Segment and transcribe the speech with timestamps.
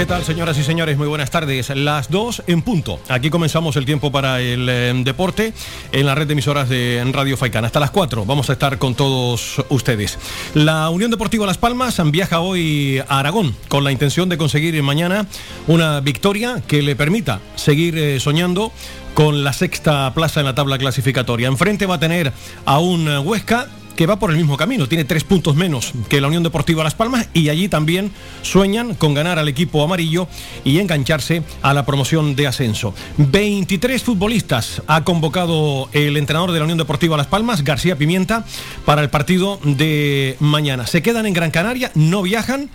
[0.00, 0.96] ¿Qué tal, señoras y señores?
[0.96, 1.68] Muy buenas tardes.
[1.76, 2.98] Las dos en punto.
[3.10, 5.52] Aquí comenzamos el tiempo para el eh, deporte
[5.92, 7.66] en la red de emisoras de Radio Faicán.
[7.66, 10.18] Hasta las 4 vamos a estar con todos ustedes.
[10.54, 15.26] La Unión Deportiva Las Palmas viaja hoy a Aragón con la intención de conseguir mañana
[15.66, 18.72] una victoria que le permita seguir eh, soñando
[19.12, 21.48] con la sexta plaza en la tabla clasificatoria.
[21.48, 22.32] Enfrente va a tener
[22.64, 23.68] a un Huesca
[24.00, 26.94] que va por el mismo camino, tiene tres puntos menos que la Unión Deportiva Las
[26.94, 30.26] Palmas y allí también sueñan con ganar al equipo amarillo
[30.64, 32.94] y engancharse a la promoción de ascenso.
[33.18, 38.46] 23 futbolistas ha convocado el entrenador de la Unión Deportiva Las Palmas, García Pimienta,
[38.86, 40.86] para el partido de mañana.
[40.86, 42.70] Se quedan en Gran Canaria, no viajan.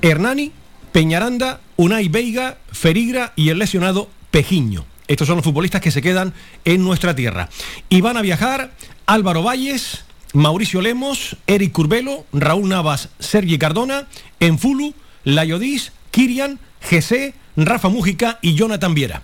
[0.00, 0.52] Hernani,
[0.90, 4.86] Peñaranda, Unai Veiga, Ferigra y el lesionado Pejiño.
[5.06, 6.32] Estos son los futbolistas que se quedan
[6.64, 7.50] en nuestra tierra.
[7.90, 8.72] Y van a viajar
[9.04, 14.06] Álvaro Valles, Mauricio Lemos, Eric Curbelo, Raúl Navas, Sergi Cardona,
[14.40, 14.94] Enfulu,
[15.24, 19.22] Layodis, Kirian, GC, Rafa Mújica y Jonathan Viera.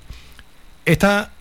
[0.85, 1.33] Esta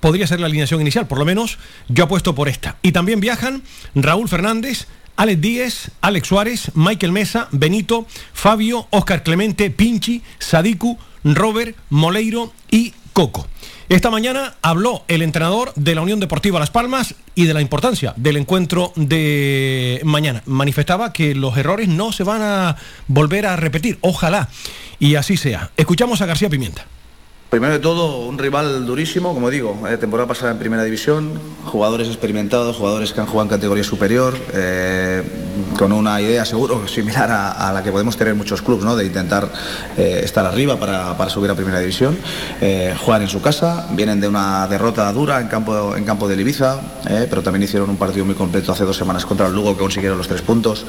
[0.00, 2.76] podría ser la alineación inicial, por lo menos yo apuesto por esta.
[2.82, 3.62] Y también viajan
[3.94, 11.76] Raúl Fernández, Alex Díez, Alex Suárez, Michael Mesa, Benito, Fabio, Oscar Clemente, Pinchi, Sadiku, Robert,
[11.90, 13.46] Moleiro y Coco.
[13.90, 18.14] Esta mañana habló el entrenador de la Unión Deportiva Las Palmas y de la importancia
[18.14, 20.44] del encuentro de mañana.
[20.46, 22.76] Manifestaba que los errores no se van a
[23.08, 24.48] volver a repetir, ojalá,
[25.00, 25.72] y así sea.
[25.76, 26.86] Escuchamos a García Pimienta.
[27.50, 31.32] Primero de todo, un rival durísimo, como digo, eh, temporada pasada en primera división,
[31.64, 35.20] jugadores experimentados, jugadores que han jugado en categoría superior, eh,
[35.76, 38.94] con una idea seguro similar a, la que podemos tener muchos clubes, ¿no?
[38.94, 39.48] de intentar
[39.98, 42.16] eh, estar arriba para, subir a primera división.
[43.04, 46.80] juegan en su casa, vienen de una derrota dura en campo, en campo de Ibiza,
[47.28, 50.18] pero también hicieron un partido muy completo hace dos semanas contra el Lugo que consiguieron
[50.18, 50.86] los tres puntos.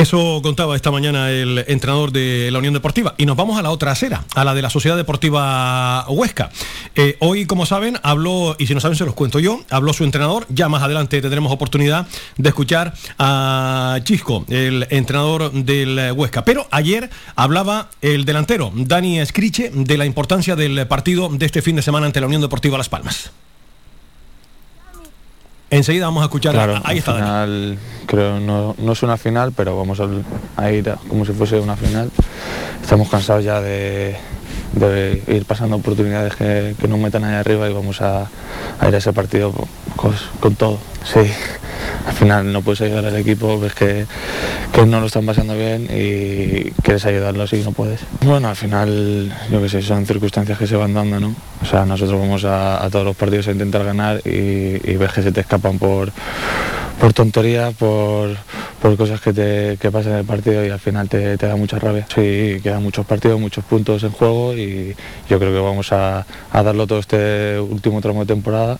[0.00, 3.14] Eso contaba esta mañana el entrenador de la Unión Deportiva.
[3.18, 6.48] Y nos vamos a la otra acera, a la de la Sociedad Deportiva Huesca.
[6.94, 10.04] Eh, hoy, como saben, habló, y si no saben se los cuento yo, habló su
[10.04, 10.46] entrenador.
[10.48, 12.06] Ya más adelante tendremos oportunidad
[12.38, 16.46] de escuchar a Chisco, el entrenador del Huesca.
[16.46, 21.76] Pero ayer hablaba el delantero, Dani Escriche, de la importancia del partido de este fin
[21.76, 23.32] de semana ante la Unión Deportiva Las Palmas.
[25.70, 26.52] Enseguida vamos a escuchar.
[26.52, 27.14] Claro, ahí está.
[27.14, 30.00] Final, creo no, no es una final, pero vamos
[30.56, 32.10] a, ir como si fuese una final.
[32.82, 34.16] Estamos cansados ya de,
[35.28, 38.28] ir pasando oportunidades que, que nos metan ahí arriba y vamos a,
[38.86, 39.54] ir a ese partido
[40.00, 40.78] con, con todo.
[41.04, 41.20] Sí,
[42.06, 44.06] al final no puedes ayudar al equipo, ves que,
[44.86, 48.00] no lo están pasando bien y quieres ayudarlos y no puedes.
[48.22, 51.34] Bueno, al final, yo qué sé, son circunstancias que se van dando, ¿no?
[51.62, 55.32] O sea, nosotros vamos a, todos los partidos a intentar ganar y, ves que se
[55.32, 56.12] te escapan por,
[56.98, 58.36] por tontería, por,
[58.96, 62.06] cosas que, te, pasan en el partido y al final te, da mucha rabia.
[62.14, 64.96] Sí, quedan muchos partidos, muchos puntos en juego y
[65.28, 68.78] yo creo que vamos a, a darlo todo este último tramo de temporada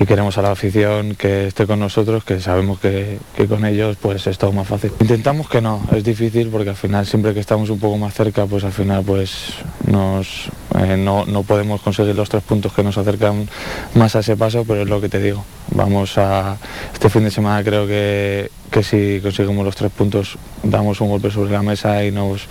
[0.00, 3.18] y queremos a la afición que esté con nosotros, que sabemos que,
[3.48, 4.92] con ellos pues es todo más fácil.
[5.00, 8.46] Intentamos que no, es difícil porque al final siempre que estamos un poco más cerca
[8.46, 9.54] pues al final pues
[9.86, 10.48] nos,
[10.78, 13.48] eh, no, no, podemos conseguir los tres puntos que nos acercan
[13.94, 15.44] más a ese paso, pero es lo que te digo.
[15.70, 16.56] Vamos a
[16.92, 21.30] este fin de semana creo que, que si conseguimos los tres puntos damos un golpe
[21.30, 22.46] sobre la mesa y nos,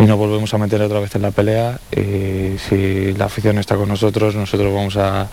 [0.00, 3.76] y nos volvemos a meter otra vez en la pelea y si la afición está
[3.76, 5.28] con nosotros nosotros vamos a,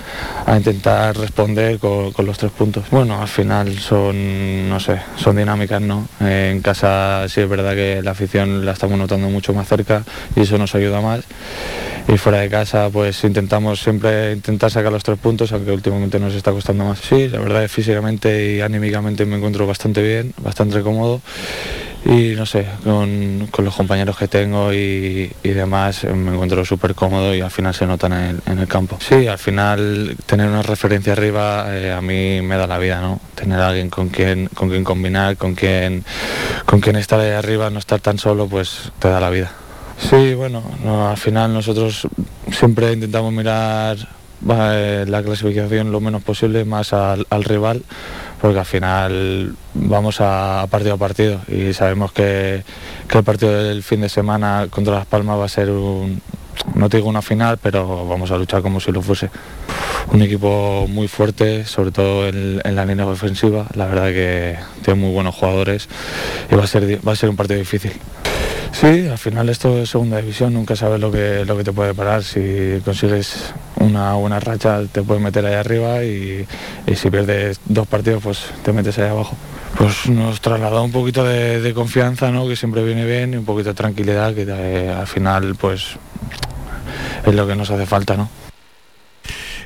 [0.57, 2.85] intentar responder con, con, los tres puntos.
[2.91, 6.07] Bueno, al final son, no sé, son dinámicas, ¿no?
[6.19, 10.03] En casa sí es verdad que la afición la estamos notando mucho más cerca
[10.35, 11.23] y eso nos ayuda más
[12.07, 16.33] y fuera de casa pues intentamos siempre intentar sacar los tres puntos, aunque últimamente nos
[16.33, 17.00] está costando más.
[17.00, 21.21] Sí, la verdad es físicamente y anímicamente me encuentro bastante bien, bastante cómodo
[22.07, 27.42] y no sé, con, los compañeros que tengo y, demás me encuentro súper cómodo y
[27.42, 28.98] al final se notan en el, campo.
[29.00, 33.19] Sí, al final tener una referencia arriba eh, a mí me da la vida, ¿no?
[33.36, 36.06] Tener a alguien con quien, con quien combinar, con quien,
[36.65, 39.51] con quien estar ahí arriba, no estar tan solo, pues te da la vida.
[39.98, 40.63] Sí, bueno,
[41.09, 42.07] al final nosotros
[42.51, 43.98] siempre intentamos mirar
[44.48, 47.81] eh, la clasificación lo menos posible, más al, rival,
[48.42, 52.63] porque al final vamos a, partido a partido y sabemos que,
[53.13, 56.22] el partido del fin de semana contra Las Palmas va a ser un,
[56.75, 59.30] no te digo una final, pero vamos a luchar como si lo fuese.
[60.12, 65.00] Un equipo muy fuerte, sobre todo en, en la línea ofensiva, la verdad que tiene
[65.00, 65.90] muy buenos jugadores
[66.50, 67.94] y va a ser, va a ser un partido difícil.
[68.72, 71.94] Sí, al final esto es segunda división, nunca sabes lo que, lo que te puede
[71.95, 72.24] parar.
[72.24, 76.45] Si consigues una buena racha te puedes meter ahí arriba y,
[76.95, 79.35] si pierdes dos partidos pues te metes ahí abajo.
[79.77, 82.47] Pues nos trasladó un poquito de, confianza, ¿no?
[82.47, 85.97] que siempre viene bien, y un poquito de tranquilidad, que eh, al final pues
[87.25, 88.18] es lo que nos hace falta.
[88.18, 88.46] ¿no?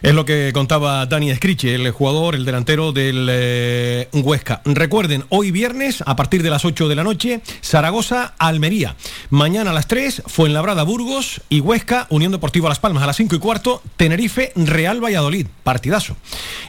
[0.02, 4.64] Es lo que contaba Dani Escriche, el jugador, el delantero del eh, Huesca.
[4.66, 8.96] Recuerden, hoy viernes, a partir de las 8 de la noche, Zaragoza, Almería.
[9.30, 13.36] Mañana a las 3, Fuenlabrada, Burgos y Huesca, Unión Deportiva Las Palmas a las 5
[13.36, 15.46] y cuarto, Tenerife, Real Valladolid.
[15.62, 16.18] Partidazo.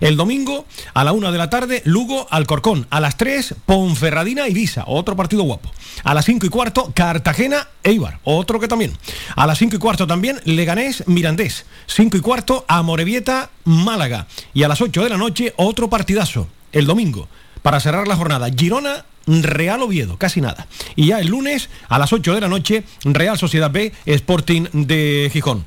[0.01, 2.87] El domingo, a la 1 de la tarde, Lugo, Alcorcón.
[2.91, 4.85] A las 3, Ponferradina, Ibiza.
[4.87, 5.71] Otro partido guapo.
[6.05, 8.19] A las 5 y cuarto, Cartagena, Eibar.
[8.25, 8.93] Otro que también.
[9.37, 11.65] A las 5 y cuarto también, Leganés, Mirandés.
[11.87, 13.22] 5 y cuarto, Amorebieta
[13.65, 14.27] Málaga.
[14.55, 17.29] Y a las 8 de la noche, otro partidazo, el domingo,
[17.63, 18.49] para cerrar la jornada.
[18.57, 20.67] Girona, Real Oviedo, casi nada.
[20.97, 25.31] Y ya el lunes, a las 8 de la noche, Real Sociedad B, Sporting de
[25.33, 25.65] Gijón.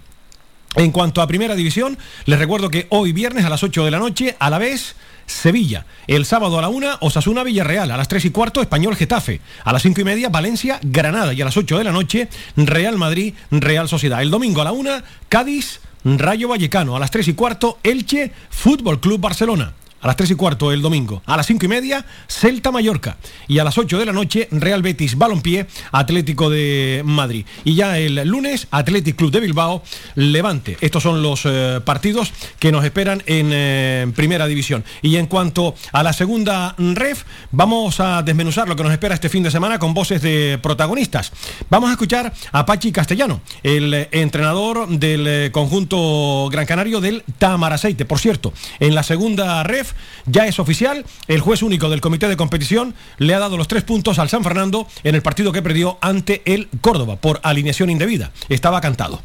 [0.76, 4.00] En cuanto a primera división, les recuerdo que hoy viernes a las 8 de la
[4.00, 5.86] noche, a la vez, Sevilla.
[6.08, 7.92] El sábado a la 1, Osasuna Villarreal.
[7.92, 9.40] A las 3 y cuarto, Español Getafe.
[9.64, 11.34] A las 5 y media, Valencia Granada.
[11.34, 14.22] Y a las 8 de la noche, Real Madrid Real Sociedad.
[14.22, 16.96] El domingo a la 1, Cádiz Rayo Vallecano.
[16.96, 19.74] A las 3 y cuarto, Elche, Fútbol Club Barcelona
[20.06, 21.24] a las 3 y cuarto el domingo.
[21.26, 23.18] A las 5 y media, Celta Mallorca.
[23.48, 27.44] Y a las 8 de la noche, Real Betis Balompié, Atlético de Madrid.
[27.64, 29.82] Y ya el lunes, Atlético Club de Bilbao,
[30.14, 30.78] Levante.
[30.80, 34.84] Estos son los eh, partidos que nos esperan en eh, primera división.
[35.02, 39.30] Y en cuanto a la segunda ref, vamos a desmenuzar lo que nos espera este
[39.30, 41.32] fin de semana con voces de protagonistas.
[41.72, 48.06] Vamos a escuchar a Pachi Castellano, el eh, entrenador del conjunto Gran Canario del Tamaraceite.
[48.06, 49.95] Por cierto, en la segunda ref
[50.26, 53.84] ya es oficial, el juez único del comité de competición le ha dado los tres
[53.84, 58.32] puntos al San Fernando en el partido que perdió ante el Córdoba por alineación indebida.
[58.50, 59.22] Estaba cantado.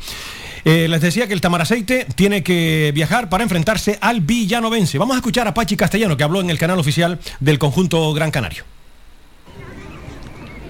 [0.64, 4.99] Eh, les decía que el Tamaraceite tiene que viajar para enfrentarse al Villanovense.
[4.99, 8.31] Vamos a escuchar a Pachi Castellano, que habló en el canal oficial del conjunto Gran
[8.31, 8.64] Canario.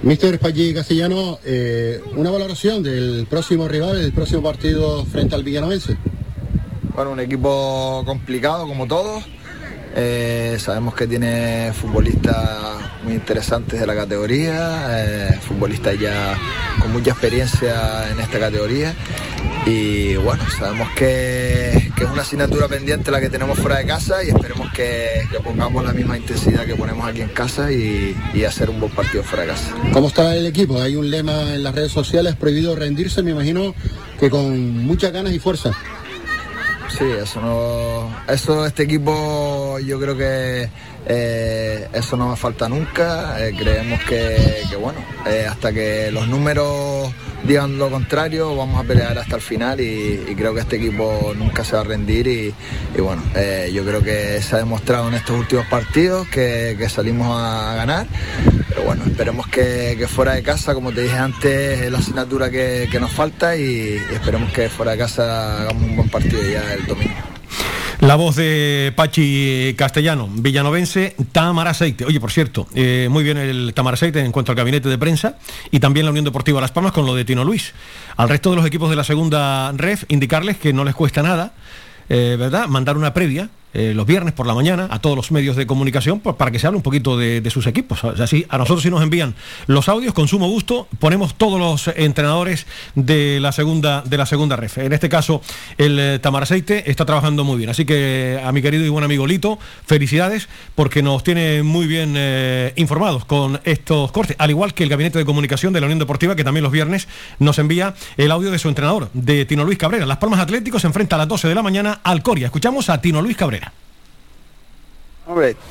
[0.02, 5.96] Mister Pachi Castellano, eh, una valoración del próximo rival, el próximo partido frente al Villanovense.
[6.94, 9.24] Bueno, un equipo complicado como todos
[9.94, 16.36] eh, sabemos que tiene futbolistas muy interesantes de la categoría, eh, futbolistas ya
[16.80, 18.94] con mucha experiencia en esta categoría
[19.66, 24.28] y bueno, sabemos que, es una asignatura pendiente la que tenemos fuera de casa y
[24.28, 28.80] esperemos que, pongamos la misma intensidad que ponemos aquí en casa y, y, hacer un
[28.80, 29.74] buen partido fuera de casa.
[29.92, 30.80] ¿Cómo está el equipo?
[30.80, 33.74] Hay un lema en las redes sociales, prohibido rendirse, me imagino
[34.18, 35.72] que con muchas ganas y fuerza.
[36.96, 38.10] Sí, eso no.
[38.32, 39.12] Eso, este equipo,
[39.78, 40.68] yo creo que
[41.06, 43.44] eh, eso no a falta nunca.
[43.44, 47.12] Eh, creemos que, bueno, eh, hasta que los números
[47.44, 51.64] digan lo contrario, vamos a pelear hasta el final y, creo que este equipo nunca
[51.64, 52.26] se va a rendir.
[52.26, 52.54] Y,
[53.00, 53.22] bueno,
[53.72, 58.06] yo creo que se ha demostrado en estos últimos partidos que, salimos a ganar.
[58.68, 62.88] Pero bueno, esperemos que, fuera de casa, como te dije antes, es la asignatura que,
[62.90, 66.86] que nos falta y esperemos que fuera de casa hagamos un buen partido ya el
[66.86, 67.29] domingo.
[68.00, 72.06] La voz de Pachi Castellano, villanovense, Tamaraceite.
[72.06, 75.36] Oye, por cierto, eh, muy bien el Tamaraceite en cuanto al gabinete de prensa
[75.70, 77.74] y también la Unión Deportiva Las Palmas con lo de Tino Luis.
[78.16, 81.52] Al resto de los equipos de la segunda ref, indicarles que no les cuesta nada,
[82.08, 82.68] eh, ¿verdad?
[82.68, 86.20] Mandar una previa eh, los viernes por la mañana a todos los medios de comunicación
[86.20, 88.04] para que se hable un poquito de, sus equipos.
[88.04, 89.34] así, a nosotros si nos envían
[89.66, 94.56] los audios, con sumo gusto, ponemos todos los entrenadores de la segunda, de la segunda
[94.56, 94.78] ref.
[94.78, 95.42] En este caso,
[95.78, 97.70] el eh, Tamaraceite está trabajando muy bien.
[97.70, 102.14] Así que a mi querido y buen amigo Lito, felicidades porque nos tiene muy bien
[102.16, 105.98] eh, informados con estos cortes, al igual que el Gabinete de Comunicación de la Unión
[105.98, 107.08] Deportiva, que también los viernes
[107.38, 110.06] nos envía el audio de su entrenador, de Tino Luis Cabrera.
[110.06, 112.46] Las Palmas Atléticos se enfrenta a las 12 de la mañana al Coria.
[112.46, 113.59] Escuchamos a Tino Luis Cabrera.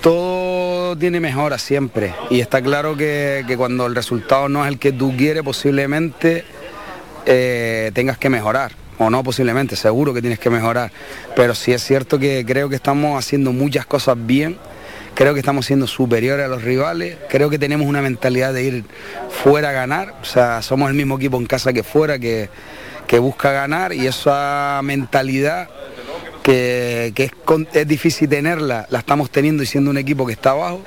[0.01, 4.91] Todo tiene mejora siempre y está claro que, cuando el resultado no es el que
[4.91, 6.45] tú quieres, posiblemente
[7.25, 8.71] eh, tengas que mejorar.
[8.97, 10.91] O no, posiblemente, seguro que tienes que mejorar.
[11.35, 14.57] Pero sí es cierto que creo que estamos haciendo muchas cosas bien,
[15.13, 18.85] creo que estamos siendo superiores a los rivales, creo que tenemos una mentalidad de ir
[19.43, 22.49] fuera a ganar, o sea, somos el mismo equipo en casa que fuera, que,
[23.07, 25.69] que busca ganar y esa mentalidad
[26.43, 27.13] que,
[27.73, 30.81] es, difícil tenerla, la estamos teniendo y siendo un equipo que está abajo.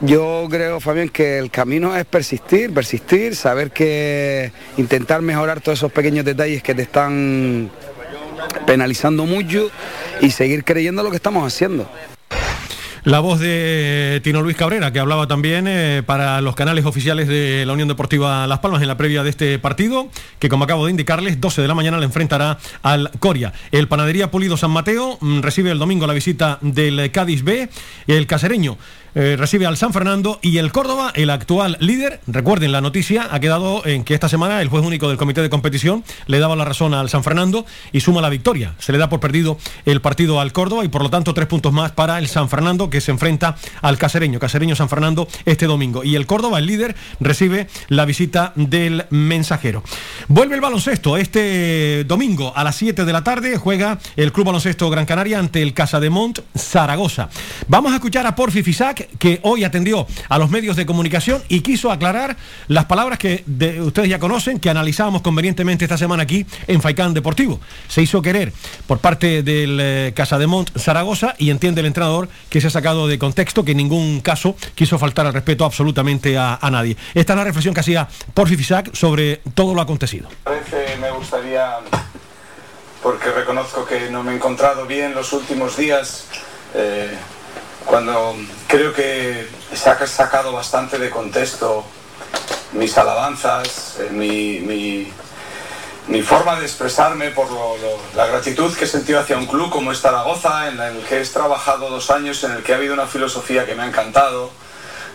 [0.00, 5.92] Yo creo, Fabián, que el camino es persistir, persistir, saber que intentar mejorar todos esos
[5.92, 7.70] pequeños detalles que te están
[8.66, 9.70] penalizando mucho
[10.20, 11.88] y seguir creyendo lo que estamos haciendo.
[13.04, 17.64] La voz de Tino Luis Cabrera, que hablaba también eh, para los canales oficiales de
[17.66, 20.06] la Unión Deportiva Las Palmas en la previa de este partido,
[20.38, 23.52] que como acabo de indicarles, 12 de la mañana le enfrentará al Coria.
[23.72, 27.68] El Panadería Pulido San Mateo mm, recibe el domingo la visita del Cádiz B,
[28.06, 28.78] el casereño
[29.14, 33.40] eh, recibe al San Fernando y el Córdoba, el actual líder, recuerden la noticia, ha
[33.40, 36.64] quedado en que esta semana el juez único del comité de competición le daba la
[36.64, 38.74] razón al San Fernando y suma la victoria.
[38.78, 41.72] Se le da por perdido el partido al Córdoba y por lo tanto tres puntos
[41.72, 46.04] más para el San Fernando que se enfrenta al Casereño, Casereño San Fernando este domingo.
[46.04, 49.82] Y el Córdoba, el líder, recibe la visita del mensajero.
[50.28, 54.88] Vuelve el baloncesto este domingo a las 7 de la tarde, juega el Club Baloncesto
[54.90, 57.28] Gran Canaria ante el Casa de Mont Zaragoza.
[57.68, 61.60] Vamos a escuchar a Porfi Fisac que hoy atendió a los medios de comunicación y
[61.60, 62.36] quiso aclarar
[62.68, 63.44] las palabras que
[63.80, 67.60] ustedes ya conocen, que analizábamos convenientemente esta semana aquí en Faicán Deportivo.
[67.88, 68.52] Se hizo querer
[68.86, 72.70] por parte del eh, Casa de Mont Zaragoza y entiende el entrenador que se ha
[72.70, 76.96] sacado de contexto, que en ningún caso quiso faltar al respeto absolutamente a, nadie.
[77.14, 80.28] Esta es la reflexión que hacía Porfi Fisac sobre todo lo acontecido.
[81.00, 81.78] me gustaría,
[83.02, 86.26] porque reconozco que no me he encontrado bien los últimos días,
[86.74, 87.16] eh,
[87.86, 88.36] cuando
[88.66, 91.84] creo que se ha sacado bastante de contexto
[92.72, 94.60] mis alabanzas, eh, mi,
[96.08, 97.48] mi, forma de expresarme por
[98.14, 101.26] la gratitud que he sentido hacia un club como es Zaragoza, en el que he
[101.26, 104.50] trabajado dos años, en el que ha habido una filosofía que me ha encantado,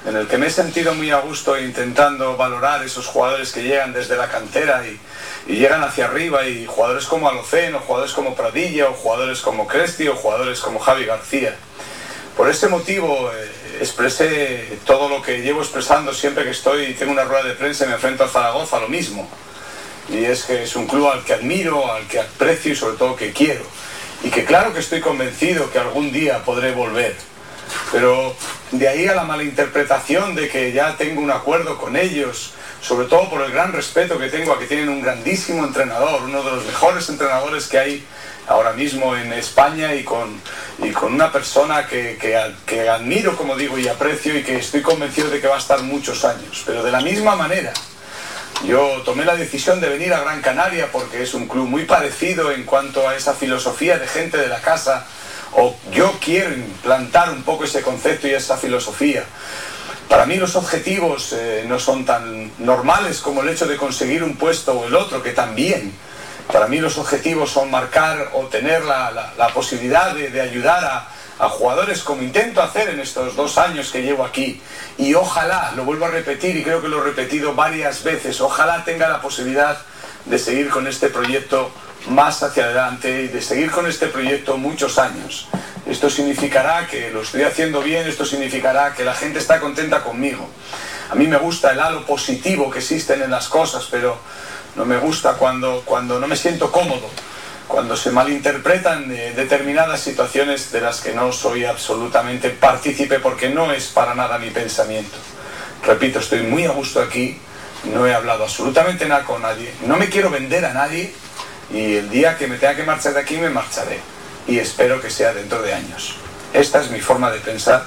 [0.05, 3.93] en el que me he sentido muy a gusto intentando valorar esos jugadores que llegan
[3.93, 4.99] desde la cantera y,
[5.51, 9.65] y llegan hacia arriba, y jugadores como Alocen, o jugadores como Pradilla, o jugadores como
[9.67, 11.55] Cresti, o jugadores como Javi García.
[12.37, 13.51] Por este motivo eh,
[13.81, 17.87] expresé todo lo que llevo expresando siempre que estoy, tengo una rueda de prensa y
[17.87, 19.27] me enfrento a Zaragoza, lo mismo.
[20.07, 23.15] Y es que es un club al que admiro, al que aprecio y sobre todo
[23.15, 23.65] que quiero.
[24.23, 27.15] Y que claro que estoy convencido que algún día podré volver.
[27.91, 28.35] Pero
[28.69, 33.31] de ahí a la malinterpretación de que ya tengo un acuerdo con ellos, sobre todo
[33.31, 36.65] por el gran respeto que tengo a que tienen un grandísimo entrenador, uno de los
[36.65, 38.05] mejores entrenadores que hay
[38.47, 40.41] ahora mismo en España y con,
[40.79, 42.17] y con una persona que,
[42.65, 45.81] que, admiro, como digo, y aprecio y que estoy convencido de que va a estar
[45.81, 46.63] muchos años.
[46.65, 47.73] Pero de la misma manera,
[48.65, 52.51] yo tomé la decisión de venir a Gran Canaria porque es un club muy parecido
[52.51, 55.05] en cuanto a esa filosofía de gente de la casa,
[55.53, 59.23] o yo quiero implantar un poco ese concepto y esa filosofía.
[60.07, 64.37] Para mí los objetivos eh, no son tan normales como el hecho de conseguir un
[64.37, 65.91] puesto o el otro, que también
[66.51, 71.07] para mí los objetivos son marcar o tener la, posibilidad de, ayudar a,
[71.39, 74.61] a, jugadores como intento hacer en estos dos años que llevo aquí.
[74.97, 78.83] Y ojalá, lo vuelvo a repetir y creo que lo he repetido varias veces, ojalá
[78.85, 79.77] tenga la posibilidad
[80.25, 81.71] de seguir con este proyecto
[82.09, 85.47] más hacia adelante y de seguir con este proyecto muchos años.
[85.85, 90.49] Esto significará que lo estoy haciendo bien, esto significará que la gente está contenta conmigo.
[91.09, 94.19] A mí me gusta el halo positivo que existen en las cosas, pero
[94.77, 97.09] no me gusta cuando, cuando no me siento cómodo,
[97.67, 103.71] cuando se malinterpretan eh, determinadas situaciones de las que no soy absolutamente partícipe porque no
[103.71, 105.17] es para nada mi pensamiento.
[105.83, 107.39] Repito, estoy muy a gusto aquí,
[107.85, 111.11] no he hablado absolutamente nada con nadie, no me quiero vender a nadie
[111.73, 113.99] y el día que me tenga que marchar de aquí me marcharé
[114.47, 116.17] y espero que sea dentro de años.
[116.53, 117.83] Esta es mi forma de pensar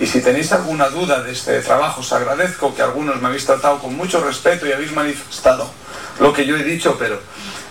[0.00, 3.78] y si tenéis alguna duda de este trabajo os agradezco que algunos me habéis tratado
[3.78, 5.83] con mucho respeto y habéis manifestado
[6.20, 7.20] lo que yo he dicho, pero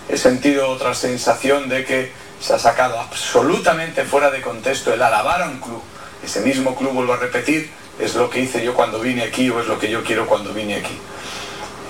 [0.10, 5.42] he sentido otra sensación de que se ha sacado absolutamente fuera de contexto el alabar
[5.42, 5.82] a un club.
[6.24, 9.60] Ese mismo club, vuelvo a repetir, es lo que hice yo cuando vine aquí o
[9.60, 10.98] es lo que yo quiero cuando vine aquí.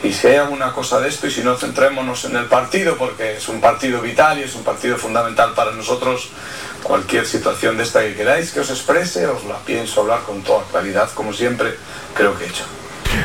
[0.03, 3.38] Y si hay alguna cosa de esto, y si no, centrémonos en el partido, porque
[3.38, 6.29] es un partido vital y es un partido fundamental para nosotros,
[6.83, 10.65] cualquier situación de esta que queráis que os exprese, os la pienso hablar con toda
[10.69, 11.75] claridad, como siempre
[12.13, 12.65] creo que he hecho.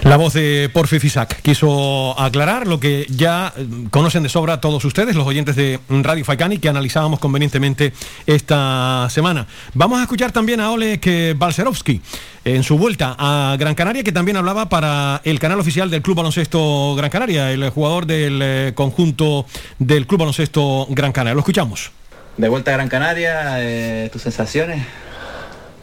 [0.02, 4.85] La voz de Porfi Fisac quiso aclarar lo que ya eh, conocen de sobra todos
[4.85, 7.92] ustedes, los oyentes de Radio Faicani, que analizábamos convenientemente
[8.26, 9.47] esta semana.
[9.75, 12.00] Vamos a escuchar también a Oleg Balcerovsky
[12.45, 16.16] en su vuelta a Gran Canaria, que también hablaba para el canal oficial del Club
[16.16, 19.47] Baloncesto Gran Canaria, el jugador del eh, conjunto
[19.78, 21.35] del Club Baloncesto Gran Canaria.
[21.35, 21.90] Lo escuchamos.
[22.37, 24.87] De vuelta a Gran Canaria, eh, ¿tus sensaciones?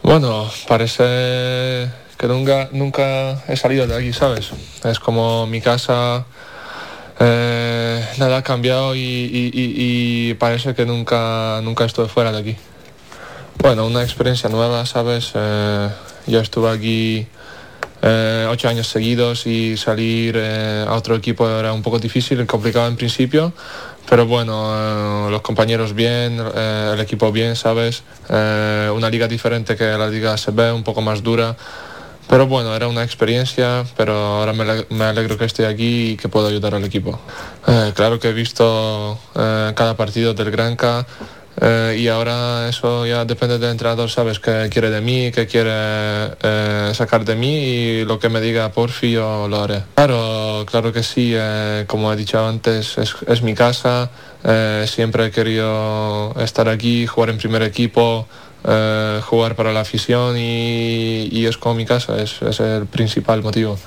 [0.02, 4.50] Bueno, parece que nunca, nunca he salido de aquí, ¿sabes?
[4.84, 6.24] Es como mi casa,
[7.18, 12.56] eh, nada ha cambiado y, parece que nunca, nunca estuve fuera de aquí.
[13.58, 15.32] Bueno, una experiencia nueva, ¿sabes?
[15.34, 15.88] Eh,
[16.26, 17.26] yo estuve aquí
[18.02, 22.96] eh, ocho años seguidos y salir a otro equipo era un poco difícil, complicado en
[22.96, 23.52] principio,
[24.08, 28.02] pero bueno, los compañeros bien, el equipo bien, ¿sabes?
[28.28, 31.56] una liga diferente que la liga se ve, un poco más dura.
[32.28, 36.48] Pero bueno, era una experiencia, pero ahora me, alegro que esté aquí y que puedo
[36.48, 37.18] ayudar al equipo.
[37.94, 41.06] claro que he visto cada partido del Granca
[41.60, 45.70] eh, y ahora eso ya depende del entrenador, sabes, qué quiere de mí, qué quiere
[46.42, 49.82] eh, sacar de mí y lo que me diga Porfi yo lo haré.
[49.94, 54.10] Claro, claro que sí, eh, como he dicho antes, es, mi casa,
[54.86, 58.28] siempre he querido estar aquí, jugar en primer equipo,
[59.22, 63.78] jugar para la afición y, es como mi casa, es, es el principal motivo.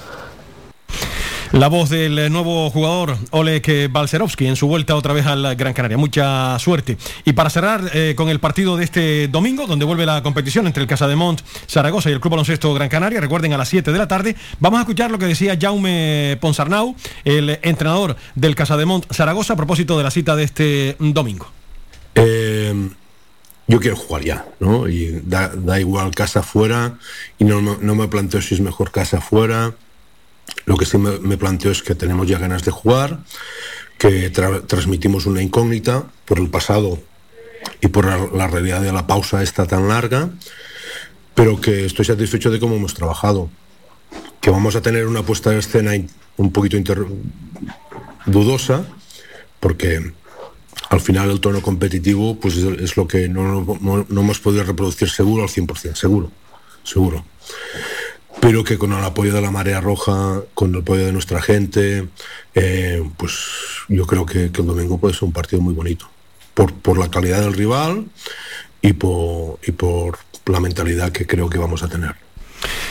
[1.52, 5.98] La voz del nuevo jugador Oleg Balcerovski en su vuelta otra vez al Gran Canaria.
[5.98, 6.96] Mucha suerte.
[7.26, 10.84] Y para cerrar eh, con el partido de este domingo, donde vuelve la competición entre
[10.84, 13.92] el Casa de Mont Zaragoza y el Club Baloncesto Gran Canaria, recuerden a las 7
[13.92, 16.96] de la tarde, vamos a escuchar lo que decía Jaume Ponsarnau,
[17.26, 21.48] el entrenador del Casa de Mont Zaragoza, a propósito de la cita de este domingo.
[22.14, 22.92] Eh,
[23.70, 24.90] yo quiero jugar ya, ¿no?
[24.90, 27.00] Y da, igual casa fuera,
[27.38, 29.74] y no, no me planteo si es mejor casa fuera
[30.66, 33.20] lo que sí me, planteo es que tenemos ya ganas de jugar,
[33.98, 37.00] que transmitimos una incógnita por el pasado
[37.82, 40.30] y por la, realidad de la pausa esta tan larga,
[41.36, 43.50] pero que estoy satisfecho de cómo hemos trabajado.
[44.42, 45.92] Que vamos a tener una puesta de escena
[46.38, 46.78] un poquito
[48.26, 48.86] dudosa,
[49.60, 50.14] porque
[50.90, 55.10] al final el tono competitivo pues es, lo que no, no, no hemos podido reproducir
[55.10, 56.32] seguro al 100%, seguro,
[56.84, 57.24] seguro
[58.40, 62.08] pero que con el apoyo de la Marea Roja, con el apoyo de nuestra gente,
[62.56, 63.34] eh, pues
[63.88, 66.10] yo creo que, el domingo puede ser un partido muy bonito,
[66.54, 68.06] por, por la calidad del rival
[68.82, 72.16] y por, y por la mentalidad que creo que vamos a tener.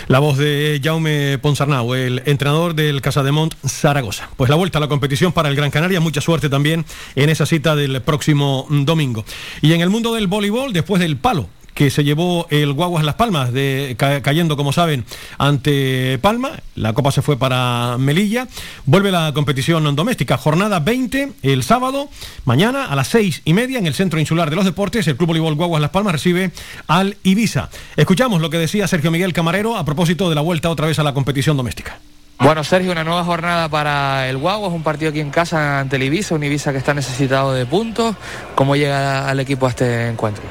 [0.09, 4.31] La voz de Jaume Ponsarnau, el entrenador del Casademont Zaragoza.
[4.37, 6.85] Pues la vuelta a la competición para el Gran Canaria, mucha suerte también
[7.15, 9.25] en esa cita del próximo domingo.
[9.61, 11.49] Y en el mundo del voleibol, después del palo
[11.79, 15.05] que se llevó el Guaguas Las Palmas, de, cayendo, como saben,
[15.39, 16.51] ante Palma.
[16.75, 18.49] La copa se fue para Melilla.
[18.85, 20.37] Vuelve la competición doméstica.
[20.39, 22.09] Jornada 20 el sábado,
[22.45, 25.07] mañana a las seis y media en el Centro Insular de los Deportes.
[25.07, 26.51] El Club Voleibol Guaguas Las Palmas recibe
[26.89, 27.69] al Ibiza.
[27.95, 31.05] Escuchamos lo que decía Sergio Miguel Camarero a propósito de la vuelta otra vez a
[31.05, 32.01] la competición doméstica.
[32.41, 36.03] Bueno, Sergio, una nueva jornada para el Guaguas, un partido aquí en casa ante el
[36.03, 38.17] Ibiza, un Ibiza que está necesitado de puntos.
[38.57, 40.43] ¿Cómo llega al equipo a este encuentro?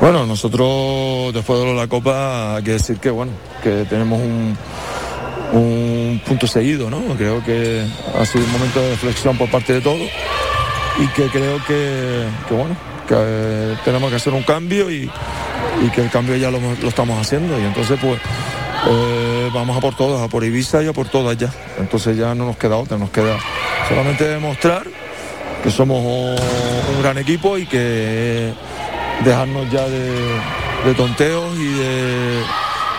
[0.00, 3.32] Bueno, nosotros después de la Copa hay que decir que bueno,
[3.62, 4.56] que tenemos un,
[6.26, 7.00] punto seguido, ¿no?
[7.16, 7.86] Creo que
[8.18, 10.08] ha sido un momento de reflexión por parte de todos
[10.98, 15.10] y que creo que, bueno, que tenemos que hacer un cambio y,
[15.94, 18.18] que el cambio ya lo, estamos haciendo y entonces pues
[18.88, 21.52] eh, vamos a por todas, a por Ibiza y a por todas ya.
[21.78, 23.38] Entonces ya no nos queda otra, nos queda
[23.88, 24.84] solamente demostrar
[25.62, 28.52] que somos un gran equipo y que
[29.24, 32.42] dejarnos ya de, tonteos y de,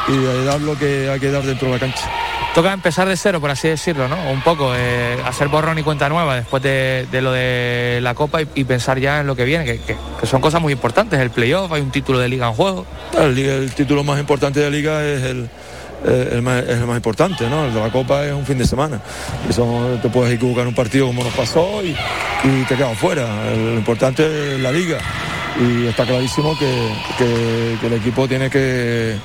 [0.10, 2.10] y de dar lo que hay que dar dentro de la cancha
[2.58, 4.18] toca empezar de cero, por así decirlo, ¿no?
[4.32, 8.64] Un poco, eh, hacer borrón y cuenta nueva después de, lo de la Copa y,
[8.64, 11.92] pensar ya en lo que viene, que, son cosas muy importantes, el playoff, hay un
[11.92, 12.88] título de liga en juego.
[13.16, 15.52] El, título más importante de liga es el,
[16.06, 16.64] el más,
[16.96, 17.66] importante, ¿no?
[17.66, 19.02] El de la Copa es un fin de semana.
[19.50, 21.96] Eso te puedes equivocar un partido como nos pasó y,
[22.44, 23.28] y te quedas fuera.
[23.56, 25.00] Lo importante es la liga
[25.60, 29.18] y está clarísimo que, el equipo tiene que,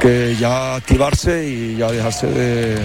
[0.00, 2.76] que, ya activarse y ya dejarse de,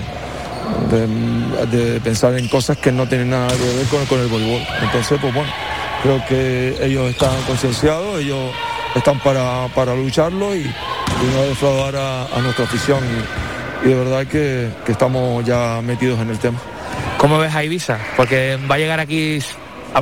[1.71, 4.61] de, pensar en cosas que no tienen nada que ver con, con el voleibol.
[4.81, 5.51] Entonces, pues bueno,
[6.03, 8.51] creo que ellos están concienciados, ellos
[8.95, 12.99] están para, para lucharlo y, no defraudar a, nuestra afición.
[13.83, 16.59] Y, de verdad que, que estamos ya metidos en el tema.
[17.17, 17.97] ¿Cómo ves a Ibiza?
[18.15, 19.41] Porque va a llegar aquí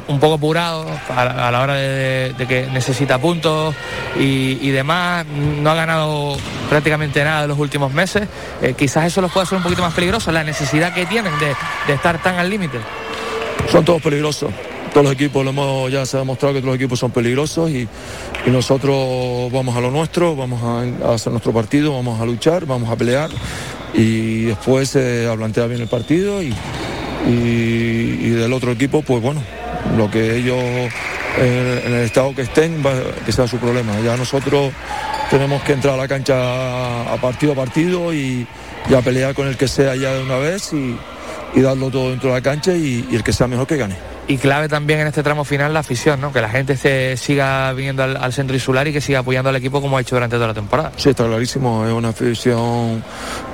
[0.07, 3.75] un poco apurado a, la hora de, que necesita puntos
[4.19, 5.25] y, demás.
[5.25, 6.37] No ha ganado
[6.69, 8.27] prácticamente nada en los últimos meses.
[8.61, 11.93] Eh, quizás eso los puede hacer un poquito más peligroso, la necesidad que tienen de,
[11.93, 12.79] estar tan al límite.
[13.71, 14.51] Son todos peligrosos.
[14.91, 17.69] Todos los equipos lo hemos, ya se ha demostrado que todos los equipos son peligrosos
[17.69, 17.87] y,
[18.47, 22.95] nosotros vamos a lo nuestro, vamos a, hacer nuestro partido, vamos a luchar, vamos a
[22.95, 23.29] pelear
[23.93, 26.53] y después eh, a plantear bien el partido y,
[27.25, 29.41] del otro equipo, pues bueno,
[29.97, 30.57] lo que ellos
[31.37, 32.81] en el estado que estén,
[33.25, 33.99] que sea su problema.
[33.99, 34.71] Ya nosotros
[35.29, 38.47] tenemos que entrar a la cancha a partido a partido y,
[38.95, 40.97] a pelear con el que sea ya de una vez y,
[41.61, 44.16] darlo todo dentro de la cancha y, el que sea mejor que gane.
[44.27, 46.33] Y clave también en este tramo final la afición, ¿no?
[46.33, 49.81] que la gente se siga viniendo al, centro insular y que siga apoyando al equipo
[49.81, 50.91] como ha hecho durante toda la temporada.
[50.97, 53.03] Sí, está clarísimo, es una afición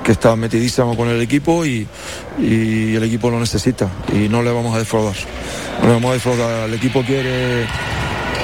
[0.02, 1.86] que está metidísima con el equipo y,
[2.38, 5.14] el equipo lo necesita y no le vamos a defraudar.
[5.80, 7.62] No le vamos a defraudar, el equipo quiere...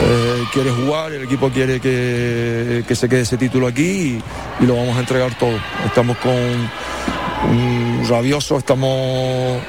[0.03, 4.19] Eh, quiere jugar, el equipo quiere que, se quede ese título aquí
[4.61, 5.59] y, lo vamos a entregar todo.
[5.85, 9.61] Estamos con un rabioso, estamos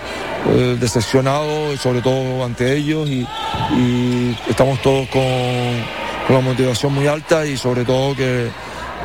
[0.50, 3.28] eh, decepcionados, sobre todo ante ellos, y,
[4.50, 5.22] estamos todos con,
[6.28, 8.50] con, la motivación muy alta y sobre todo que,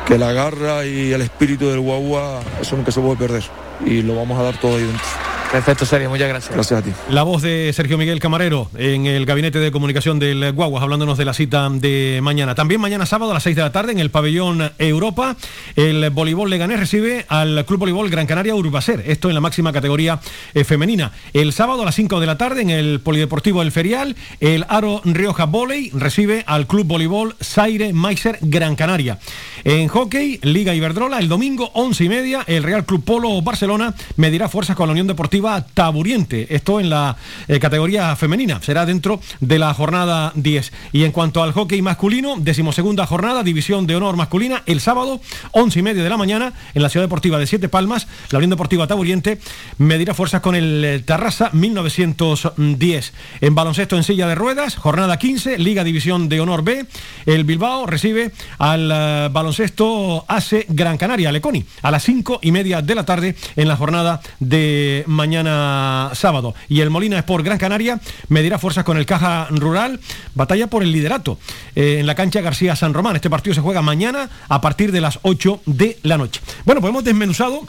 [0.07, 3.43] que la garra y el espíritu del guagua, eso nunca se puede perder
[3.85, 5.26] y lo vamos a dar todo ahí dentro.
[5.51, 6.53] Perfecto, Sergio, muchas gracias.
[6.53, 6.91] Gracias a ti.
[7.09, 11.23] La voz de Sergio Miguel Camarero en el gabinete de comunicación del Guaguas, hablándonos de
[11.23, 12.53] la cita de mañana.
[12.53, 15.37] También mañana sábado a las 6 de la tarde en el pabellón Europa,
[15.77, 20.19] el voleibol Leganés recibe al Club Voleibol Gran Canaria Urbacer, esto en la máxima categoría
[20.53, 21.13] eh, femenina.
[21.31, 25.01] El sábado a las 5 de la tarde en el Polideportivo El Ferial, el Aro
[25.05, 29.17] Rioja Voley recibe al Club Voleibol Saire Meiser Gran Canaria.
[29.63, 34.49] En hockey, Liga Iberdrola, el domingo 11 y media, el Real Club Polo Barcelona medirá
[34.49, 35.36] fuerzas con la Unión Deportiva
[35.73, 36.47] Taburiente.
[36.49, 37.15] Esto en la
[37.47, 38.59] eh, categoría femenina.
[38.61, 40.73] Será dentro de la jornada 10.
[40.91, 45.21] Y en cuanto al hockey masculino, decimosegunda jornada, división de honor masculina, el sábado,
[45.51, 48.49] 11 y media de la mañana, en la Ciudad Deportiva de Siete Palmas, la Unión
[48.49, 49.39] Deportiva Taburiente
[49.77, 53.13] medirá fuerzas con el eh, Terraza 1910.
[53.41, 56.85] En baloncesto en silla de ruedas, jornada 15, Liga División de Honor B,
[57.27, 62.81] el Bilbao recibe al eh, baloncesto ACE Gran Canaria, Leconi, a las 5 y media
[62.81, 66.55] de la tarde en la jornada de mañana mañana sábado.
[66.69, 69.99] Y el Molina Sport Gran Canaria medirá fuerzas con el Caja Rural,
[70.35, 71.37] batalla por el liderato
[71.75, 73.17] eh, en la cancha García San Román.
[73.17, 76.39] Este partido se juega mañana a partir de las 8 de la noche.
[76.63, 77.67] Bueno, pues hemos desmenuzado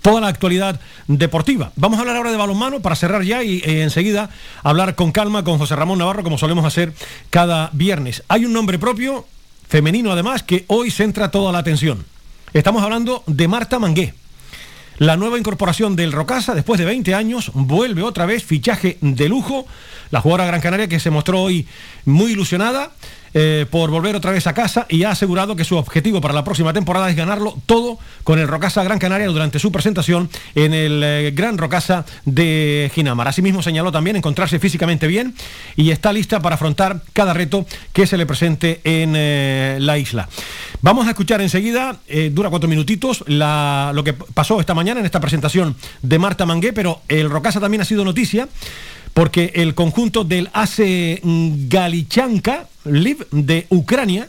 [0.00, 1.70] toda la actualidad deportiva.
[1.76, 4.30] Vamos a hablar ahora de balonmano para cerrar ya y eh, enseguida
[4.62, 6.94] hablar con calma con José Ramón Navarro como solemos hacer
[7.28, 8.22] cada viernes.
[8.28, 9.26] Hay un nombre propio,
[9.68, 12.06] femenino además, que hoy centra toda la atención.
[12.54, 14.14] Estamos hablando de Marta Mangué.
[14.98, 19.64] La nueva incorporación del Rocasa, después de 20 años, vuelve otra vez, fichaje de lujo.
[20.10, 21.68] La jugadora Gran Canaria que se mostró hoy
[22.04, 22.90] muy ilusionada
[23.34, 26.44] eh, por volver otra vez a casa y ha asegurado que su objetivo para la
[26.44, 31.02] próxima temporada es ganarlo todo con el Rocasa Gran Canaria durante su presentación en el
[31.04, 33.28] eh, Gran Rocasa de Ginamar.
[33.28, 35.34] Asimismo señaló también encontrarse físicamente bien
[35.76, 40.28] y está lista para afrontar cada reto que se le presente en eh, la isla.
[40.80, 41.96] Vamos a escuchar enseguida,
[42.30, 47.00] dura cuatro minutitos, lo que pasó esta mañana en esta presentación de Marta Mangué, pero
[47.08, 48.48] el Rocasa también ha sido noticia
[49.18, 54.28] porque el conjunto del ACE Galichanka Liv de Ucrania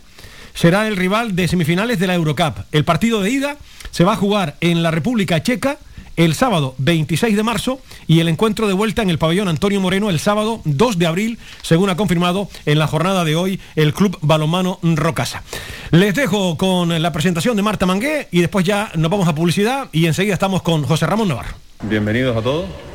[0.56, 2.62] será el rival de semifinales de la Eurocup.
[2.71, 3.58] El partido de ida
[3.91, 5.78] se va a jugar en la República Checa
[6.15, 10.10] el sábado 26 de marzo y el encuentro de vuelta en el pabellón Antonio Moreno
[10.10, 14.17] el sábado 2 de abril, según ha confirmado en la jornada de hoy el Club
[14.21, 15.43] Balomano Rocasa.
[15.91, 19.88] Les dejo con la presentación de Marta Mangué y después ya nos vamos a publicidad
[19.91, 21.54] y enseguida estamos con José Ramón Navarro.
[21.84, 22.88] Bienvenidos a todos.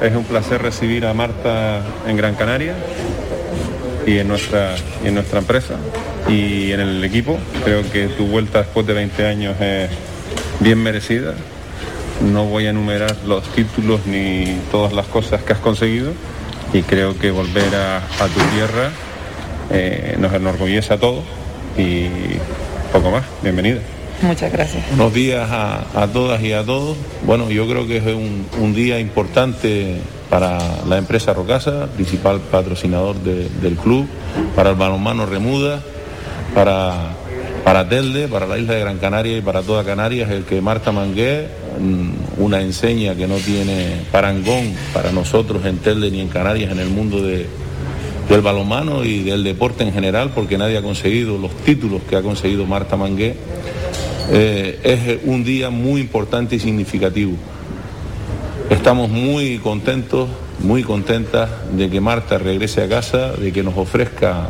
[0.00, 2.74] Es un placer recibir a Marta en Gran Canaria
[4.06, 5.74] y en nuestra, en nuestra empresa
[6.26, 7.38] y en el equipo.
[7.64, 9.90] Creo que tu vuelta después de 20 años es
[10.60, 11.34] bien merecida.
[12.32, 16.12] No voy a enumerar los títulos ni todas las cosas que has conseguido
[16.72, 18.90] y creo que volver a, tu tierra
[19.70, 21.24] eh, nos enorgullece a todos
[21.76, 22.06] y
[22.90, 23.24] poco más.
[23.42, 23.80] Bienvenida.
[24.22, 24.84] Muchas gracias.
[24.90, 26.96] Buenos días a, todas y a todos.
[27.24, 29.96] Bueno, yo creo que es un, un día importante
[30.30, 34.06] para la empresa Rocasa, principal patrocinador del club,
[34.54, 35.82] para el balonmano Remuda,
[36.54, 37.16] para,
[37.64, 40.92] para Telde, para la isla de Gran Canaria y para toda Canarias, el que Marta
[40.92, 41.48] Mangué,
[41.80, 46.78] mm, una enseña que no tiene parangón para nosotros en Telde ni en Canarias en
[46.78, 52.02] el mundo del balonmano y del deporte en general, porque nadie ha conseguido los títulos
[52.08, 53.34] que ha conseguido Marta Mangué.
[54.32, 57.32] Eh, es un día muy importante y significativo.
[58.70, 60.28] Estamos muy contentos,
[60.60, 64.48] muy contentas de que Marta regrese a casa, de que nos ofrezca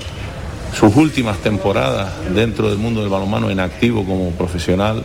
[0.78, 5.02] sus últimas temporadas dentro del mundo del balonmano en activo como profesional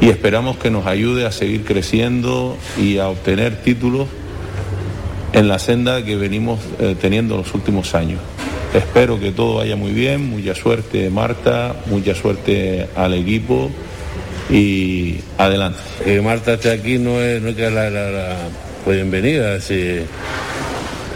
[0.00, 4.08] y esperamos que nos ayude a seguir creciendo y a obtener títulos
[5.32, 8.20] en la senda que venimos eh, teniendo los últimos años.
[8.76, 13.70] Espero que todo vaya muy bien, mucha suerte Marta, mucha suerte al equipo.
[14.50, 15.78] Y adelante.
[16.04, 18.36] Que Marta esté aquí no es, no que la, la,
[18.86, 20.04] bienvenida, es, eh,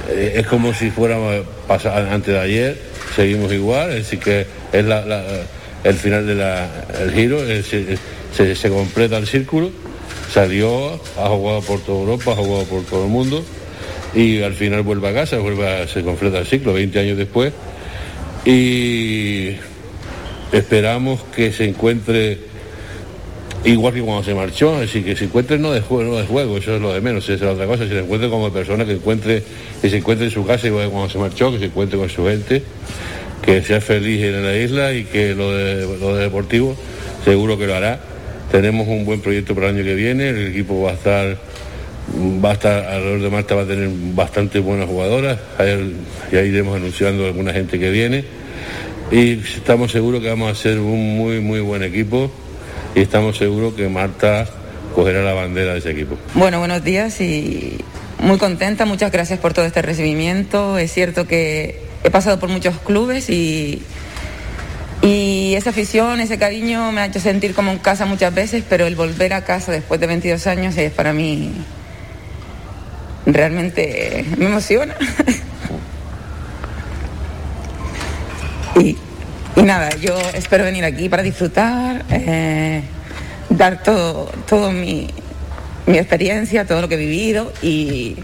[0.09, 2.79] es como si fuéramos antes de ayer,
[3.15, 4.41] seguimos igual, es decir que
[4.73, 4.85] es
[5.85, 9.71] el final del giro, se, se, completa el círculo,
[10.33, 13.45] salió, ha jugado por toda Europa, ha jugado por todo el mundo
[14.15, 17.53] y al final vuelve a casa, vuelve a, se completa el ciclo 20 años después
[18.45, 19.51] y
[20.53, 22.39] esperamos que se encuentre
[23.65, 26.57] igual que cuando se marchó, decir, que se encuentre no de juego, no de juego,
[26.57, 28.85] eso es lo de menos, esa es la otra cosa, si se encuentre como persona
[28.85, 29.43] que encuentre,
[29.83, 32.09] que se encuentre en su casa igual que cuando se marchó, que se encuentre con
[32.09, 32.63] su gente,
[33.43, 36.77] que sea feliz en la isla y que lo de, lo de deportivo
[37.25, 38.01] seguro que lo hará.
[38.51, 41.39] Tenemos un buen proyecto para el año que viene, el equipo va a estar
[42.15, 45.39] va a estar alrededor de Marta va a tener bastante buenas jugadoras,
[46.33, 48.25] ya iremos anunciando alguna gente que viene
[49.11, 52.31] y estamos seguros que vamos a ser un muy muy buen equipo
[52.95, 54.47] y estamos seguros que Marta
[54.95, 56.17] cogerá la bandera de ese equipo.
[56.35, 57.79] Bueno, buenos días y
[58.19, 60.79] muy contenta, muchas gracias por todo este recibimiento.
[60.79, 63.83] Es cierto que he pasado por muchos clubes y,
[65.03, 68.87] y esa afición, ese cariño me ha hecho sentir como en casa muchas veces, pero
[68.87, 71.53] el volver a casa después de 22 años es para mí
[73.33, 74.95] realmente me emociona.
[78.77, 78.97] y,
[79.63, 82.83] nada, yo espero venir aquí para disfrutar, eh,
[83.49, 85.09] dar todo, todo mi,
[85.87, 88.17] mi, experiencia, todo lo que he vivido y,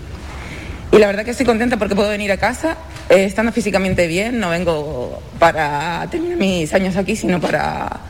[0.92, 2.76] y, la verdad que estoy contenta porque puedo venir a casa
[3.08, 8.00] eh, estando físicamente bien, no vengo para tener mis años aquí, sino para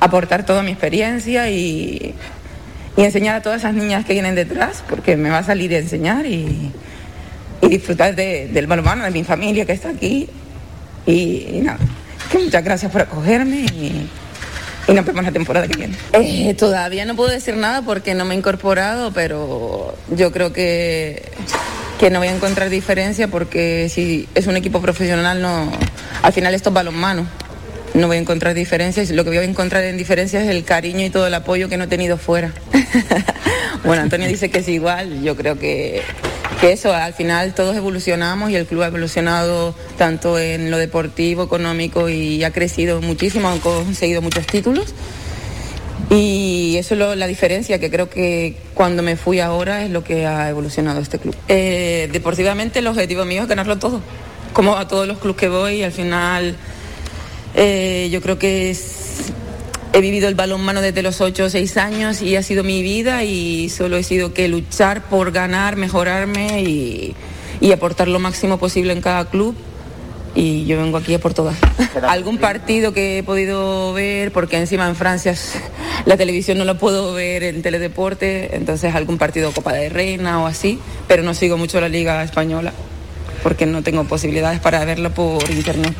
[0.00, 2.14] aportar toda mi experiencia y
[2.96, 5.78] y enseñar a todas esas niñas que vienen detrás, porque me va a salir a
[5.78, 6.72] enseñar y,
[7.62, 10.28] disfrutar del balonmano, de mi familia que está aquí.
[11.06, 11.78] Y, nada,
[12.32, 14.08] muchas gracias por acogerme y,
[14.92, 15.96] nos vemos la temporada que viene.
[16.12, 21.22] Eh, todavía no puedo decir nada porque no me he incorporado, pero yo creo que,
[21.98, 25.72] que no voy a encontrar diferencia porque si es un equipo profesional, no,
[26.22, 27.26] al final esto es balonmano
[27.94, 29.10] no voy a encontrar diferencias.
[29.10, 31.76] Lo que voy a encontrar en diferencias es el cariño y todo el apoyo que
[31.76, 32.52] no he tenido fuera.
[33.84, 35.22] bueno, Antonio dice que es igual.
[35.22, 36.02] Yo creo que,
[36.62, 42.08] eso, al final todos evolucionamos y el club ha evolucionado tanto en lo deportivo, económico
[42.08, 44.92] y ha crecido muchísimo, ha conseguido muchos títulos.
[46.10, 50.26] Y eso es la diferencia que creo que cuando me fui ahora es lo que
[50.26, 51.34] ha evolucionado este club.
[51.48, 54.00] Eh, deportivamente el objetivo mío es ganarlo todo,
[54.52, 56.56] como a todos los clubes que voy, al final
[57.54, 58.76] eh, yo creo que
[59.92, 63.22] he vivido el balón desde los 8 o 6 años y ha sido mi vida
[63.22, 67.14] y solo he sido que luchar por ganar, mejorarme y,
[67.72, 69.54] aportar lo máximo posible en cada club
[70.34, 71.56] y yo vengo aquí a por todas.
[72.08, 75.34] Algún partido que he podido ver, porque encima en Francia
[76.04, 80.46] la televisión no lo puedo ver en teledeporte, entonces algún partido Copa de Reina o
[80.46, 82.72] así, pero no sigo mucho la Liga Española
[83.42, 85.94] porque no tengo posibilidades para verlo por internet.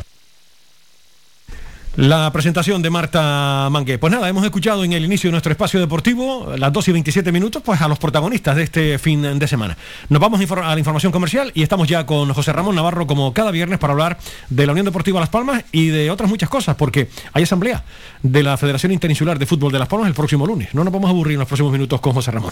[1.97, 3.97] La presentación de Marta Mangué.
[3.97, 7.31] Pues nada, hemos escuchado en el inicio de nuestro espacio deportivo, las 2 y 27
[7.31, 9.77] minutos, pues a los protagonistas de este fin de semana.
[10.09, 13.49] Nos vamos a la información comercial y estamos ya con José Ramón Navarro como cada
[13.49, 14.17] viernes para hablar
[14.49, 17.85] de la Unión Deportiva Las Palmas y de otras muchas cosas, porque hay asamblea
[18.21, 20.73] de la Federación Interinsular de Fútbol de Las Palmas el próximo lunes.
[20.73, 22.51] No nos vamos a aburrir en los próximos minutos con José Ramón.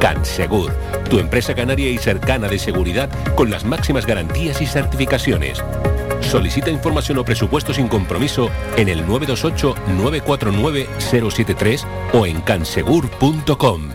[0.00, 0.72] Cansegur,
[1.08, 5.62] tu empresa canaria y cercana de seguridad con las máximas garantías y certificaciones.
[6.20, 11.84] Solicita información o presupuesto sin compromiso en el 928-949-073
[12.14, 13.90] o en cansegur.com.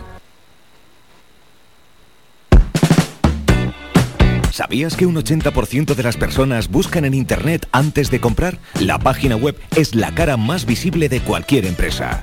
[4.52, 8.58] ¿Sabías que un 80% de las personas buscan en Internet antes de comprar?
[8.80, 12.22] La página web es la cara más visible de cualquier empresa.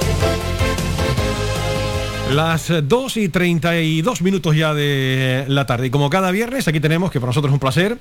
[2.33, 5.87] las 2 y 32 minutos ya de la tarde.
[5.87, 7.97] Y como cada viernes, aquí tenemos, que para nosotros es un placer,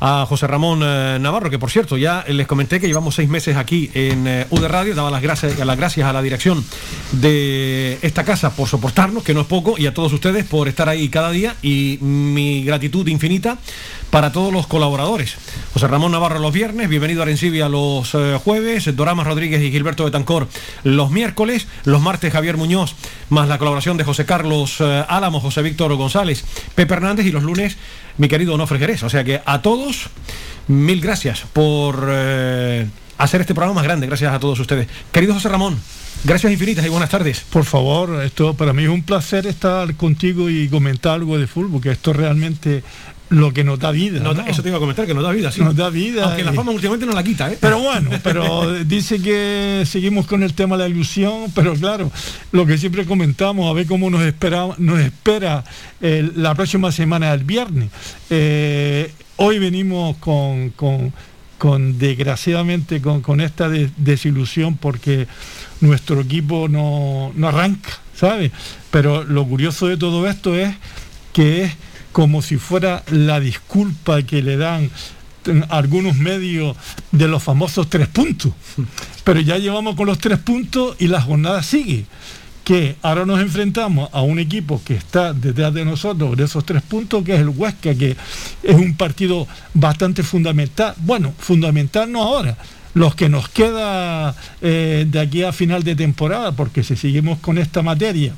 [0.00, 3.56] a José Ramón eh, Navarro, que por cierto, ya les comenté que llevamos seis meses
[3.56, 4.94] aquí en eh, UD Radio.
[4.94, 6.64] Daba las gracias, las gracias a la dirección
[7.12, 10.88] de esta casa por soportarnos, que no es poco, y a todos ustedes por estar
[10.88, 11.54] ahí cada día.
[11.62, 13.58] Y mi gratitud infinita
[14.10, 15.36] para todos los colaboradores.
[15.72, 20.04] José Ramón Navarro los viernes, bienvenido a Arencibia los eh, jueves, Dorama Rodríguez y Gilberto
[20.04, 20.48] Betancor
[20.82, 22.94] los miércoles, los martes Javier Muñoz,
[23.28, 26.42] más la colaboración de José Carlos eh, Álamo, José Víctor González,
[26.74, 27.76] Pepe Hernández y los lunes
[28.16, 29.02] mi querido Onofre Jerez.
[29.02, 30.08] O sea que a todos,
[30.68, 32.86] mil gracias por eh,
[33.18, 34.88] hacer este programa más grande, gracias a todos ustedes.
[35.12, 35.78] Querido José Ramón,
[36.24, 37.40] gracias infinitas y buenas tardes.
[37.40, 41.72] Por favor, esto para mí es un placer estar contigo y comentar algo de fútbol,
[41.72, 42.82] porque esto realmente
[43.30, 44.22] lo que nos da vida.
[44.46, 45.60] Eso te iba a comentar, que nos da vida, sí.
[45.60, 46.24] Nos da vida.
[46.24, 47.58] Aunque la fama últimamente no la quita, ¿eh?
[47.60, 52.10] Pero bueno, pero dice que seguimos con el tema de la ilusión, pero claro,
[52.52, 55.64] lo que siempre comentamos, a ver cómo nos espera, nos espera
[56.00, 57.90] eh, la próxima semana, el viernes.
[58.30, 61.12] Eh, hoy venimos con, con-
[61.58, 65.26] con, desgraciadamente, con, con esta de- desilusión porque
[65.80, 68.52] nuestro equipo no, no arranca, ¿sabes?
[68.92, 70.72] Pero lo curioso de todo esto es
[71.32, 71.72] que es
[72.18, 74.90] como si fuera la disculpa que le dan
[75.46, 76.76] en algunos medios
[77.12, 78.50] de los famosos tres puntos.
[79.22, 82.06] Pero ya llevamos con los tres puntos y la jornada sigue.
[82.64, 86.82] Que ahora nos enfrentamos a un equipo que está detrás de nosotros de esos tres
[86.82, 88.16] puntos, que es el Huesca, que
[88.64, 90.94] es un partido bastante fundamental.
[90.96, 92.58] Bueno, fundamental no ahora,
[92.94, 97.58] los que nos queda eh, de aquí a final de temporada, porque si seguimos con
[97.58, 98.34] esta materia,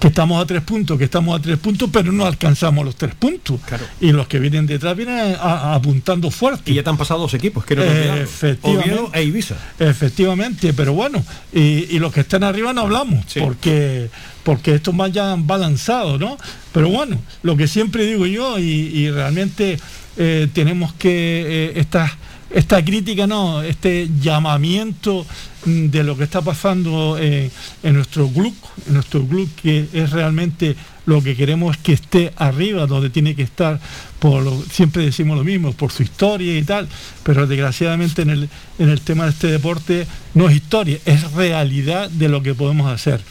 [0.00, 3.14] que estamos a tres puntos, que estamos a tres puntos, pero no alcanzamos los tres
[3.14, 3.60] puntos.
[4.00, 6.70] Y los que vienen detrás vienen a- a- apuntando fuerte.
[6.70, 8.22] Y ya te han pasado dos equipos, olvidarlo.
[8.22, 8.90] Efectivamente.
[8.92, 9.56] Oviedo e Ibiza.
[9.78, 14.10] Efectivamente, pero bueno, y, y los que están arriba no hablamos, porque
[14.44, 16.38] porque estos más ya han balanzado, ¿no?
[16.72, 19.78] Pero bueno, lo que siempre digo yo, y, y realmente
[20.16, 21.10] eh, tenemos que
[21.46, 22.12] eh, estas
[22.50, 25.26] esta crítica, no, este llamamiento
[25.66, 27.50] mm, de lo que está pasando eh,
[27.82, 28.54] en nuestro club,
[28.86, 33.42] en nuestro club que es realmente lo que queremos que esté arriba, donde tiene que
[33.42, 33.80] estar,
[34.18, 36.88] por siempre decimos lo mismo, por su historia y tal,
[37.22, 42.10] pero desgraciadamente en el, en el tema de este deporte no es historia, es realidad
[42.10, 43.22] de lo que podemos hacer.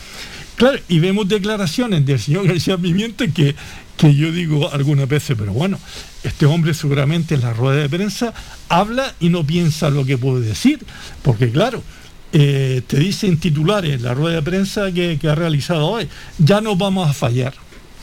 [0.55, 3.55] Claro, y vemos declaraciones del señor García Pimienta que,
[3.97, 5.79] que yo digo algunas veces, pero bueno,
[6.23, 8.33] este hombre seguramente en la rueda de prensa
[8.69, 10.85] habla y no piensa lo que puede decir,
[11.23, 11.83] porque claro,
[12.31, 16.61] eh, te dicen titulares en la rueda de prensa que, que ha realizado hoy, ya
[16.61, 17.53] no vamos a fallar,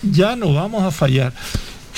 [0.03, 1.33] ya no vamos a fallar.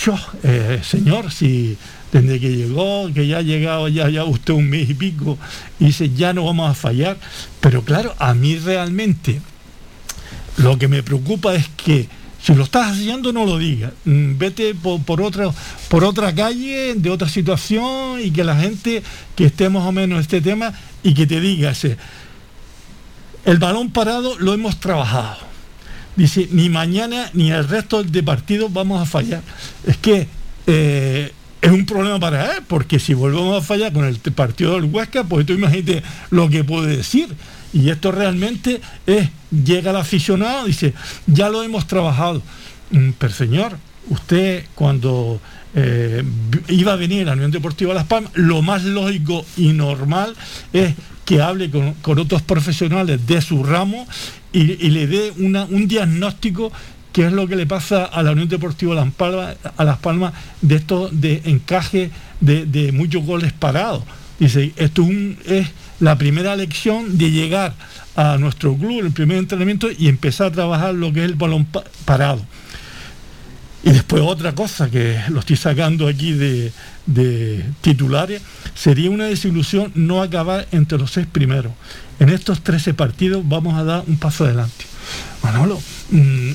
[0.05, 1.78] Yo, eh, señor, si
[2.12, 5.38] desde que llegó, que ya ha llegado ya, ya usted un mes y pico,
[5.80, 7.16] y dice, ya no vamos a fallar,
[7.61, 9.40] pero claro, a mí realmente
[10.59, 12.09] lo que me preocupa es que
[12.47, 13.92] si lo estás haciendo no lo digas.
[14.05, 15.51] Mm, Vete por, por otra,
[15.88, 19.03] por otra calle, de otra situación, y que la gente
[19.34, 20.72] que esté más o menos en este tema
[21.03, 21.97] y que te diga ese,
[23.44, 25.38] el balón parado lo hemos trabajado.
[26.14, 29.42] Dice, ni mañana ni el resto de partidos vamos a fallar.
[29.84, 30.28] Es que
[30.68, 34.84] eh, es un problema para él, porque si volvemos a fallar con el partido del
[34.84, 37.28] Huesca, pues tú imagínate lo que puede decir.
[37.72, 40.94] Y esto realmente es, llega el aficionado, dice,
[41.26, 42.42] ya lo hemos trabajado.
[42.90, 43.76] Mm, Pero señor,
[44.08, 45.40] usted cuando
[45.74, 46.22] eh,
[46.68, 50.34] iba a venir a la Unión Deportiva Las Palmas, lo más lógico y normal
[50.72, 50.94] es
[51.24, 54.06] que hable con, con otros profesionales de su ramo
[54.52, 56.72] y, le dé una- un diagnóstico
[57.12, 60.32] que es lo que le pasa a la Unión Deportiva Las Palmas, a Las Palmas
[60.62, 62.10] de esto de encaje
[62.40, 64.02] de, de muchos goles parados.
[64.38, 65.68] Dice, esto es, un- es
[66.01, 67.74] la primera lección de llegar
[68.16, 71.64] a nuestro club, el primer entrenamiento, y empezar a trabajar lo que es el balón
[71.66, 72.42] pa- parado.
[73.84, 76.72] Y después otra cosa que lo estoy sacando aquí de,
[77.07, 78.42] de titulares,
[78.74, 81.72] sería una desilusión no acabar entre los seis primeros.
[82.18, 84.84] En estos 13 partidos vamos a dar un paso adelante.
[85.42, 85.80] Manolo,
[86.11, 86.51] mm,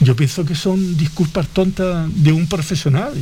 [0.00, 3.14] yo pienso que son disculpas tontas de un profesional.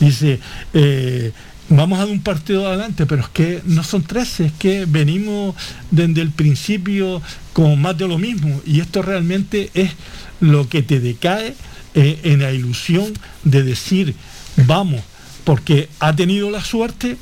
[0.00, 0.40] Dice,
[0.72, 1.32] eh,
[1.68, 5.54] vamos a dar un partido adelante, pero es que no son 13, es que venimos
[5.90, 7.20] desde el principio
[7.52, 8.60] con más de lo mismo.
[8.66, 9.90] Y esto realmente es
[10.40, 11.54] lo que te decae
[11.94, 13.12] eh, en la ilusión
[13.44, 14.14] de decir,
[14.66, 15.00] vamos,
[15.44, 17.16] porque ha tenido la suerte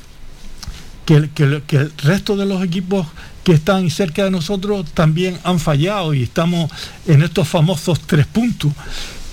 [1.05, 1.43] que el, que
[1.77, 3.07] el- resto de los equipos
[3.43, 6.71] que están cerca de nosotros también han fallado y estamos
[7.07, 8.71] en estos famosos tres puntos.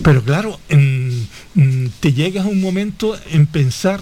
[0.02, 0.60] Pero claro,
[1.54, 4.00] mm, te llegas a un momento en pensar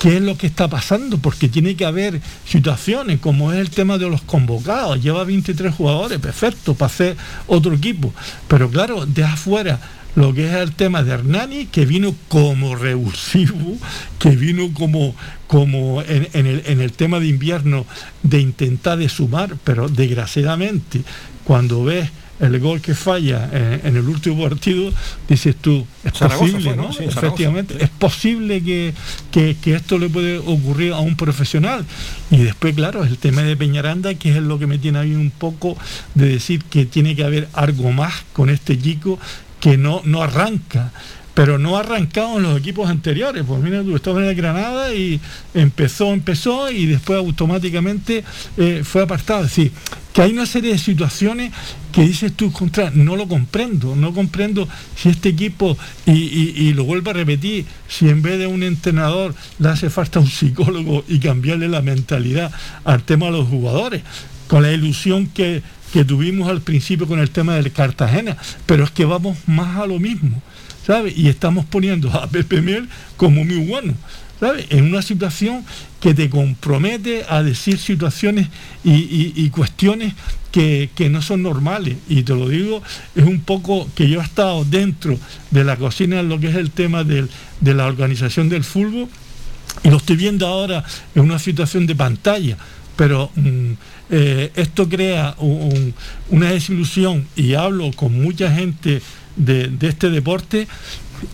[0.00, 3.98] qué es lo que está pasando, porque tiene que haber situaciones, como es el tema
[3.98, 5.02] de los convocados.
[5.02, 8.12] Lleva 23 jugadores, perfecto, para hacer otro equipo.
[8.48, 9.78] Pero claro, deja afuera
[10.14, 13.76] lo que es el tema de Hernani, que vino como revulsivo,
[14.18, 15.14] que vino como,
[15.46, 17.84] como en el, en el tema de invierno
[18.22, 21.02] de intentar de sumar, pero desgraciadamente
[21.44, 22.10] cuando ves
[22.40, 24.92] el gol que falla en, en el último partido,
[25.28, 26.90] dices tú, es Zaragoza posible, fue, ¿no?
[26.90, 28.94] Efectivamente, es posible que,
[29.30, 31.84] que- que esto le puede ocurrir a un profesional.
[32.30, 35.14] Y después, claro, el tema de Peñaranda, que es lo que me tiene a mí
[35.14, 35.76] un poco
[36.14, 39.18] de decir que tiene que haber algo más con este chico
[39.60, 40.92] que no, no arranca.
[41.34, 43.44] Pero no arrancado en los equipos anteriores.
[43.46, 45.20] Pues mira, tú estabas en el Granada y
[45.54, 48.24] empezó, empezó y después automáticamente
[48.56, 49.44] eh, fue apartado.
[49.44, 49.72] Es decir,
[50.12, 51.52] que hay una serie de situaciones
[51.92, 56.84] que dices tú, contra, no lo comprendo, no comprendo si este equipo, y- y lo
[56.84, 61.20] vuelvo a repetir, si en vez de un entrenador le hace falta un psicólogo y
[61.20, 62.50] cambiarle la mentalidad
[62.84, 64.02] al tema de los jugadores,
[64.50, 68.36] con la ilusión que, que tuvimos al principio con el tema del Cartagena,
[68.66, 70.42] pero es que vamos más a lo mismo,
[70.84, 71.16] ¿sabes?
[71.16, 73.94] Y estamos poniendo a Pepe Mel como muy bueno.
[74.40, 74.64] ¿sabes?
[74.70, 75.62] En una situación
[76.00, 78.48] que te compromete a decir situaciones
[78.82, 80.14] y, y- y cuestiones
[80.50, 81.98] que, que no son normales.
[82.08, 82.82] Y te lo digo,
[83.14, 85.18] es un poco que yo he estado dentro
[85.50, 87.28] de la cocina en lo que es el tema del-
[87.60, 89.08] de la organización del fútbol
[89.84, 90.84] y lo estoy viendo ahora
[91.14, 92.56] en una situación de pantalla,
[92.96, 93.72] pero mm,
[94.10, 95.94] eh, esto crea un- un-
[96.30, 99.00] una desilusión y hablo con mucha gente
[99.36, 100.66] de, de este deporte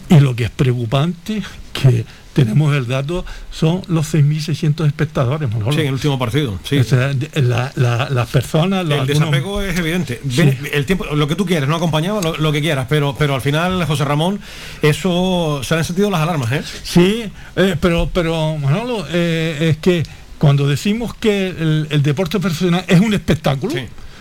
[0.08, 5.50] y lo que es preocupante que tenemos el dato son los 6.600 espectadores.
[5.50, 5.72] Manolo.
[5.72, 6.58] Sí, en el último partido.
[6.64, 6.76] Sí.
[6.78, 8.84] O sea, de- la- la- las personas...
[8.84, 10.20] los el algunos- desapego es evidente.
[10.28, 10.42] Sí.
[10.72, 13.40] El tiempo, lo que tú quieras, no acompañaba lo, lo que quieras, pero, pero al
[13.40, 14.38] final, José Ramón,
[14.82, 16.62] eso se han sentido las alarmas, ¿eh?
[16.82, 17.24] Sí,
[17.56, 20.02] eh, pero, pero Manolo, eh, es que
[20.38, 23.74] cuando decimos que el, el deporte profesional es un espectáculo,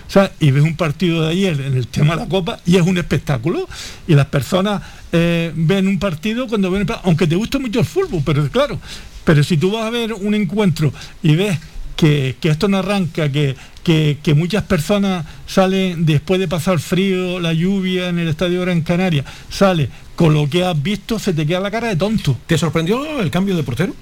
[0.07, 2.75] O sea, y ves un partido de ayer en el tema de la Copa y
[2.75, 3.67] es un espectáculo.
[4.07, 8.21] Y las personas eh, ven un partido cuando ven, aunque te guste mucho el fútbol,
[8.23, 8.79] pero claro,
[9.23, 10.93] pero si tú vas a ver un encuentro
[11.23, 11.57] y ves
[11.95, 17.39] que, que esto no arranca, que, que, que muchas personas salen después de pasar frío,
[17.39, 21.45] la lluvia en el estadio Gran Canaria, sale con lo que has visto, se te
[21.45, 22.37] queda la cara de tonto.
[22.45, 23.95] ¿Te sorprendió el cambio de portero?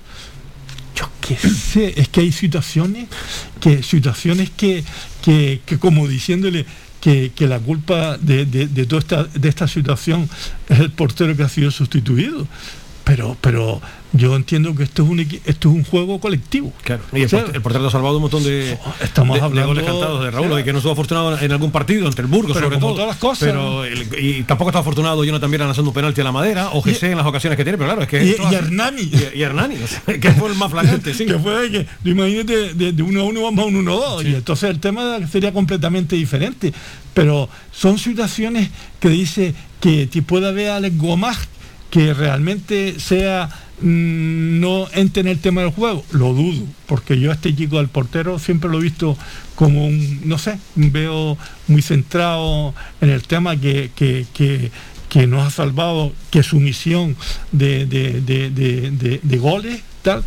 [0.96, 3.08] Yo qué sé, es que hay situaciones
[3.60, 4.84] que, situaciones que,
[5.24, 6.66] que, que como diciéndole
[7.02, 10.30] que, que la culpa de, de- de toda esta, de esta situación
[10.70, 12.48] es el portero que ha sido sustituido.
[13.04, 13.82] Pero, pero
[14.14, 16.72] yo entiendo que esto es un esto es un juego colectivo.
[16.84, 17.04] Claro.
[17.12, 19.68] Y el, O sea, el portero ha salvado un montón de, Estamos de- de hablando-
[19.68, 22.56] goles cantados de Raúl, de que no estuvo afortunado en algún partido, entre el Burgos
[22.58, 22.94] sobre todo.
[22.94, 23.50] todas las cosas.
[23.50, 26.82] Pero el- y tampoco está afortunado Jonathan Viera lanzando un penalti a la madera, o
[26.82, 28.24] José en las ocasiones que tiene, pero claro, es que...
[28.24, 29.02] y, y Hernani.
[29.02, 31.26] Y, y Hernani, o sea, que fue el más flagrante, sí.
[31.26, 34.24] que fue que, imagínate, de, de 1 a 1 vamos a un 1 a 2.
[34.26, 36.72] Y entonces el tema sería completamente diferente.
[37.14, 41.48] Pero son situaciones que dice que te puede haber Alex Gomaz
[41.94, 47.30] que realmente sea mm, no entre en el tema del juego, lo dudo, porque yo
[47.30, 49.16] a este chico del portero siempre lo he visto
[49.54, 51.38] como un, no sé, veo
[51.68, 54.72] muy centrado en el tema que, que, que,
[55.08, 57.16] que nos ha salvado, que su misión
[57.52, 58.50] de, de, de,
[59.22, 60.24] de- goles, tal,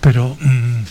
[0.00, 0.82] pero mm,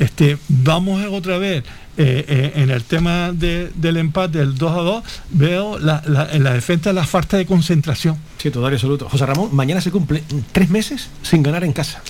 [0.00, 1.62] este, vamos otra vez.
[1.98, 6.52] Eh, eh, en el tema de- del empate, el 2 a 2, veo en la
[6.54, 8.16] defensa la falta de concentración.
[8.38, 9.08] Sí, total y absoluto.
[9.08, 10.22] José Ramón, mañana se cumple
[10.52, 12.00] tres meses sin ganar en casa.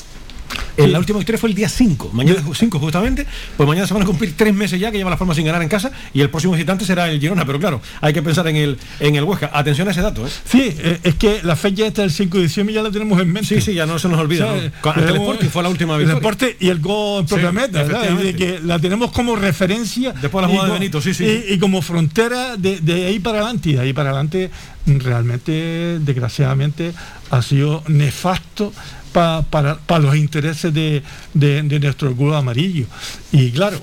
[0.77, 3.27] En la última victoria fue el día 5, mañana 5 justamente,
[3.57, 5.61] pues mañana se van a cumplir tres meses ya que lleva la forma sin ganar
[5.63, 8.57] en casa y el próximo visitante será el Girona, pero claro, hay que pensar en
[8.57, 9.51] el, en el Huesca.
[9.53, 10.31] Atención a ese dato, ¿eh?
[10.45, 13.33] Sí, eh, es que la fecha esta del 5 de diciembre ya la tenemos en
[13.33, 13.49] mente.
[13.57, 14.47] Sí, sí, ya no se nos olvida.
[14.47, 14.73] O sea, ¿no?
[14.81, 16.21] Con- ante el Sporting fue la última el victoria.
[16.21, 18.03] deporte y el gol en propia Sí, meta, ¿verdad?
[18.03, 18.61] Y de efectivamente.
[18.61, 20.13] que la tenemos como referencia.
[20.13, 21.25] Después de la jugada de Benito, sí, sí.
[21.49, 23.71] Y, y como frontera de, de ahí para adelante.
[23.71, 24.51] Y de ahí para adelante,
[24.87, 26.93] realmente, desgraciadamente,
[27.31, 28.73] ha sido nefasto
[29.19, 31.03] pa- para, para los intereses de,
[31.35, 32.87] de- de nuestro club amarillo.
[33.33, 33.81] Y claro,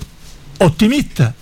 [0.60, 1.34] optimista.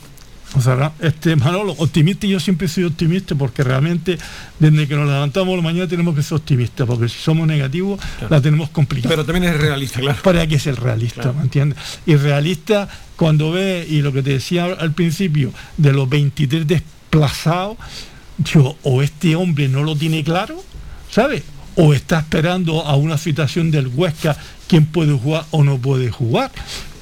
[0.56, 4.16] O sea, este Manolo, optimista, y yo siempre soy optimista porque realmente
[4.60, 7.98] desde que nos levantamos la mañana tenemos que ser optimistas, porque si somos negativos
[8.30, 9.10] la tenemos complicada.
[9.14, 10.40] Pero también es realista, claro.
[10.40, 11.78] Hay que ser realista, ¿me entiendes?
[12.06, 17.76] Y realista cuando ve, y lo que te decía al principio, de los 23 desplazados,
[18.38, 20.62] yo, o este hombre no lo tiene claro,
[21.10, 21.42] ¿sabes?
[21.76, 24.36] O está esperando a una situación del Huesca,
[24.68, 26.50] quién puede jugar o no puede jugar.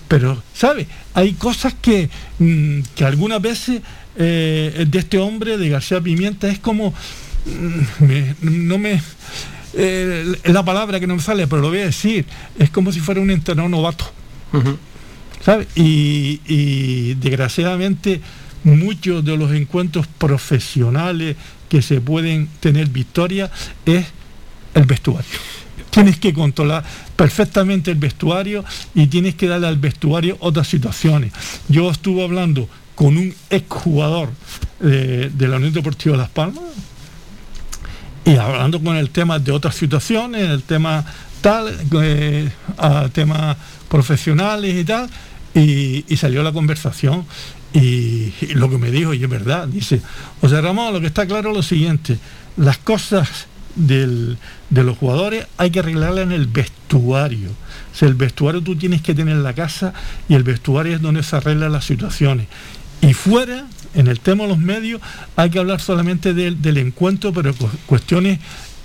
[0.09, 0.87] Pero, ¿sabes?
[1.15, 2.09] Hay cosas que,
[2.39, 3.83] mm, que algunas veces
[4.17, 6.93] eh, de este hombre, de García Pimienta, es como,
[7.47, 9.01] mm, me- no me...
[9.75, 12.27] eh, es la palabra que no me sale, pero lo voy a decir,
[12.59, 14.05] es como si fuera un entrenador novato.
[15.45, 15.67] ¿sabes?
[15.75, 18.21] Y, y desgraciadamente
[18.65, 21.37] muchos de los encuentros profesionales
[21.69, 23.51] que se pueden tener victoria
[23.87, 24.07] es
[24.75, 25.39] el vestuario.
[25.91, 26.85] Tienes que controlar
[27.17, 28.65] perfectamente el vestuario
[28.95, 31.33] y tienes que darle al vestuario otras situaciones.
[31.69, 34.31] Yo estuve hablando con un exjugador
[34.81, 36.65] eh, de la Unión Deportiva Las Palmas
[38.25, 41.05] y hablando con el tema de otras situaciones, el tema
[41.41, 43.57] tal, eh, a temas
[43.89, 45.11] profesionales y tal,
[45.55, 47.27] y, salió la conversación
[47.75, 50.01] y, y lo que me dijo, y es verdad, dice,
[50.49, 52.19] sea, Ramón, lo que está claro es lo siguiente,
[52.57, 54.37] las cosas del-
[54.71, 57.51] de los jugadores hay que arreglarlas en el vestuario.
[57.51, 59.93] O sea, el vestuario tú tienes que tener en la casa
[60.29, 62.47] y el vestuario es donde se arreglan las situaciones.
[63.01, 65.01] Y fuera, en el tema de los medios,
[65.37, 68.39] hay que hablar solamente del, del encuentro, pero cu- cuestiones,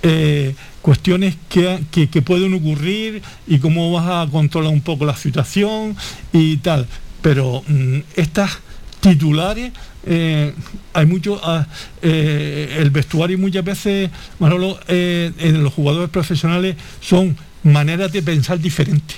[0.03, 5.15] eh, cuestiones que, que- que pueden ocurrir y cómo vas a controlar un poco la
[5.15, 5.95] situación
[6.33, 6.87] y tal.
[7.21, 8.57] Pero mm, estas
[9.01, 9.71] titulares,
[10.09, 10.53] eh,
[10.93, 11.67] hay mucho, ah,
[12.01, 18.59] eh, el vestuario muchas veces, Manolo, eh, en los jugadores profesionales son maneras de pensar
[18.59, 19.17] diferentes.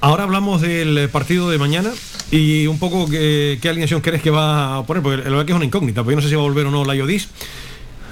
[0.00, 1.90] Ahora hablamos del partido de mañana
[2.30, 5.56] y un poco qué, alineación crees que va a poner, porque la verdad que es
[5.56, 7.28] una incógnita, porque yo no sé si va a volver o no la Iodis,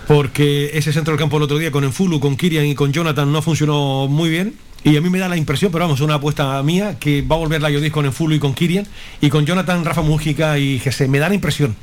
[0.07, 3.31] porque ese centro del campo el otro día con Enfulu, con Kirian y con Jonathan
[3.33, 4.55] no funcionó muy bien.
[4.87, 7.39] Y a mí me da la impresión, pero vamos, una apuesta mía, que va a
[7.41, 8.87] volver la Iodis con Enfulu y con Kirian,
[9.21, 11.09] y con Jonathan, Rafa Mújica y Jesse.
[11.09, 11.75] Me da la impresión.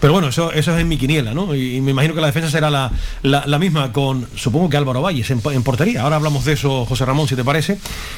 [0.00, 1.54] Pero bueno, eso, eso es en mi quiniela, ¿no?
[1.54, 2.90] Y, me imagino que la defensa será la,
[3.22, 6.00] la- la misma con, supongo que Álvaro Valles en, en portería.
[6.00, 7.76] Ahora hablamos de eso, José Ramón, si te parece.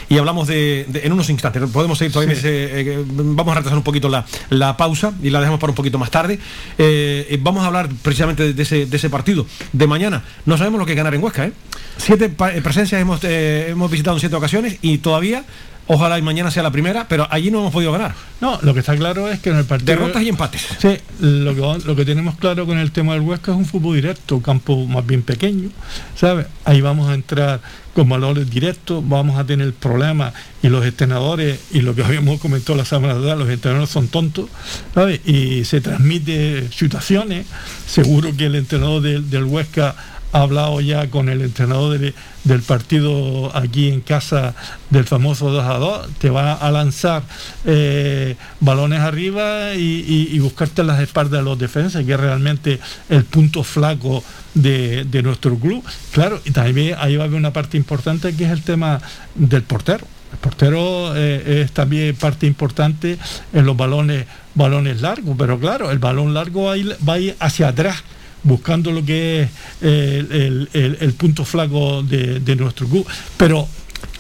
[0.08, 1.64] Y hablamos de, de- en unos instantes.
[1.68, 2.36] Podemos seguir todavía.
[2.36, 2.40] Sí.
[2.46, 5.76] ese, eh, vamos a retrasar un poquito la, la pausa y la dejamos para un
[5.76, 6.34] poquito más tarde.
[6.78, 10.22] Eh, eh, vamos a hablar precisamente de ese, de ese partido de mañana.
[10.46, 11.52] No sabemos lo que ganar en Huesca, ¿eh?
[11.96, 15.44] Siete eh, presencias hemos, eh, hemos visitado siete ocasiones y todavía
[15.92, 18.14] Ojalá y mañana sea la primera, pero allí no hemos podido ganar.
[18.40, 19.96] No, lo que está claro es que en el partido...
[19.96, 20.68] Derrotas y empates.
[20.78, 23.96] Sí, lo que, lo que tenemos claro con el tema del Huesca es un fútbol
[23.96, 25.70] directo, campo más bien pequeño,
[26.14, 26.46] ¿sabes?
[26.64, 27.60] Ahí vamos a entrar
[27.92, 32.78] con valores directos, vamos a tener problemas y los entrenadores, y lo que habíamos comentado
[32.78, 34.48] la semana pasada, los entrenadores son tontos,
[34.94, 35.26] ¿sabes?
[35.26, 37.46] Y se transmite situaciones,
[37.88, 39.96] seguro que el entrenador del, del Huesca
[40.32, 42.14] ha hablado ya con el entrenador de-
[42.44, 44.54] del partido aquí en casa
[44.88, 47.22] del famoso 2 a 2, te va a lanzar
[47.64, 53.62] eh, balones arriba y, buscarte las espaldas de los defensas, que es realmente el punto
[53.62, 54.24] flaco
[54.54, 55.84] de, nuestro club.
[56.12, 59.00] Claro, y también ahí va a haber una parte importante que es el tema
[59.34, 60.06] del portero.
[60.32, 63.18] El portero eh, es también parte importante
[63.52, 66.74] en los balones, balones largos, pero claro, el balón largo va
[67.06, 68.02] va a ir hacia atrás
[68.42, 69.50] buscando lo que es
[69.82, 73.06] eh, el, el- punto flaco de, de nuestro club.
[73.36, 73.68] Pero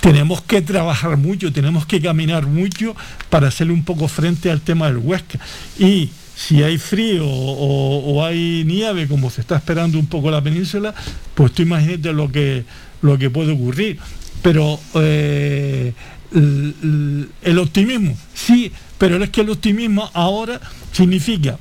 [0.00, 2.94] tenemos que trabajar mucho, tenemos que caminar mucho
[3.28, 5.38] para hacerle un poco frente al tema del Huesca.
[5.78, 10.94] Y si hay frío o, hay nieve, como se está esperando un poco la península,
[11.34, 12.64] pues tú imagínate lo que,
[13.02, 13.98] lo que puede ocurrir.
[14.42, 15.92] Pero eh,
[16.32, 20.60] el optimismo, sí, pero es que el optimismo ahora
[20.92, 21.58] significa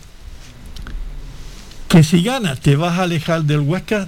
[1.90, 4.08] que si ganas te vas a alejar del Huesca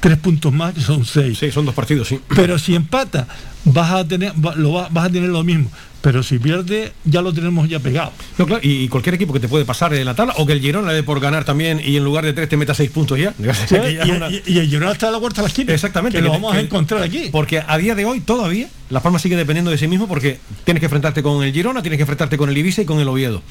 [0.00, 1.38] tres puntos más, que son seis.
[1.38, 2.20] Sí, son dos partidos, sí.
[2.34, 3.26] Pero si empata,
[3.64, 5.70] vas a tener, lo va- vas a tener lo mismo.
[6.02, 8.12] Pero si pierde, ya lo tenemos ya pegado.
[8.38, 10.60] No, claro, y, cualquier equipo que te puede pasar en la tabla, o que el
[10.60, 13.18] Girona le dé por ganar también y en lugar de tres te meta seis puntos
[13.18, 13.34] ya.
[13.68, 15.46] Sí, Que ya y, es una- y- y el Girona está a la vuelta de
[15.46, 15.74] la esquina.
[15.74, 16.18] Exactamente.
[16.18, 17.28] Que lo vamos que- a encontrar aquí.
[17.32, 20.80] Porque a día de hoy todavía Las Palmas sigue dependiendo de sí mismo porque tienes
[20.80, 23.42] que enfrentarte con el Girona, tienes que enfrentarte con el Ibiza y con el Oviedo.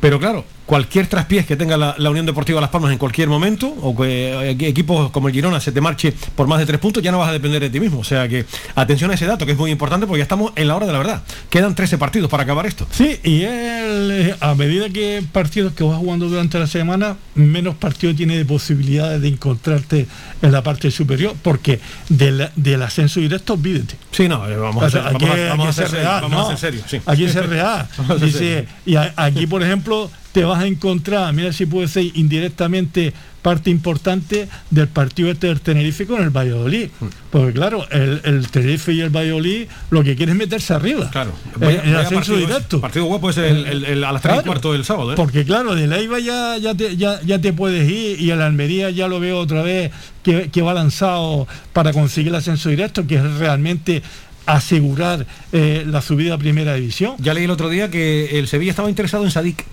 [0.00, 3.68] Pero claro, cualquier traspiés que tenga la, la Unión Deportiva Las Palmas en cualquier momento,
[3.80, 7.02] o que eh, equipos como el Girona se te marche por más de tres puntos,
[7.02, 8.00] ya no vas a depender de ti mismo.
[8.00, 10.68] O sea que atención a ese dato, que es muy importante porque ya estamos en
[10.68, 11.22] la hora de la verdad.
[11.48, 12.86] Quedan 13 partidos para acabar esto.
[12.90, 17.74] Sí, y él, eh, a medida que partidos que vas jugando durante la semana, menos
[17.76, 20.06] partidos tiene de posibilidades de encontrarte
[20.42, 23.96] en la parte superior, porque del, del ascenso directo, olvídate.
[24.10, 26.58] Sí, no, vamos a O sea, ser- aquí- vamos a- ser real, vamos a ser
[26.58, 27.00] serios, sí.
[27.06, 27.88] Aquí es real.
[28.20, 33.12] Dice, y a- aquí, por ejemplo, te vas a encontrar, mira si puede ser indirectamente
[33.40, 36.88] parte importante del partido este del Tenerife con el Valladolid.
[36.98, 37.06] Hmm.
[37.30, 41.08] Porque claro, el, el Tenerife y el Valladolid lo que quieren es meterse arriba.
[41.10, 41.30] Claro.
[41.30, 42.80] Eh, Vaya- el vaya ascenso partido directo.
[42.80, 44.46] Partido guapo es el, a las 3 y Claro.
[44.46, 45.12] cuarto del sábado.
[45.12, 45.16] ¿eh?
[45.16, 48.90] Porque claro, de Leiva ya, ya, te, ya, ya te puedes ir y el Almería
[48.90, 49.92] ya lo veo otra vez
[50.24, 54.02] que, que va lanzado para conseguir el ascenso directo, que es realmente
[54.46, 57.14] asegurar eh, la subida a primera división.
[57.18, 59.64] Ya leí el otro día que el Sevilla estaba interesado en Sadik.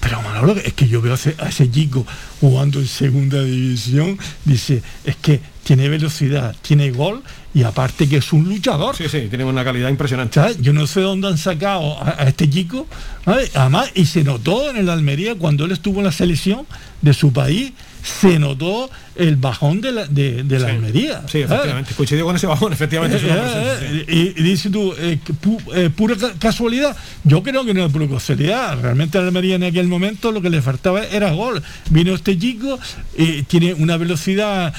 [0.00, 2.04] Pero Manolo, es que yo veo a ese, a ese chico
[2.40, 7.22] jugando en segunda división, dice, es que tiene velocidad, tiene gol
[7.54, 8.96] y aparte que es un luchador.
[8.96, 10.34] Sí, sí, tiene una calidad impresionante.
[10.34, 10.60] ¿Sabes?
[10.60, 12.86] Yo no sé dónde han sacado a, a este chico.
[13.24, 13.54] ¿sabes?
[13.54, 16.66] Además, y se notó en el Almería cuando él estuvo en la selección
[17.00, 17.72] de su país,
[18.02, 20.74] se notó el bajón de la, de, de la Sí.
[20.74, 21.20] Almería.
[21.22, 21.44] Sí, ¿sabes?
[21.50, 21.94] efectivamente.
[21.94, 23.18] Coincidió con ese bajón, efectivamente.
[23.22, 26.96] Eh, eh, y, dices tú, eh, pu- eh, pura ca- casualidad.
[27.24, 28.80] Yo creo que no es pura casualidad.
[28.80, 31.62] Realmente a la Almería en aquel momento lo que le faltaba era gol.
[31.90, 32.78] Vino este chico,
[33.16, 34.74] eh, tiene una velocidad,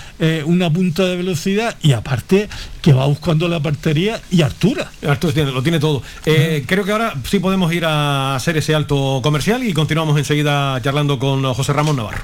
[0.45, 2.49] una punta de velocidad y aparte
[2.81, 4.91] que va buscando la partería y altura.
[5.07, 6.01] Arturo tiene- lo tiene todo.
[6.23, 11.19] Creo que ahora sí podemos ir a hacer ese alto comercial y continuamos enseguida charlando
[11.19, 12.23] con José Ramón Navarro.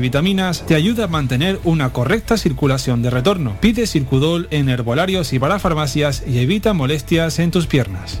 [0.00, 3.56] vitaminas te ayuda a mantener una correcta circulación de retorno.
[3.60, 8.20] Pide Circudol en herbolarios y para farmacias y evita molestias en tus piernas.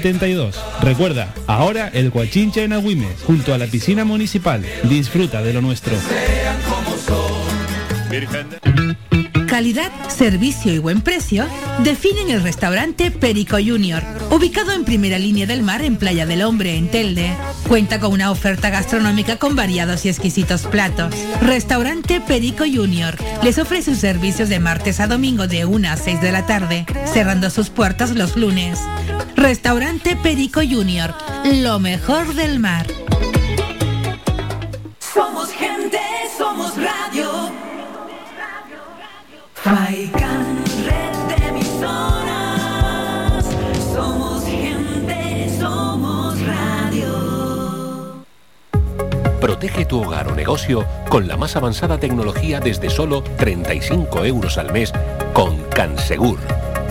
[0.00, 0.56] 72.
[0.80, 4.64] Recuerda, ahora el Guachincha en Agüimes, junto a la piscina municipal.
[4.84, 5.92] Disfruta de lo nuestro.
[9.46, 11.46] Calidad, servicio y buen precio
[11.82, 16.76] definen el restaurante Perico Junior, ubicado en primera línea del mar en Playa del Hombre,
[16.76, 17.32] en Telde.
[17.68, 21.14] Cuenta con una oferta gastronómica con variados y exquisitos platos.
[21.42, 26.20] Restaurante Perico Junior les ofrece sus servicios de martes a domingo de 1 a 6
[26.20, 28.78] de la tarde, cerrando sus puertas los lunes.
[29.40, 31.14] Restaurante Perico Junior,
[31.44, 32.86] lo mejor del mar.
[34.98, 35.98] Somos gente,
[36.36, 37.50] somos radio.
[39.54, 43.46] Faikan, red de emisoras.
[43.94, 48.22] Somos gente, somos radio.
[49.40, 54.70] Protege tu hogar o negocio con la más avanzada tecnología desde solo 35 euros al
[54.70, 54.92] mes
[55.32, 56.38] con Cansegur.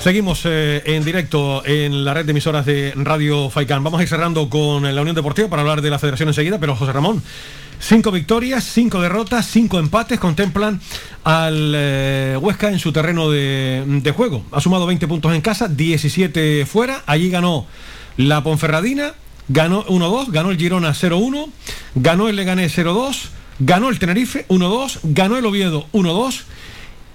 [0.00, 3.82] Seguimos eh, en directo en la red de emisoras de Radio Faicán.
[3.82, 6.76] Vamos a ir cerrando con la Unión Deportiva para hablar de la federación enseguida, pero
[6.76, 7.20] José Ramón,
[7.80, 10.80] cinco victorias, cinco derrotas, cinco empates contemplan
[11.24, 14.44] al eh, Huesca en su terreno de, de juego.
[14.52, 17.02] Ha sumado 20 puntos en casa, 17 fuera.
[17.06, 17.66] Allí ganó
[18.16, 19.14] la Ponferradina,
[19.48, 21.50] ganó 1-2, ganó el Girona 0-1,
[21.96, 26.44] ganó el Leganés 0-2, ganó el Tenerife 1-2, ganó el Oviedo 1-2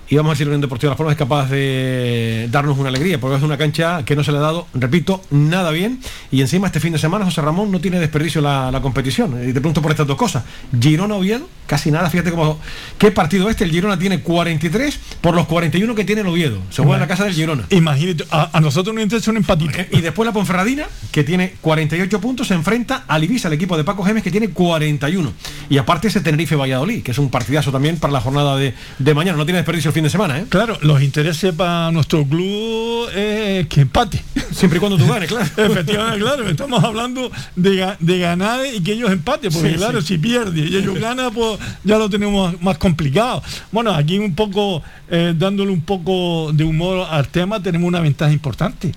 [0.09, 2.89] y vamos a ver si la Unión Deportiva La Forma es capaz de darnos una
[2.89, 5.99] alegría, porque es una cancha que no se le ha dado, repito, nada bien.
[6.31, 9.31] Y encima este fin de semana José Ramón no tiene desperdicio la, la competición.
[9.43, 10.43] Y te pregunto por estas dos cosas.
[10.79, 12.59] Girona Oviedo, casi nada, fíjate cómo.
[12.97, 13.63] ¿Qué partido este?
[13.63, 16.59] El Girona tiene 43 por los 41 que tiene el Oviedo.
[16.69, 17.65] Se juega en la casa del Girona.
[17.69, 19.79] Imagínate, a, a nosotros nos interesa un empatito.
[19.91, 23.83] Y después la Ponferradina, que tiene 48 puntos, se enfrenta al Ibiza, el equipo de
[23.83, 25.33] Paco Gemes, que tiene 41.
[25.69, 29.13] Y aparte ese Tenerife Valladolid, que es un partidazo también para la jornada de, de
[29.13, 29.37] mañana.
[29.37, 30.45] No tiene desperdicio fin de semana, ¿eh?
[30.49, 34.23] Claro, los intereses para nuestro club es que empate.
[34.51, 35.45] Siempre y cuando tú ganes, claro.
[35.57, 36.49] Efectivamente, claro.
[36.49, 40.07] Estamos hablando de, de ganar y que ellos empaten, porque Sí, claro, sí.
[40.09, 43.41] si pierde y ellos ganan, pues ya lo tenemos más complicado.
[43.71, 48.31] Bueno, aquí un poco, eh, dándole un poco de humor al tema, tenemos una ventaja
[48.31, 48.91] importante.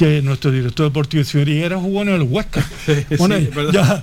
[0.00, 2.66] Que nuestro director deportivo, el señor Higuera, jugó en el Huesca.
[3.18, 4.02] Bueno, sí, ya,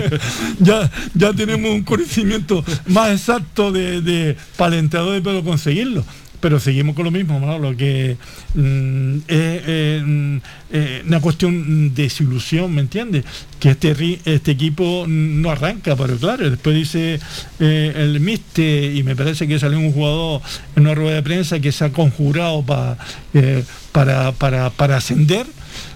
[0.58, 6.02] ya, ya tenemos un conocimiento más exacto de, de para de poder conseguirlo.
[6.40, 7.58] Pero seguimos con lo mismo, ¿no?
[7.58, 8.16] lo que
[8.54, 10.36] mm, es eh, mm,
[10.72, 13.24] eh, una cuestión de desilusión, ¿me entiendes?
[13.60, 17.20] Que este, este equipo no arranca, pero claro, después dice
[17.60, 20.40] eh, el Miste, y me parece que salió un jugador
[20.74, 22.96] en una rueda de prensa que se ha conjurado pa-
[23.34, 23.62] eh,
[23.92, 25.46] para, para, para ascender.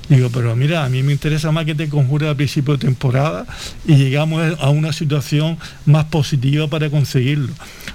[0.09, 3.45] Digo, pero mira, a mí me interesa más que te conjure a principio de temporada
[3.87, 7.53] y llegamos a una situación más positiva para conseguirlo.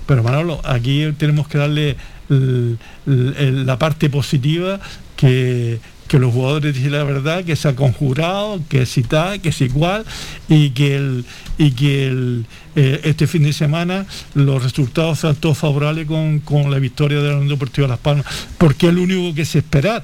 [0.07, 1.95] Pero Manolo, aquí tenemos que darle
[3.05, 4.79] la parte positiva
[5.15, 5.79] que,
[6.11, 9.61] que los jugadores dicen la verdad, que se ha conjurado, que es tal, que es
[9.61, 10.03] igual,
[10.49, 11.23] y que
[11.57, 12.41] y que
[12.75, 17.29] eh, este fin de semana los resultados sean todos favorables con, con la victoria de
[17.29, 18.25] la Unión Deportiva Las Palmas,
[18.57, 20.03] porque es lo único que se esperar.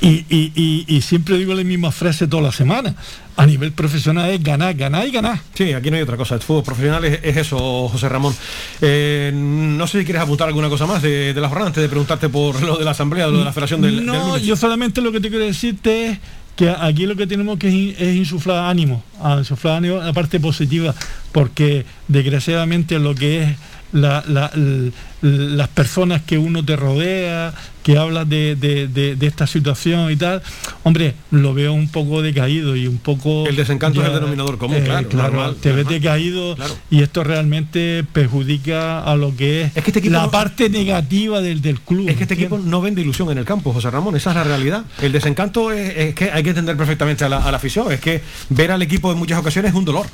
[0.00, 2.94] Y, y- y- y siempre digo la misma frase toda la semana.
[3.36, 5.38] A nivel profesional es ganar, ganar y ganar.
[5.54, 6.34] Sí, aquí no hay otra cosa.
[6.34, 8.34] El fútbol profesional es, es eso, José Ramón.
[8.80, 11.88] Eh, no sé si quieres apuntar alguna cosa más de, de la jornada antes de
[11.88, 15.12] preguntarte por lo de la asamblea, lo de la federación del, No, yo solamente lo
[15.12, 16.18] que te quiero decirte es
[16.56, 19.02] que aquí lo que tenemos que in- es insuflar ánimo,
[19.38, 20.94] insuflar ánimo la parte positiva,
[21.32, 23.56] porque desgraciadamente lo que es
[23.92, 27.52] la, la- el- las personas que uno te rodea,
[27.82, 30.42] que habla de, de- de- de esta situación y tal,
[30.82, 33.46] hombre, lo veo un poco decaído y un poco...
[33.46, 36.56] El desencanto es el denominador común, eh, claro, normal, te ves decaído
[36.90, 39.72] y esto realmente perjudica a lo que es,
[40.10, 42.08] la parte negativa del, del club.
[42.08, 44.44] Es que este equipo no vende ilusión en el campo, José Ramón, esa es la
[44.44, 44.84] realidad.
[45.00, 48.00] El desencanto es, es que hay que entender perfectamente a la, a la afición, es
[48.00, 48.20] que
[48.50, 50.06] ver al equipo en muchas ocasiones es un dolor.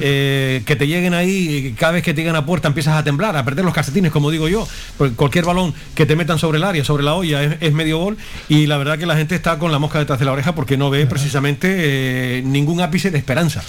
[0.00, 3.36] Eh, que te lleguen ahí, cada vez que te llegan a puerta empiezas a temblar,
[3.36, 4.66] a perder los calcetines, como digo yo,
[5.16, 8.16] cualquier balón que te metan sobre el área, sobre la olla, es, es medio gol,
[8.48, 10.76] y la verdad que la gente está con la mosca detrás de la oreja porque
[10.76, 11.68] no ve precisamente
[12.38, 13.62] eh, ningún ápice de esperanza.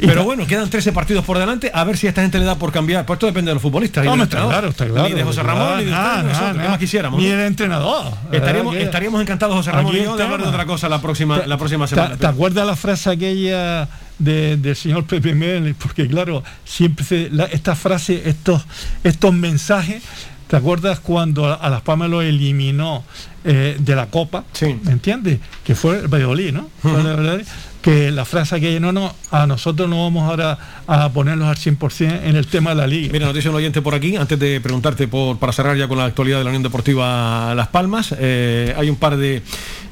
[0.00, 2.56] Pero bueno, quedan 13 partidos por delante, a ver si a esta gente le da
[2.56, 4.04] por cambiar, pues esto depende de los futbolistas.
[4.04, 5.08] y No, no, está claro, está claro.
[5.08, 6.70] Ni de José Ramón, ni de usted, de nada, nosotros, ¿qué nada.
[6.70, 7.20] más quisiéramos?
[7.20, 8.12] Ni el entrenador.
[8.32, 11.00] Estaríamos, ¿verdad que- estaríamos encantados, José Ramón y yo, de hablar de otra cosa la
[11.00, 12.16] próxima, la próxima ¿Te, semana.
[12.16, 13.88] te acuerdas la frase aquella
[14.18, 15.74] de- del señor Pepe Mel?
[15.74, 18.64] Porque claro, siempre se, la- esta frase, estos,
[19.02, 20.02] estos mensajes,
[20.48, 23.04] ¿te acuerdas cuando a, Las Palmas lo eliminó
[23.44, 24.44] eh, de la Copa?
[24.60, 25.38] ¿Me entiendes?
[25.64, 26.70] Que fue el Valladolid, ¿no?
[26.84, 27.46] El Valladolid,
[27.84, 32.22] que la frase aquella, no, no, a nosotros no vamos ahora a ponernos al 100%
[32.24, 33.12] en el tema de la liga.
[33.12, 35.98] Mira, nos dice un oyente por aquí, antes de preguntarte por, para cerrar ya con
[35.98, 39.42] la actualidad de la Unión Deportiva Las Palmas, eh, hay un par de,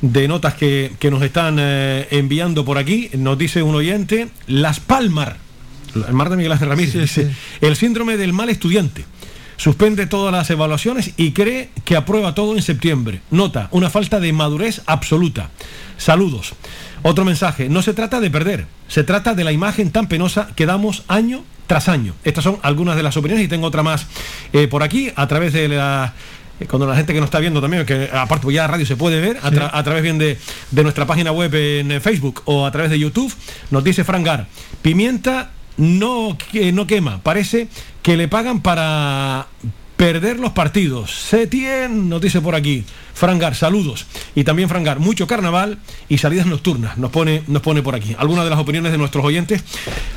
[0.01, 3.11] de notas que, que nos están eh, enviando por aquí.
[3.13, 5.35] Nos dice un oyente, Las Palmas,
[5.95, 7.31] el mar de Miguel Ángel Ramírez, dice,
[7.61, 9.05] el síndrome del mal estudiante.
[9.63, 13.21] Suspende todas las evaluaciones y cree que aprueba todo en septiembre.
[13.31, 15.51] Nota, una falta de madurez absoluta.
[15.99, 16.55] Saludos.
[17.03, 20.67] Otro mensaje, no se trata de perder, se trata de la imagen tan penosa que
[20.67, 22.13] damos año tras año.
[22.25, 24.09] Estas son algunas de las opiniones y tengo otra más
[24.53, 26.13] eh, por aquí a través de la
[26.59, 29.21] eh, cuando la gente que nos está viendo también, que aparte ya radio se puede
[29.21, 30.39] ver, a, tra- a través bien de,
[30.73, 33.33] de nuestra página web en eh, Facebook o a través de YouTube,
[33.71, 34.49] nos dice Frangar,
[34.83, 37.69] pimienta no, que- no quema, parece
[38.03, 39.47] que le pagan para
[39.97, 41.13] perder los partidos.
[41.13, 42.85] Setien, nos dice por aquí.
[43.15, 44.07] Frangar, saludos.
[44.35, 45.79] Y también Frangar, mucho carnaval
[46.09, 48.17] y salidas nocturnas, nos pone, nos pone por aquí.
[48.19, 49.63] Algunas de las opiniones de nuestros oyentes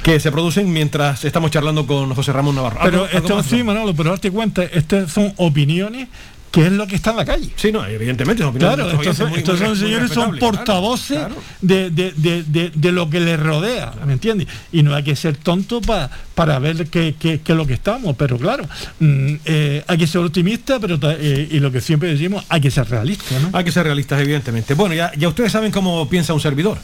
[0.01, 2.79] que se producen mientras estamos charlando con José Ramón Navarro.
[2.83, 6.07] Pero ¿Algo- algo esto sí, Manolo, pero date cuenta, estas son opiniones
[6.55, 7.49] que es lo que está en la calle.
[7.55, 10.39] Sí, no, evidentemente son Claro, estos, oyentes muy- estos muy- son muy señores, son claro,
[10.39, 11.35] portavoces claro.
[11.61, 14.47] De, de- de- lo que les rodea, ¿me entiendes?
[14.71, 18.37] Y no hay que ser tonto pa- para ver qué es lo que estamos, pero
[18.37, 18.63] claro,
[18.99, 22.71] mm, eh, hay que ser optimista, pero eh, y lo que siempre decimos, hay que
[22.71, 23.49] ser realista, ¿no?
[23.51, 24.73] Hay que ser realistas, evidentemente.
[24.73, 26.77] Bueno, ya, ya ustedes saben cómo piensa un servidor.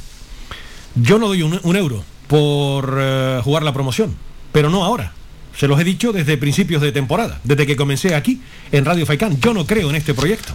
[0.96, 4.16] Yo no doy un, un euro por eh, jugar la promoción,
[4.52, 5.14] pero no ahora.
[5.58, 8.42] Se los he dicho desde principios de temporada, desde que comencé aquí
[8.72, 9.40] en Radio Faicán.
[9.40, 10.54] Yo no creo en este proyecto.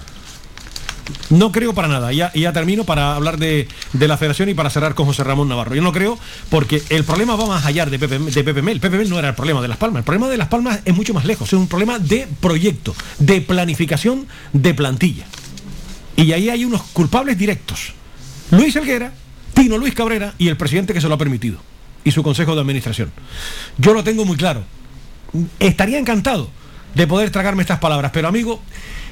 [1.30, 2.12] No creo para nada.
[2.12, 5.74] Ya, ya termino para hablar de, la federación y para cerrar con José Ramón Navarro.
[5.74, 6.18] Yo no creo
[6.50, 8.80] porque el problema va más allá de Pepe, de Pepe Mel.
[8.80, 10.00] Pepe Mel no era el problema de Las Palmas.
[10.00, 11.48] El problema de Las Palmas es mucho más lejos.
[11.48, 15.26] Es un problema de proyecto, de planificación, de plantilla.
[16.16, 17.92] Y ahí hay unos culpables directos.
[18.50, 19.12] Luis Elguera,
[19.54, 21.58] Tino Luis Cabrera y el presidente que se lo ha permitido.
[22.04, 23.10] Y su consejo de administración.
[23.78, 24.64] Yo lo tengo muy claro.
[25.58, 26.50] Estaría encantado
[26.94, 28.60] de poder tragarme estas palabras, pero amigo,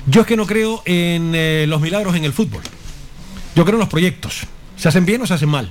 [0.06, 2.62] yo es que no creo en eh, los milagros en el fútbol.
[3.54, 4.42] Yo creo en los proyectos.
[4.76, 5.70] ¿Se hacen bien o se hacen mal?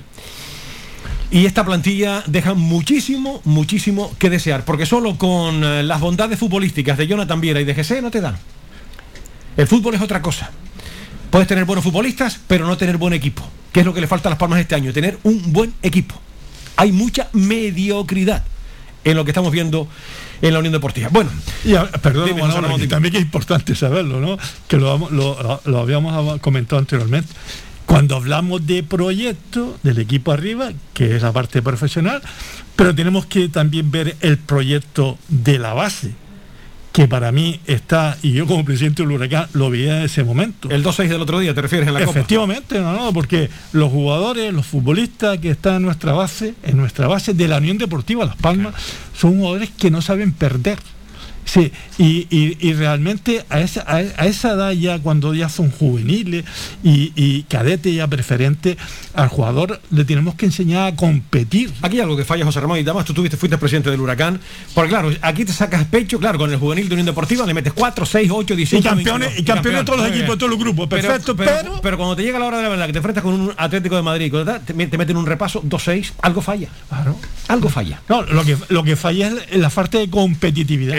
[1.30, 6.96] Y esta plantilla deja muchísimo, muchísimo que desear, porque solo con eh, las bondades futbolísticas
[6.96, 8.36] de Jonathan Viera y de GC no te dan.
[9.56, 10.50] El fútbol es otra cosa.
[11.30, 13.42] Puedes tener buenos futbolistas, pero no tener buen equipo.
[13.72, 14.92] ¿Qué es lo que le falta a Las Palmas este año?
[14.92, 16.14] Tener un buen equipo.
[16.76, 18.44] Hay mucha mediocridad
[19.04, 19.86] en lo que estamos viendo
[20.42, 21.08] en la Unión Deportiva.
[21.10, 21.30] Bueno,
[21.64, 24.38] Y a- perdón, Dime, Manolo, que también que es importante saberlo, ¿no?
[24.68, 27.32] Que lo, lo- lo habíamos comentado anteriormente.
[27.86, 32.22] Cuando hablamos de proyecto del equipo arriba, que es la parte profesional,
[32.76, 36.12] pero tenemos que también ver el proyecto de la base,
[36.94, 40.70] que para mí está, y yo como presidente del Huracán lo vi en ese momento.
[40.70, 42.12] el 2-6 del otro día, ¿te refieres en la Copa?
[42.12, 47.08] Efectivamente, no, no, porque los jugadores, los futbolistas que están en nuestra base, en nuestra
[47.08, 48.74] base de la Unión Deportiva Las Palmas,
[49.12, 50.78] son jugadores que no saben perder.
[51.44, 55.70] Sí, y, y- y realmente a esa, a, a esa edad ya, cuando ya son
[55.70, 56.44] juveniles
[56.82, 58.76] y, y cadetes ya preferentes,
[59.14, 61.72] al jugador le tenemos que enseñar a competir.
[61.82, 64.40] Aquí algo que falla José Ramón y además tú tuviste, fuiste presidente del Huracán.
[64.74, 67.72] Porque claro, aquí te sacas pecho, claro, con el juvenil de Unión Deportiva le metes
[67.72, 68.80] 4, 6, 8, 18.
[68.80, 71.80] Y campeones- y campeones de todos los equipos, de todos los grupos, perfecto, pero, pero-
[71.82, 73.96] pero cuando te llega la hora de la verdad, que te enfrentas con un Atlético
[73.96, 74.32] de Madrid,
[74.66, 76.68] te, te meten un repaso 2-6, algo falla.
[76.88, 77.16] Claro.
[77.48, 78.00] Algo falla.
[78.08, 80.94] No, lo que, lo que falla es la falta de competitividad.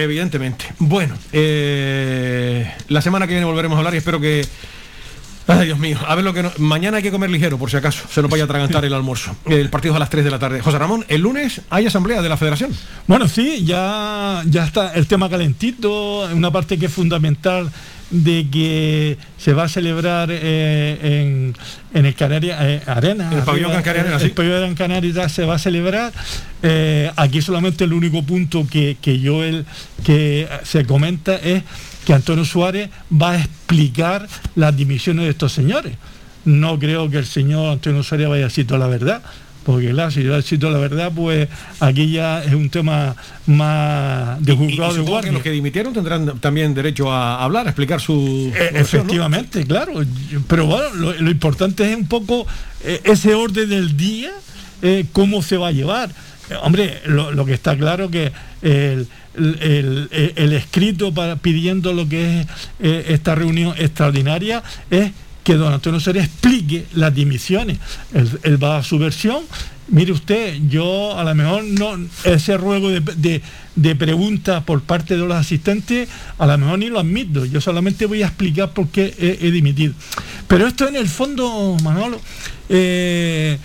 [0.80, 4.46] Bueno, eh, la semana que viene volveremos a hablar y espero que
[5.48, 6.00] Ay, Dios mío.
[6.08, 8.04] A ver lo que no- mañana hay que comer ligero, por si acaso.
[8.12, 9.36] Se nos vaya a atragantar el almuerzo.
[9.46, 10.60] El partido es a las 3 de la tarde.
[10.60, 12.72] José Ramón, el lunes hay asamblea de la federación.
[13.06, 17.72] Bueno, sí, ya, ya está el tema calentito, una parte que es fundamental
[18.10, 21.56] de que se va a celebrar eh, en,
[21.94, 23.32] en el Canarias eh, Arena.
[23.32, 24.30] En el pabellón Gran Canaria el sí.
[24.30, 26.14] pabellón Gran Canaria ya se va a celebrar.
[26.62, 29.66] Eh, aquí solamente el único punto que, que yo el,
[30.04, 31.64] que se comenta es
[32.06, 35.94] que Antonio Suárez va a explicar las dimisiones de estos señores.
[36.46, 39.24] No creo que el señor Antonio Suárez vaya a decir toda la verdad.
[39.66, 41.50] Porque claro, si yo toda la verdad, pues
[41.80, 43.16] aquí ya es un tema
[43.48, 45.30] más de Y juzgado de guardia.
[45.32, 48.52] que los que dimitieron tendrán también derecho a hablar, a explicar su.
[48.56, 49.94] Eh, efectivamente, claro.
[50.48, 52.46] Pero bueno, lo, lo importante es un poco
[52.84, 54.32] eh, ese orden del día,
[54.84, 56.10] eh, cómo se va a llevar.
[56.50, 61.92] Eh, hombre, lo, lo que está claro que el, el- el- el escrito para, pidiendo
[61.92, 62.48] lo que es
[62.80, 64.62] eh, esta reunión extraordinaria
[64.92, 65.12] es
[65.46, 67.78] que don Antonio Soria explique las dimisiones.
[68.44, 69.44] Él, va a su versión.
[69.88, 73.42] Mire usted, yo a lo mejor no ese ruego de,
[73.76, 77.46] de- preguntas por parte de los asistentes, a lo mejor ni lo admito.
[77.46, 79.94] Yo solamente voy a explicar por qué he, he dimitido.
[80.48, 82.20] Pero esto en el fondo, Manolo,
[82.70, 83.60] eh,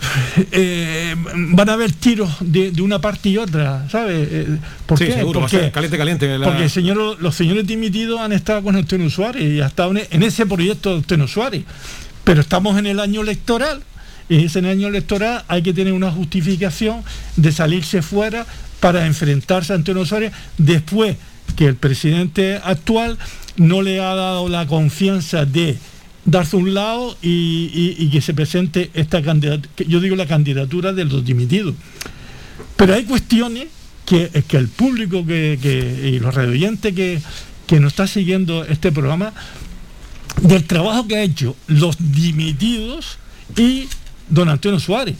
[0.52, 4.28] eh, van a haber tiros de, de una parte y otra, ¿sabes?
[4.30, 5.12] Eh, ¿Por Sí, qué?
[5.14, 6.38] seguro, va a Porque- ser caliente, caliente.
[6.38, 9.92] la- porque el señor- los señores dimitidos han estado con Antonio Suárez y ha estado
[9.96, 11.64] en, ese proyecto de Antonio Suárez.
[12.24, 13.82] Pero estamos en el año electoral
[14.28, 17.02] y en ese año electoral hay que tener una justificación
[17.36, 18.46] de salirse fuera
[18.80, 21.16] para enfrentarse a Antonio Suárez después
[21.56, 23.18] que el presidente actual
[23.56, 25.78] no le ha dado la confianza de
[26.30, 31.24] darse un lado y, que se presente esta candidatura, yo digo la candidatura de los
[31.24, 31.74] dimitidos.
[32.76, 33.68] Pero hay cuestiones
[34.06, 35.58] que, que el público que,
[36.14, 37.20] y los radioyentes que,
[37.66, 39.32] que nos está siguiendo este programa,
[40.42, 43.18] del trabajo que ha hecho los dimitidos
[43.56, 43.88] y
[44.28, 45.16] don Antonio Suárez.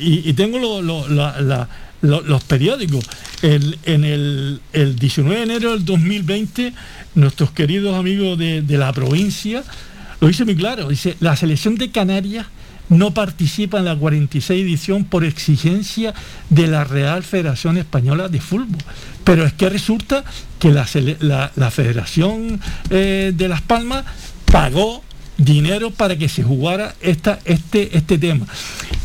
[0.00, 3.04] Y, tengo lo- lo- los periódicos.
[3.42, 6.72] El- en el, el 19 de enero del 2020,
[7.16, 9.62] nuestros queridos amigos de, de la provincia
[10.20, 10.88] lo dice muy claro.
[10.88, 12.46] Dice, la selección de Canarias
[12.88, 16.14] no participa en la 46 edición por exigencia
[16.50, 18.78] de la Real Federación Española de Fútbol.
[19.24, 20.24] Pero es que resulta
[20.58, 22.60] que la, la Federación
[22.90, 24.04] eh, de Las Palmas
[24.50, 25.02] pagó
[25.36, 28.46] dinero para que se jugara esta, este, este tema.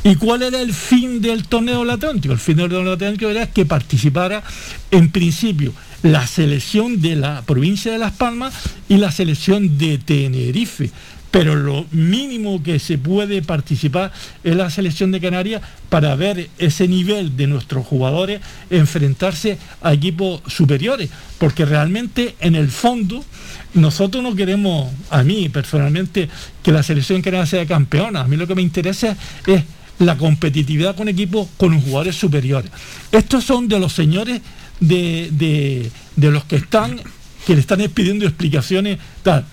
[0.04, 2.34] ¿Y cuál era el fin del torneo del Atlántico?
[2.34, 4.42] El fin del torneo del Atlántico era que participara
[4.90, 8.52] en principio la selección de la provincia de Las Palmas
[8.90, 10.90] y la selección de Tenerife.
[11.30, 14.12] Pero lo mínimo que se puede participar
[14.44, 18.42] es la selección de Canarias para ver ese nivel de nuestros jugadores
[18.72, 21.12] enfrentarse a equipos superiores.
[21.38, 23.24] Porque realmente en el fondo
[23.76, 26.28] nosotros no queremos, a mí personalmente,
[26.64, 28.22] que la selección canaria sea campeona.
[28.22, 29.64] A mí lo que me interesa es
[30.02, 32.72] la competitividad con equipos con jugadores superiores.
[33.12, 34.42] Estos son de los señores
[34.80, 37.00] de, de- de los que están,
[37.46, 39.46] que le están pidiendo explicaciones, tal.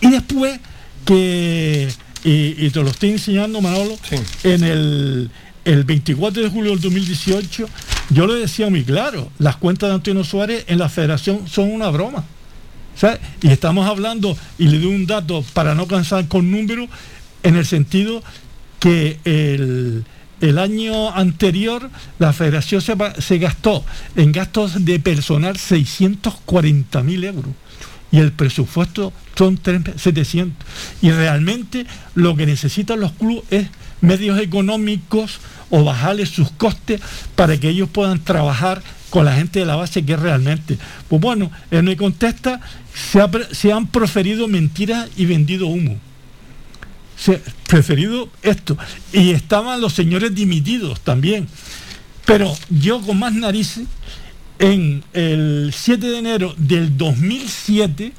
[0.00, 0.58] Y después
[1.04, 1.88] que,
[2.24, 3.96] y, y te lo estoy enseñando, Manolo,
[4.42, 5.30] en el,
[5.64, 7.68] el 24 de julio del 2018,
[8.10, 11.88] yo lo decía muy claro, las cuentas de Antonio Suárez en la federación son una
[11.88, 12.24] broma.
[12.96, 13.18] ¿sabes?
[13.42, 16.88] Y estamos hablando, y le doy un dato para no cansar con números,
[17.42, 18.22] en el sentido
[18.80, 20.04] que el,
[20.40, 23.84] el año anterior la federación se, gastó
[24.16, 27.52] en gastos de personal 640 mil euros
[28.12, 30.66] y el presupuesto son tres- 700.
[31.02, 33.66] Y realmente lo que necesitan los clubes es
[34.00, 37.00] medios económicos o bajarles sus costes
[37.34, 40.78] para que ellos puedan trabajar con la gente de la base que es realmente.
[41.08, 42.60] Pues bueno, él me contesta,
[42.94, 45.98] se, ha se han proferido mentiras y vendido humo.
[47.66, 48.76] Preferido esto.
[49.12, 51.48] Y estaban los señores dimitidos también.
[52.24, 53.86] Pero yo con más narices,
[54.58, 58.12] en el 7 de enero del 2007,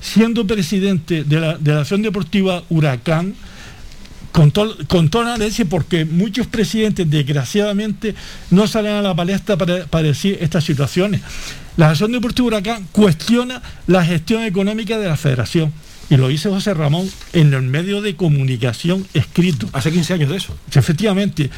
[0.00, 3.34] siendo presidente de la, de la Asociación Deportiva Huracán,
[4.32, 4.50] con,
[4.86, 8.14] con toda la porque muchos presidentes, desgraciadamente,
[8.50, 11.22] no salen a la palestra para, para decir estas situaciones.
[11.78, 15.72] La Asociación Deportiva Huracán cuestiona la gestión económica de la federación.
[16.08, 19.68] Y lo dice José Ramón en el medio de comunicación escrito.
[19.72, 20.56] Hace 15 años de eso.
[20.72, 21.50] Efectivamente.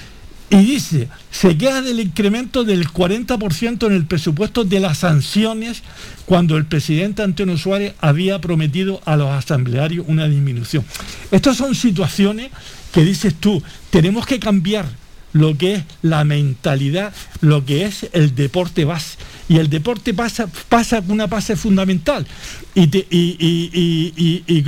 [0.51, 5.83] Y dice, se queja del incremento del 40% en el presupuesto de las sanciones
[6.25, 10.87] cuando el presidente Antonio Suárez había prometido a los asamblearios una disminución.
[11.31, 12.51] Estas son situaciones
[12.93, 14.87] que dices tú, tenemos que cambiar
[15.33, 19.19] lo que es la mentalidad, lo que es el deporte base.
[19.49, 22.27] Y el deporte pasa, pasa una base fundamental.
[22.75, 22.87] Y,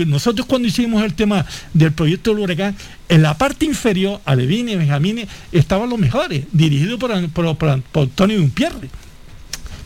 [0.07, 1.45] nosotros cuando hicimos el tema
[1.75, 2.77] del proyecto del huracán,
[3.09, 8.09] en la parte inferior, Alevine y Benjamín, estaban los mejores, dirigidos por, por, por, por
[8.09, 8.89] Tony Dumpierre.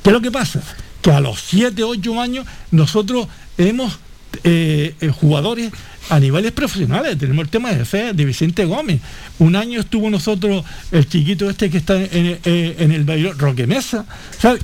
[0.03, 0.63] ¿Qué es lo que pasa?
[1.03, 3.27] Que a los 7, 8 años nosotros
[3.59, 3.99] hemos
[4.43, 5.71] eh, eh, jugadores
[6.11, 7.17] a niveles profesionales.
[7.19, 9.01] Tenemos el tema de fe de Vicente Gómez.
[9.39, 14.05] Un año estuvo nosotros el chiquito este que está en, eh, el Bayreuth, Roque Mesa.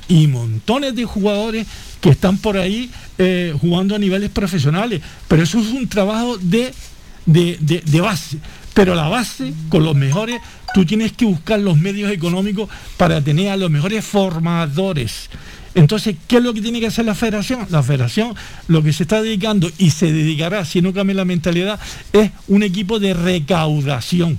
[0.07, 1.65] Y montones de jugadores
[2.01, 2.89] que están por ahí
[3.61, 5.01] jugando a niveles profesionales.
[5.27, 6.73] Pero eso es un trabajo de,
[7.25, 8.37] de, de- de base.
[8.73, 10.39] Pero la base, con los mejores,
[10.73, 15.29] tú tienes que buscar los medios económicos para tener a los mejores formadores.
[15.73, 17.65] Entonces, ¿qué es lo que tiene que hacer la federación?
[17.69, 18.35] La federación
[18.67, 21.79] lo que se está dedicando y se dedicará, si no cambia la mentalidad,
[22.11, 24.37] es un equipo de recaudación.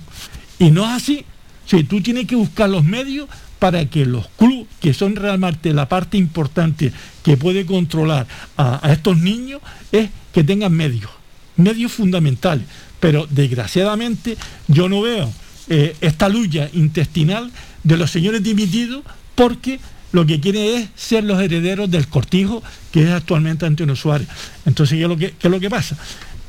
[0.59, 1.24] Y no es así.
[1.66, 3.28] Si tú tienes que buscar los medios
[3.59, 8.26] para que los clubes, que son realmente la parte importante que puede controlar
[8.57, 9.61] a, estos niños,
[9.91, 11.11] es que tengan medios,
[11.57, 12.66] medios fundamentales.
[13.01, 14.37] Pero desgraciadamente
[14.68, 15.33] yo no veo
[15.68, 17.51] eh, esta lucha intestinal
[17.85, 19.03] de los señores dimitidos
[19.35, 19.80] porque
[20.13, 24.29] lo que quieren es ser los herederos del cortijo que es actualmente Antonio Suárez.
[24.67, 25.97] Entonces, ¿qué es lo que, qué es lo que pasa?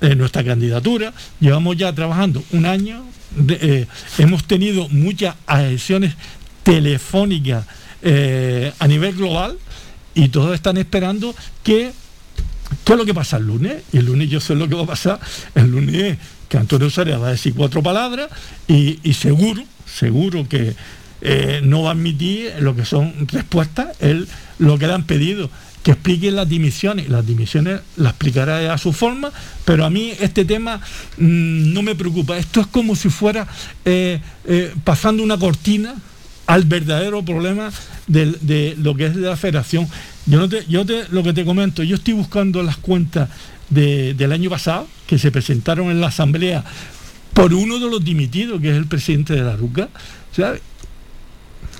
[0.01, 3.05] En nuestra candidatura llevamos ya trabajando un año,
[3.47, 3.87] eh,
[4.17, 6.13] hemos tenido muchas adhesiones
[6.63, 7.65] telefónicas
[8.01, 9.57] eh, a nivel global
[10.13, 11.33] y todos están esperando
[11.63, 11.91] que
[12.83, 13.83] ¿Qué es lo que pasa el lunes?
[13.91, 15.19] Y el lunes yo sé lo que va a pasar.
[15.53, 16.17] El lunes es
[16.49, 18.29] que Antonio Soria va a decir cuatro palabras
[18.67, 20.73] y seguro, seguro que
[21.25, 23.87] eh, no va a admitir lo que son respuestas,
[24.59, 25.49] lo que le han pedido,
[25.81, 27.07] que expliquen las dimisiones.
[27.09, 29.31] Las dimisiones las explicará a su forma,
[29.65, 30.77] pero a mí este tema
[31.17, 32.37] mm, no me preocupa.
[32.37, 33.47] Esto es como si fuera
[33.85, 35.95] eh, eh, pasando una cortina
[36.45, 37.71] al verdadero problema
[38.07, 39.87] del- de lo que es de la federación.
[40.25, 43.29] Yo, no te, yo te, lo que te comento, yo estoy buscando las cuentas
[43.69, 46.63] de- del año pasado que se presentaron en la asamblea
[47.33, 49.87] por uno de los dimitidos, que es el presidente de la RUCA.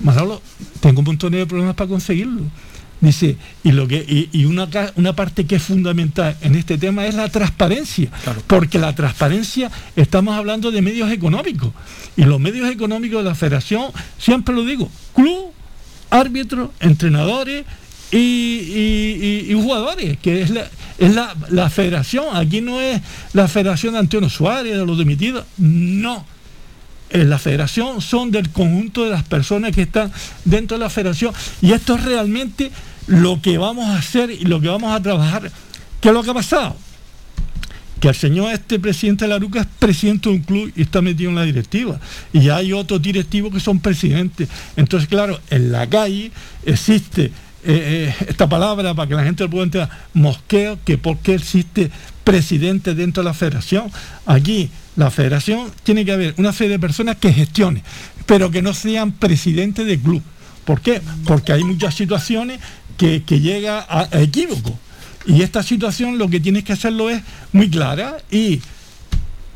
[0.02, 0.40] Manolo,
[0.80, 2.42] tengo un montón de problemas para conseguirlo.
[3.00, 4.66] Dice, y lo que y, y una,
[4.96, 8.08] una parte que es fundamental en este tema es la transparencia,
[8.46, 11.70] porque la transparencia estamos hablando de medios económicos
[12.16, 13.86] y los medios económicos de la federación,
[14.18, 15.52] siempre lo digo, club,
[16.08, 17.64] árbitros, entrenadores
[18.10, 20.66] y, y- y- y jugadores, que es la,
[20.96, 23.02] es la, la federación, aquí no es
[23.34, 26.24] la federación de Antonio Suárez, de los dimitidos, no
[27.14, 30.12] en la federación son del conjunto de las personas que están
[30.44, 32.70] dentro de la federación y esto es realmente
[33.06, 35.50] lo que vamos a hacer y lo que vamos a trabajar.
[36.00, 36.76] ¿Qué es lo que ha pasado?
[38.00, 41.00] Que el señor este presidente de la Ruca es presidente de un club y está
[41.00, 42.00] metido en la directiva.
[42.32, 44.48] Y hay otros directivos que son presidentes.
[44.76, 46.32] Entonces, claro, en la calle
[46.64, 47.30] existe eh,
[47.62, 51.90] eh, esta palabra para que la gente lo pueda entender, mosqueo, que por qué existe
[52.24, 53.90] presidente dentro de la federación.
[54.26, 57.82] Aquí la federación tiene que haber una serie de personas que gestione,
[58.26, 60.22] pero que no sean presidentes de club.
[60.64, 61.00] ¿Por qué?
[61.26, 62.60] Porque hay muchas situaciones
[62.96, 64.78] que, que llega a, a equívoco.
[65.26, 67.22] Y esta situación lo que tienes que hacerlo es
[67.52, 68.60] muy clara y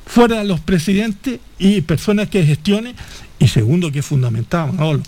[0.07, 2.95] fuera los presidentes y personas que gestionen.
[3.39, 5.03] Y segundo, que es fundamental, Manolo,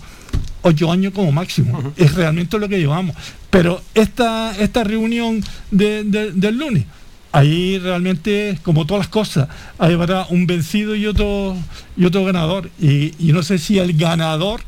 [0.61, 1.93] ocho años como máximo.
[1.97, 3.15] Es realmente lo que llevamos.
[3.49, 6.85] Pero esta, esta reunión de- de- del lunes,
[7.31, 9.47] ahí realmente, como todas las cosas,
[9.79, 11.55] ahí habrá un vencido y otro,
[11.97, 12.69] y otro ganador.
[12.79, 14.61] Y, y no sé si el ganador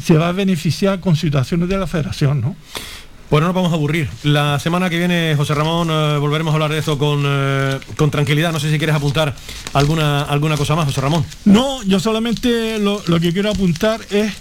[0.00, 2.56] se va a beneficiar con situaciones de la federación, ¿no?
[3.30, 4.08] Bueno, no nos vamos a aburrir.
[4.22, 8.10] La semana que viene, José Ramón, eh, volveremos a hablar de esto con, eh, con
[8.10, 8.52] tranquilidad.
[8.52, 9.34] No sé si quieres apuntar
[9.72, 11.24] alguna, alguna cosa más, José Ramón.
[11.44, 14.32] No, yo solamente lo, lo que quiero apuntar es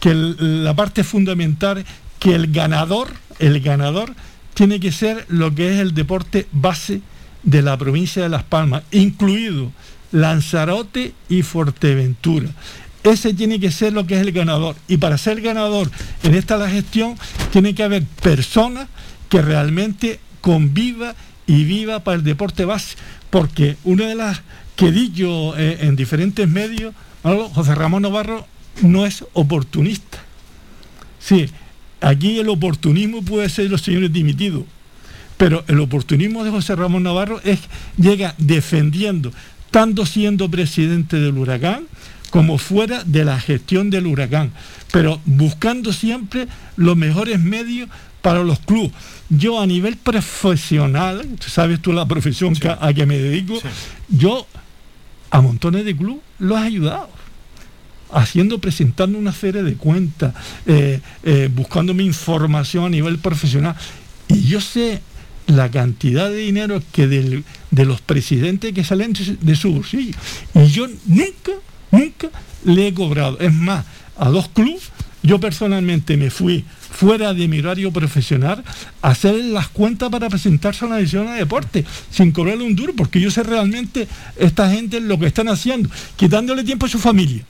[0.00, 1.84] que el- la parte fundamental,
[2.20, 3.08] que el ganador,
[3.40, 4.14] el ganador,
[4.54, 7.00] tiene que ser lo que es el deporte base
[7.46, 9.72] de la provincia de Las Palmas, incluido
[10.12, 12.50] Lanzarote y Fuerteventura.
[13.02, 14.74] Ese tiene que ser lo que es el ganador.
[14.88, 15.90] Y para ser ganador
[16.24, 17.16] en esta la gestión,
[17.52, 18.88] tiene que haber personas
[19.28, 21.14] que realmente conviva
[21.46, 22.96] y viva para el deporte base.
[23.30, 24.42] Porque una de las
[24.74, 28.46] que he dicho eh, en diferentes medios, José Ramón Navarro
[28.82, 30.18] no es oportunista.
[31.20, 31.48] Sí,
[32.00, 34.64] aquí el oportunismo puede ser los señores dimitidos,
[35.36, 37.60] pero el oportunismo de José Ramón Navarro es
[37.98, 39.32] llega defendiendo,
[39.70, 41.84] tanto siendo presidente del huracán
[42.30, 44.50] como fuera de la gestión del huracán,
[44.92, 47.88] pero buscando siempre los mejores medios
[48.22, 48.92] para los clubes.
[49.28, 53.60] Yo a nivel profesional, sabes tú la profesión que- a que me dedico,
[54.08, 54.46] yo
[55.30, 57.08] a montones de clubes los he ayudado.
[58.12, 60.32] haciendo, presentando una serie de cuentas,
[60.64, 63.74] eh, eh, buscando mi información a nivel profesional.
[64.28, 65.00] Y yo sé
[65.46, 70.16] la cantidad de dinero que del- de los presidentes que salen de su- bolsillo.
[70.54, 71.52] Y yo nunca,
[71.90, 72.28] nunca
[72.64, 73.38] le he cobrado.
[73.40, 73.84] Es más,
[74.16, 74.90] a dos clubes,
[75.22, 78.64] yo personalmente me fui fuera de mi horario profesional
[79.02, 82.94] a hacer las cuentas para presentarse a una edición de deporte, sin cobrarle un duro,
[82.96, 87.44] porque yo sé realmente esta gente lo que están haciendo, quitándole tiempo a su familia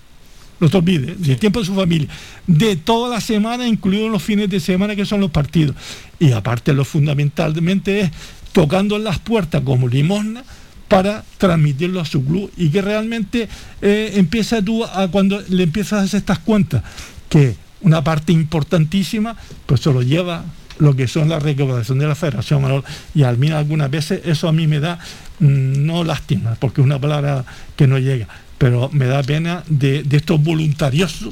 [0.61, 2.09] no te olvides, del tiempo de su familia,
[2.47, 5.77] de toda la semana, incluidos los fines de semana que son los partidos.
[6.19, 8.11] Y aparte lo fundamentalmente es
[8.53, 10.43] tocando las puertas como limosna
[10.89, 13.49] para transmitirlo a su club y que realmente
[13.83, 16.83] eh, empieza tú a cuando le empiezas a hacer estas cuentas,
[17.29, 20.45] que una parte importantísima, pues se lo lleva
[20.79, 22.83] lo que son la recaudación de la federación
[23.15, 24.99] y al menos algunas veces eso a mí me da
[25.39, 27.45] mm, no lástima porque es una palabra
[27.77, 28.29] que no llega
[28.59, 31.27] pero me da pena de, de estos voluntarios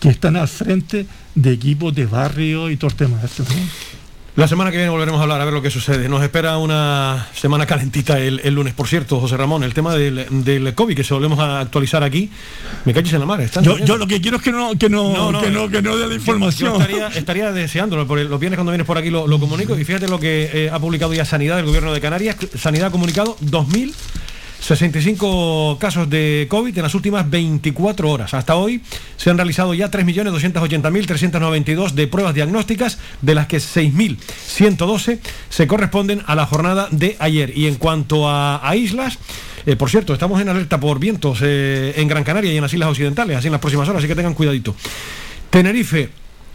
[0.00, 3.54] que están al frente de equipos de barrio y todo el tema de esto, ¿no?
[4.34, 6.08] La semana que viene volveremos a hablar a ver lo que sucede.
[6.08, 8.72] Nos espera una semana calentita el, el lunes.
[8.72, 12.30] Por cierto, José Ramón, el tema del, del COVID que se volvemos a actualizar aquí,
[12.86, 13.42] me calles en la mar.
[13.42, 15.68] ¿están Yo, yo lo que quiero es que no, que no, No, no, que no,
[15.68, 16.72] que no dé la Yo- información.
[16.72, 19.78] Yo, estaría, estaría deseándolo, por el- los viernes cuando vienes por aquí lo, lo comunico
[19.78, 22.36] y fíjate lo que eh, ha publicado ya Sanidad del Gobierno de Canarias.
[22.58, 23.36] Sanidad ha comunicado
[24.62, 28.32] 2.065 casos de COVID en las últimas 24 horas.
[28.32, 28.80] Hasta hoy
[29.16, 35.18] se han realizado ya 3.280.392 de pruebas diagnósticas, de las que 6.112
[35.48, 37.56] se corresponden a la jornada de ayer.
[37.56, 39.18] Y en cuanto a, a islas,
[39.66, 42.72] eh, por cierto, estamos en alerta por vientos eh, en Gran Canaria y en las
[42.72, 44.74] Islas Occidentales, así en las próximas horas, así que tengan cuidadito.
[45.50, 46.08] Tenerife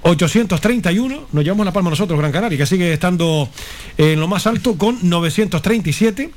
[0.04, 3.50] 831, nos llevamos la palma nosotros, Gran Canaria, que sigue estando
[3.98, 6.32] en lo más alto con 937.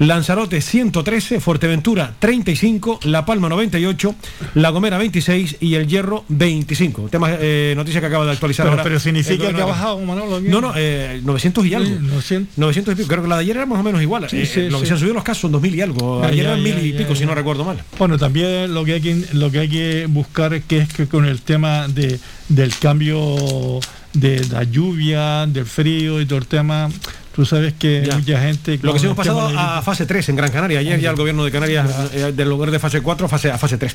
[0.00, 4.14] Lanzarote 113, Fuerteventura 35, La Palma 98,
[4.54, 7.08] La Gomera 26 y El Hierro 25.
[7.10, 8.82] Tema, eh, noticia que acaba de actualizar pero, ahora.
[8.82, 10.40] pero el significa que ha bajado, Manolo.
[10.40, 11.88] No, no, eh, 900 y algo.
[11.90, 12.56] Sí, 900.
[12.58, 13.08] 900 y pico.
[13.08, 14.26] Creo que la de ayer era más o menos igual.
[14.30, 14.88] Sí, Eh, sí, lo que sí.
[14.88, 16.24] se han subido los casos son 2000 y algo.
[16.24, 17.82] Ayer eran ya, 1000 y ya, pico, si no recuerdo mal.
[17.98, 21.08] Bueno, también lo que hay que, lo que, hay que buscar es que es que
[21.08, 22.18] con el tema de,
[22.48, 23.80] del cambio
[24.14, 26.88] de la lluvia, del frío y todo el tema,
[27.34, 28.16] tú sabes que Ya.
[28.16, 28.78] mucha gente...
[28.82, 30.80] Lo que sí hemos pasado de- a fase 3 en Gran Canaria.
[30.80, 33.58] Ayer ya el gobierno de Canarias, eh, del lugar de fase 4 a fase, a
[33.58, 33.94] fase 3.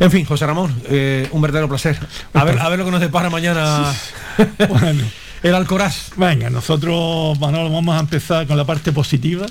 [0.00, 1.98] En fin, José Ramón, eh, un verdadero placer.
[2.34, 3.92] A ver, a ver lo que nos depara mañana
[4.68, 5.04] Bueno.
[5.42, 6.10] el Alcoraz.
[6.16, 9.46] Venga, nosotros, Manolo, vamos a empezar con la parte positiva,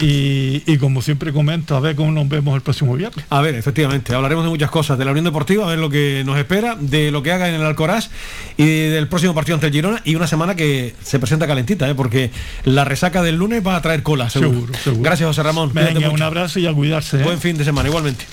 [0.00, 3.24] Y, y como siempre comento, a ver cómo nos vemos el próximo viernes.
[3.28, 6.22] A ver, efectivamente, hablaremos de muchas cosas, de la Unión Deportiva, a ver lo que
[6.24, 8.10] nos espera, de lo que haga en el Alcoraz
[8.56, 11.94] y del próximo partido ante el Girona y una semana que se presenta calentita, ¿eh?
[11.94, 12.30] porque
[12.64, 14.52] la resaca del lunes va a traer cola, seguro.
[14.52, 15.02] Seguro, seguro.
[15.02, 15.72] Gracias, José Ramón.
[15.74, 17.20] Venga, un abrazo y a cuidarse.
[17.20, 17.24] ¿eh?
[17.24, 18.24] Buen fin de semana, igualmente.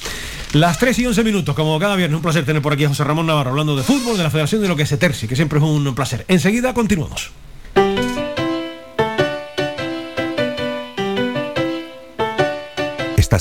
[0.53, 3.03] Las 3 y 11 minutos, como cada viernes, un placer tener por aquí a José
[3.03, 5.59] Ramón Navarro hablando de fútbol, de la Federación de lo que se terci, que siempre
[5.59, 6.23] es un placer.
[6.29, 7.31] Enseguida continuamos.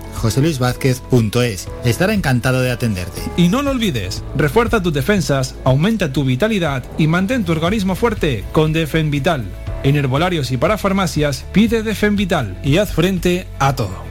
[0.13, 1.67] joseluisvázquez.es.
[1.85, 3.21] Estará encantado de atenderte.
[3.37, 8.43] Y no lo olvides, refuerza tus defensas, aumenta tu vitalidad y mantén tu organismo fuerte
[8.51, 9.45] con Defenvital.
[9.83, 14.10] En herbolarios y para farmacias, pide Defenvital y haz frente a todo.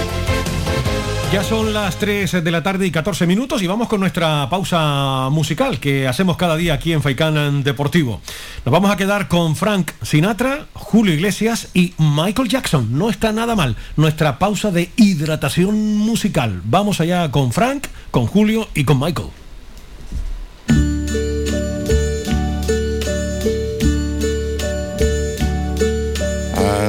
[1.31, 5.29] ya son las 3 de la tarde y 14 minutos y vamos con nuestra pausa
[5.31, 8.21] musical que hacemos cada día aquí en Faikán Deportivo.
[8.65, 12.97] Nos vamos a quedar con Frank Sinatra, Julio Iglesias y Michael Jackson.
[12.97, 16.61] No está nada mal nuestra pausa de hidratación musical.
[16.65, 19.29] Vamos allá con Frank, con Julio y con Michael.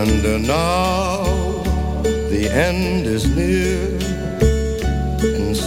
[0.02, 1.62] And now
[2.28, 4.01] the end is near,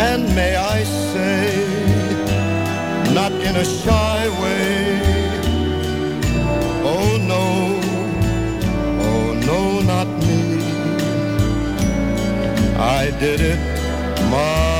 [0.00, 1.54] and may I say,
[3.14, 5.00] not in a shy way.
[6.84, 7.44] Oh no,
[9.08, 10.42] oh no, not me.
[12.76, 13.58] I did it
[14.30, 14.73] my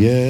[0.00, 0.29] Yeah.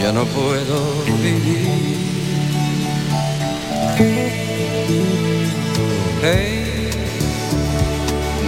[0.00, 2.04] ya no puedo vivir.
[6.22, 6.90] Hey,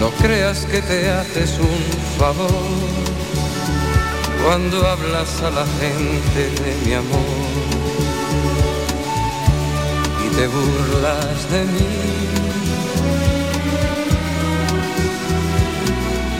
[0.00, 2.50] no creas que te haces un favor
[4.44, 7.46] cuando hablas a la gente de mi amor
[10.24, 11.88] y te burlas de mí.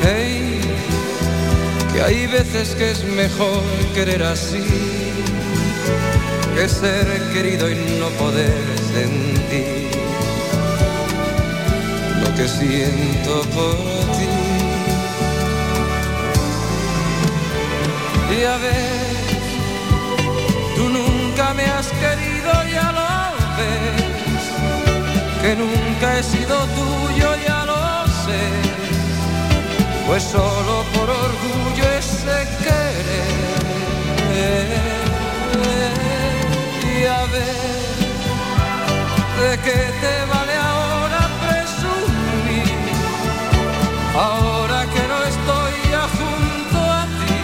[0.03, 0.61] Hey,
[1.93, 3.63] que hay veces que es mejor
[3.95, 4.96] querer así
[6.57, 8.65] que ser querido y no poder
[8.95, 9.91] sentir
[12.23, 13.77] lo que siento por
[14.17, 14.29] ti.
[18.39, 19.07] Y a ver,
[20.77, 23.11] tú nunca me has querido, ya lo
[23.59, 24.45] ves,
[25.43, 28.45] que nunca he sido tuyo, ya lo sé,
[30.07, 33.37] pues solo por orgullo ese querer
[37.07, 37.23] de
[39.65, 42.75] qué te vale ahora presumir,
[44.13, 47.39] ahora que no estoy ya junto a ti,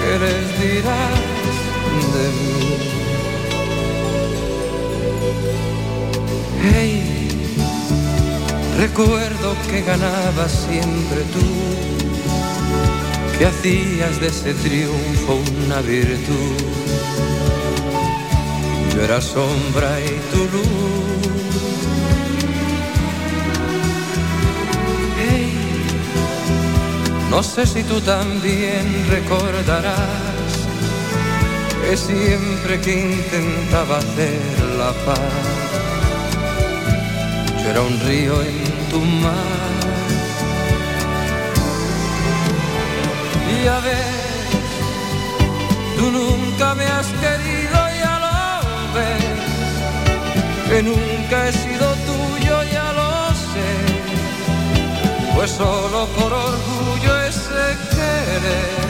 [0.00, 1.24] ¿qué les dirás
[2.14, 2.62] de mí?
[6.74, 6.94] Hey,
[8.76, 11.46] recuerdo que ganabas siempre tú,
[13.38, 16.81] que hacías de ese triunfo una virtud
[18.94, 21.22] yo era sombra y tu luz.
[25.18, 25.52] Hey,
[27.30, 30.52] no sé si tú también recordarás
[31.82, 34.40] que siempre que intentaba hacer
[34.78, 35.18] la paz,
[37.62, 39.72] yo era un río en tu mar.
[43.54, 44.04] Y a ver,
[45.98, 47.61] tú nunca me has querido
[50.68, 53.70] que nunca he sido tuyo, ya lo sé,
[55.34, 58.82] pues solo por orgullo ese querer.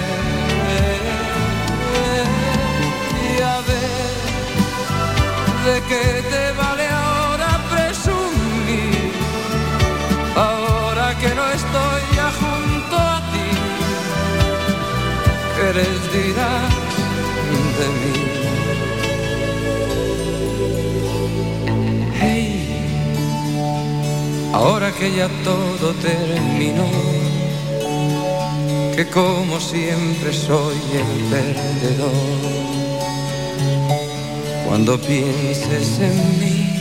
[3.30, 4.14] Y a ver,
[5.66, 9.12] ¿de qué te vale ahora presumir?
[10.36, 13.50] Ahora que no estoy ya junto a ti,
[15.56, 16.72] ¿qué les dirás
[17.78, 18.32] de mí?
[24.52, 26.88] Ahora que ya todo terminó,
[28.94, 32.12] que como siempre soy el perdedor.
[34.66, 36.72] Cuando pienses en mí,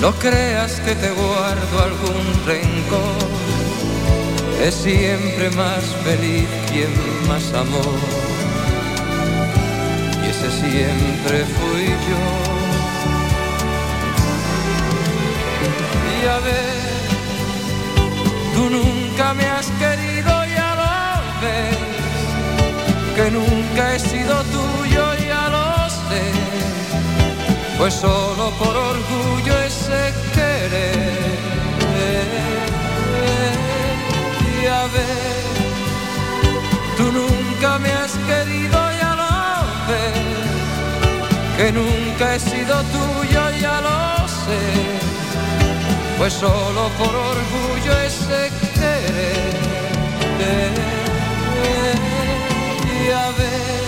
[0.00, 3.28] no creas que te guardo algún rencor,
[4.62, 6.92] es siempre más feliz quien
[7.26, 8.27] más amor
[10.30, 12.24] ese siempre fui yo.
[16.14, 16.80] Y a ver,
[18.54, 20.94] tú nunca me has querido, ya lo
[21.42, 21.78] ves,
[23.16, 26.24] que nunca he sido tuyo, ya lo sé,
[27.78, 31.38] pues solo por orgullo ese querer.
[34.60, 35.47] Y a ver,
[41.72, 44.62] nunca he sido tuyo, ya lo sé,
[46.18, 50.52] pues solo por orgullo es sé quererte.
[53.00, 53.82] Y a ver,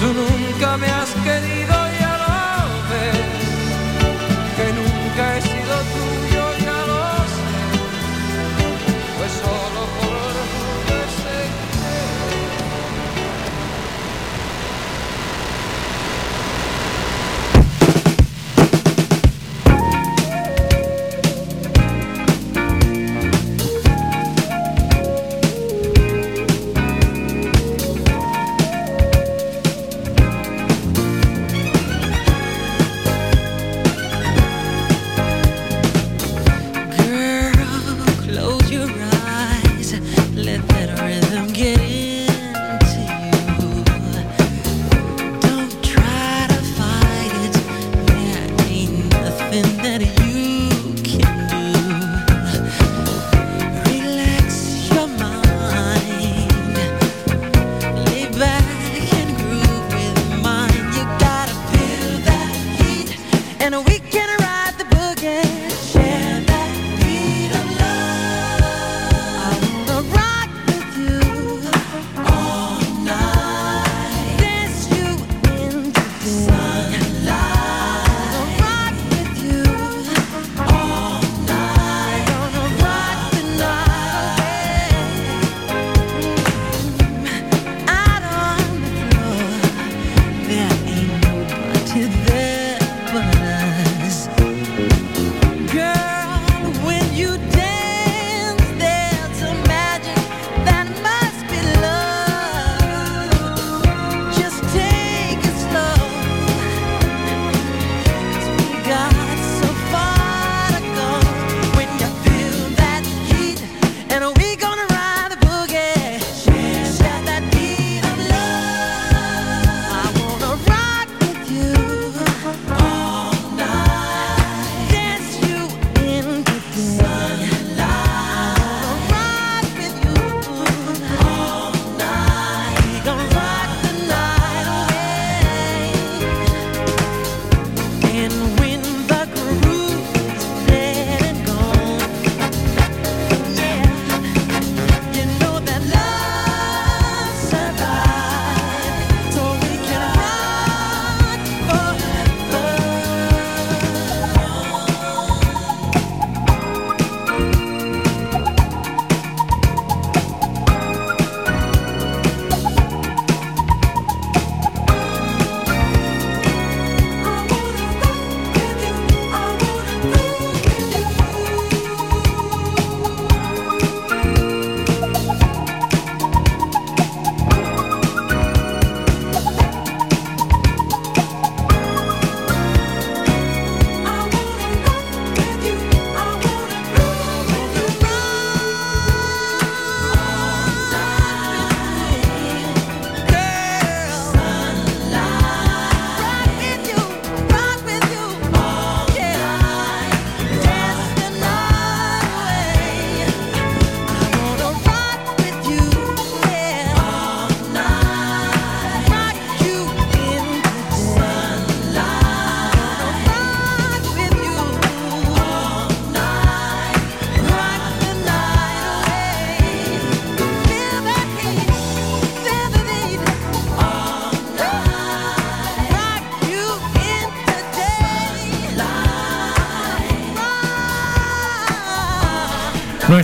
[0.00, 1.63] tú nunca me has querido,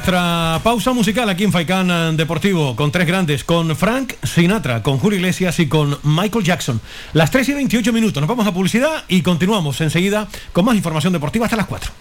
[0.01, 4.97] Nuestra pausa musical aquí en Faikán eh, Deportivo con tres grandes, con Frank Sinatra, con
[4.97, 6.81] Julio Iglesias y con Michael Jackson.
[7.13, 11.13] Las 3 y 28 minutos, nos vamos a publicidad y continuamos enseguida con más información
[11.13, 11.93] deportiva hasta las 4.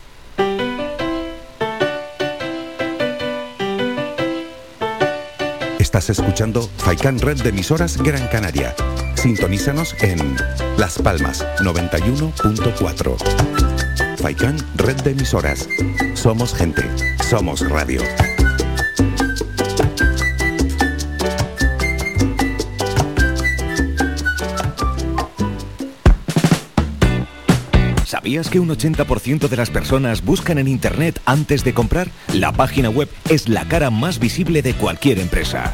[5.77, 8.73] Estás escuchando Faikán Red de emisoras Gran Canaria.
[9.15, 10.37] Sintonízanos en
[10.77, 14.17] Las Palmas 91.4.
[14.21, 15.67] Faikán Red de emisoras.
[16.21, 16.81] Somos gente.
[17.29, 18.01] Somos radio.
[28.03, 32.09] ¿Sabías que un 80% de las personas buscan en Internet antes de comprar?
[32.33, 35.73] La página web es la cara más visible de cualquier empresa.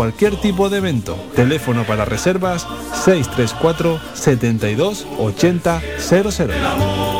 [0.00, 1.14] cualquier tipo de evento.
[1.36, 2.66] Teléfono para reservas
[3.04, 7.19] 634 72 80 00.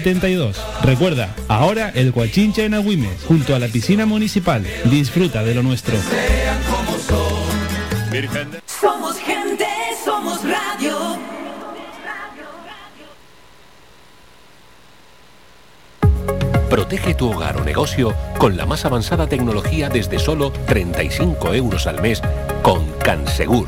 [0.01, 0.57] 72.
[0.81, 4.65] Recuerda, ahora el Guachincha en Agüimes, junto a la piscina municipal.
[4.85, 5.95] Disfruta de lo nuestro.
[8.65, 9.67] Somos gente,
[10.03, 11.19] somos radio.
[16.69, 22.01] Protege tu hogar o negocio con la más avanzada tecnología desde solo 35 euros al
[22.01, 22.21] mes
[22.63, 23.67] con Cansegur.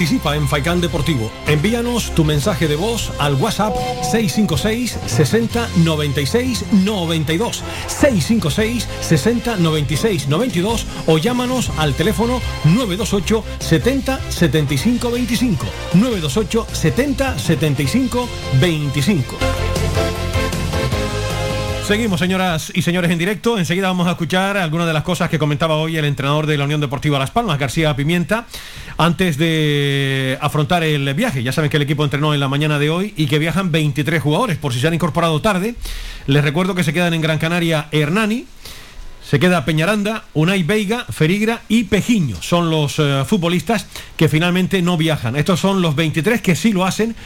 [0.00, 1.30] Participa en Faikán Deportivo.
[1.46, 3.76] Envíanos tu mensaje de voz al WhatsApp
[4.10, 15.10] 656 60 96 92 656 60 96 92 o llámanos al teléfono 928 70 75
[15.10, 18.28] 25 928 70 75
[18.58, 19.36] 25
[21.90, 23.58] Seguimos, señoras y señores, en directo.
[23.58, 26.62] Enseguida vamos a escuchar algunas de las cosas que comentaba hoy el entrenador de la
[26.62, 28.46] Unión Deportiva Las Palmas, García Pimienta,
[29.00, 31.42] antes de afrontar el viaje.
[31.42, 34.22] Ya saben que el equipo entrenó en la mañana de hoy y que viajan 23
[34.22, 34.58] jugadores.
[34.58, 35.74] Por si se han incorporado tarde,
[36.26, 38.44] les recuerdo que se quedan en Gran Canaria Hernani,
[39.26, 42.42] se queda Peñaranda, Unai Veiga, Ferigra y Pejiño.
[42.42, 43.86] Son los eh, futbolistas
[44.18, 45.34] que finalmente no viajan.
[45.34, 47.16] Estos son los 23 que sí lo hacen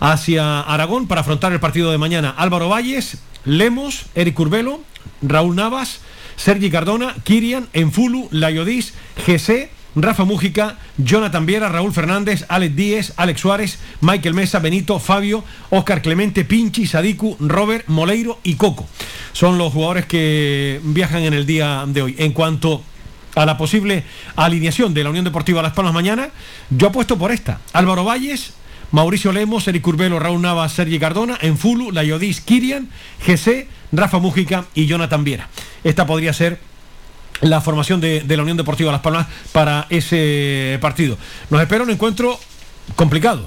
[0.00, 2.30] hacia Aragón para afrontar el partido de mañana.
[2.30, 4.80] Álvaro Valles, Lemos, Eric Curbelo,
[5.20, 6.00] Raúl Navas,
[6.36, 8.94] Sergi Cardona, Kirian, Enfulu, Layodis,
[9.26, 15.44] GC, Rafa Mújica, Jonathan Viera, Raúl Fernández, Alex Díez, Alex Suárez, Michael Mesa, Benito, Fabio,
[15.70, 18.86] Óscar Clemente, Pinchi, Sadiku, Robert, Moleiro y Coco.
[19.32, 22.14] Son los jugadores que viajan en el día de hoy.
[22.18, 22.82] En cuanto
[23.34, 24.04] a la posible
[24.36, 26.30] alineación de la Unión Deportiva Las Palmas mañana,
[26.70, 27.60] yo apuesto por esta.
[27.72, 28.54] Álvaro Valles,
[28.92, 32.88] Mauricio Lemos, Eric Curbelo, Raúl Navas, Sergi Cardona, Enfulu, Layodis, Kirian,
[33.24, 35.48] GC, Rafa Mújica y Jonathan Viera.
[35.84, 36.58] Esta podría ser
[37.40, 41.18] la formación de, la Unión Deportiva Las Palmas para ese partido.
[41.48, 42.38] Nos espera un encuentro
[42.96, 43.46] complicado.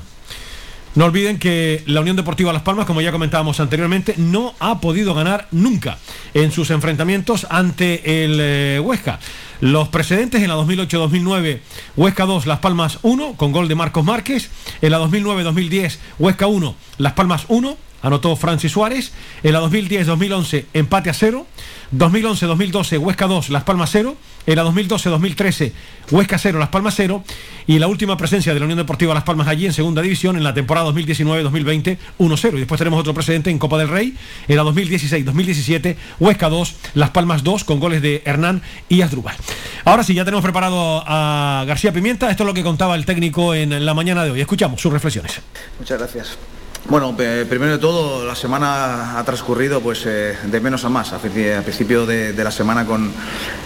[0.95, 5.15] No olviden que la Unión Deportiva Las Palmas, como ya comentábamos anteriormente, no ha podido
[5.15, 5.97] ganar nunca
[6.35, 9.19] en sus enfrentamientos ante el eh, Huesca.
[9.59, 11.61] Los precedentes en la 2008-2009,
[11.95, 14.51] Huesca 2, Las Palmas 1, con gol de Marcos Márquez.
[14.81, 19.11] En la 2009-2010, Huesca 1, Las Palmas 1, anotó Francis Suárez.
[19.41, 21.47] En la 2010-2011, empate a 0.
[21.97, 24.15] 2011-2012, Huesca 2, Las Palmas 0.
[24.45, 25.71] En la 2012-2013,
[26.11, 27.23] Huesca 0, Las Palmas 0.
[27.65, 30.43] Y la última presencia de la Unión Deportiva Las Palmas allí en segunda división en
[30.43, 32.53] la temporada 2019-2020, 1-0.
[32.55, 34.15] Y después tenemos otro precedente en Copa del Rey.
[34.47, 39.35] En la 2016-2017, Huesca 2, Las Palmas 2, con goles de Hernán y Asdrúbal.
[39.85, 42.29] Ahora sí, ya tenemos preparado a García Pimienta.
[42.29, 44.41] Esto es lo que contaba el técnico en la mañana de hoy.
[44.41, 45.41] Escuchamos sus reflexiones.
[45.79, 46.37] Muchas gracias.
[46.89, 51.13] Bueno, primero de todo, la semana ha transcurrido pues eh, de menos a más.
[51.13, 53.09] A, principio de, de la semana con,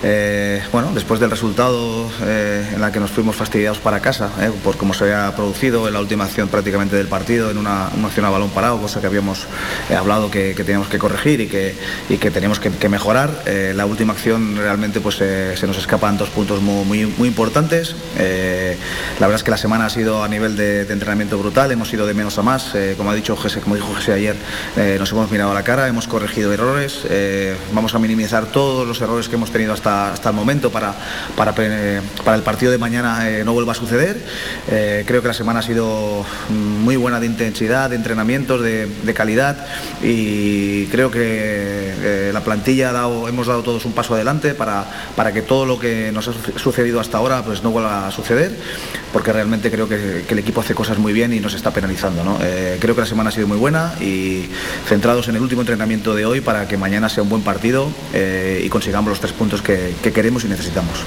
[0.03, 4.51] eh, bueno, después del resultado eh, en la que nos fuimos fastidiados para casa, eh,
[4.63, 8.07] por cómo se había producido en la última acción prácticamente del partido, en una, una
[8.07, 9.47] acción a balón parado, cosa que habíamos
[9.89, 11.75] eh, hablado que, que teníamos que corregir y que,
[12.09, 13.31] y que teníamos que, que mejorar.
[13.47, 17.95] Eh, la última acción realmente pues se nos escapan dos puntos muy, muy, muy importantes.
[18.15, 21.91] La verdad es que la semana ha sido a nivel de, de entrenamiento brutal, hemos
[21.91, 22.75] ido de menos a más.
[22.75, 24.35] Eh, como ha dicho José, como dijo José ayer,
[24.75, 28.85] eh, nos hemos mirado a la cara, hemos corregido errores, eh, vamos a minimizar todos
[28.85, 30.93] los errores que hemos tenido hasta, hasta el momento para,
[31.37, 34.17] para, pre- para el partido de mañana eh, no vuelva a suceder.
[34.67, 36.53] Eh, creo que la semana ha sido mm,
[36.83, 39.55] muy buena de intensidad, de entrenamientos, de, de calidad
[40.03, 44.83] y creo que eh, la plantilla ha dado, hemos dado todos un paso adelante para,
[45.15, 48.11] para que todo lo que nos ha su- sucedido hasta ahora pues no vuelva a
[48.11, 48.51] suceder,
[49.13, 52.17] porque realmente creo que, que el equipo hace cosas muy bien y nos está penalizando.
[52.25, 52.37] ¿no?
[52.41, 54.49] Eh, creo que la semana ha sido muy buena y
[54.87, 58.63] centrados en el último entrenamiento de hoy para que mañana sea un buen partido eh,
[58.65, 60.99] y consigamos los tres puntos que, que queremos y necesitamos.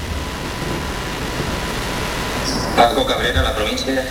[2.77, 4.05] Paco Cabrera, la provincia.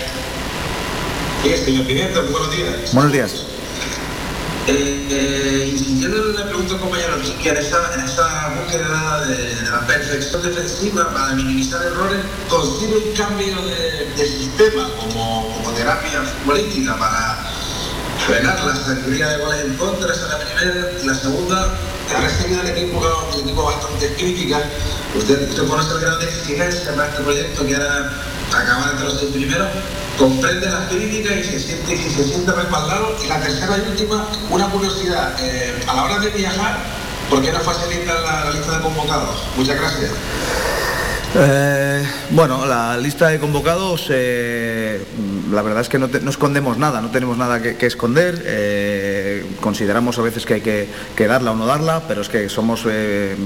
[1.42, 2.92] Sí, señor Pimiento, buenos días.
[2.92, 3.46] Buenos días.
[4.66, 9.70] Eh, eh, insistiendo en la pregunta compañero que en esa, en esa búsqueda de, de
[9.70, 16.20] la perfección defensiva para minimizar errores, ¿consigue un cambio de, de sistema como, como terapia
[16.20, 17.49] futbolística para
[18.30, 20.12] frenar la sabiduría de goles en contra?
[20.12, 20.90] Esa es la primera.
[21.04, 21.74] La segunda,
[22.10, 24.62] he recibido del equipo, del equipo bastante crítica.
[25.16, 28.10] Usted, usted conoce el grado de exigencia para este proyecto que era
[28.54, 29.68] acabar entre los seis primeros,
[30.18, 33.16] comprende las críticas y se siente, y se siente respaldado.
[33.24, 36.78] Y la tercera y última, una curiosidad, eh, a la hora de viajar,
[37.28, 39.42] ¿por qué no facilita la, la lista de convocados?
[39.56, 40.10] Muchas gracias.
[41.32, 45.00] Eh, bueno, la lista de convocados, eh,
[45.52, 48.42] la verdad es que no, te- no escondemos nada, no tenemos nada que, esconder.
[48.44, 50.88] eh, consideramos a veces que hay que,
[51.28, 53.36] darla o no darla, pero es que somos eh,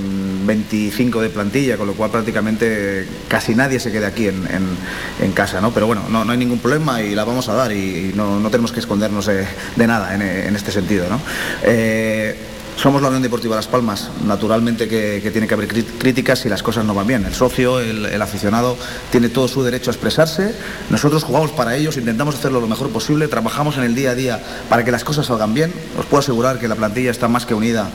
[0.46, 5.72] 25 de plantilla, con lo cual prácticamente casi nadie se queda aquí en, casa, ¿no?
[5.74, 8.80] Pero bueno, no, hay ningún problema y la vamos a dar y, no, tenemos que
[8.80, 9.46] escondernos de,
[9.86, 11.20] nada en, en este sentido, ¿no?
[12.76, 14.10] Somos la Unión Deportiva Las Palmas.
[14.26, 17.24] Naturalmente que, tiene que haber críticas si las cosas no van bien.
[17.24, 18.76] El socio, el, el aficionado,
[19.10, 20.54] tiene todo su derecho a expresarse.
[20.90, 24.42] Nosotros jugamos para ellos, intentamos hacerlo lo mejor posible, trabajamos en el día a día
[24.68, 25.72] para que las cosas salgan bien.
[25.98, 27.88] Os puedo asegurar que la plantilla está más que unida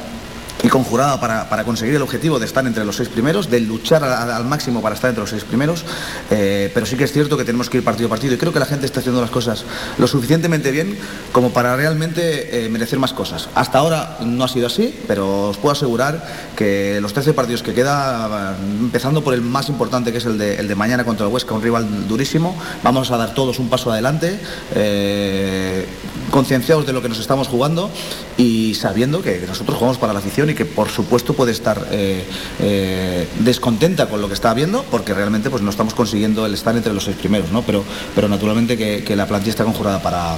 [0.64, 4.04] y conjurada para, para conseguir el objetivo de estar entre los seis primeros, de luchar
[4.04, 5.86] al, máximo para estar entre los seis primeros,
[6.30, 8.52] eh, pero sí que es cierto que tenemos que ir partido a partido y creo
[8.52, 9.64] que la gente está haciendo las cosas
[9.98, 10.98] lo suficientemente bien
[11.32, 13.50] como para realmente eh, merecer más cosas.
[13.56, 16.26] Hasta ahora no ha sido así, pero os puedo asegurar
[16.56, 20.56] que los 13 partidos que queda, empezando por el más importante que es el de,
[20.56, 23.92] el de mañana contra el Huesca, un rival durísimo, vamos a dar todos un paso
[23.92, 24.40] adelante,
[24.76, 25.86] eh,
[26.32, 27.90] concienciados de lo que nos estamos jugando
[28.38, 32.24] y sabiendo que nosotros jugamos para la afición y que por supuesto puede estar eh,
[32.60, 36.76] eh, descontenta con lo que está viendo porque realmente pues no estamos consiguiendo el estar
[36.76, 37.62] entre los seis primeros, ¿no?
[37.64, 37.84] Pero,
[38.16, 40.38] pero naturalmente que, la plantilla está conjurada para,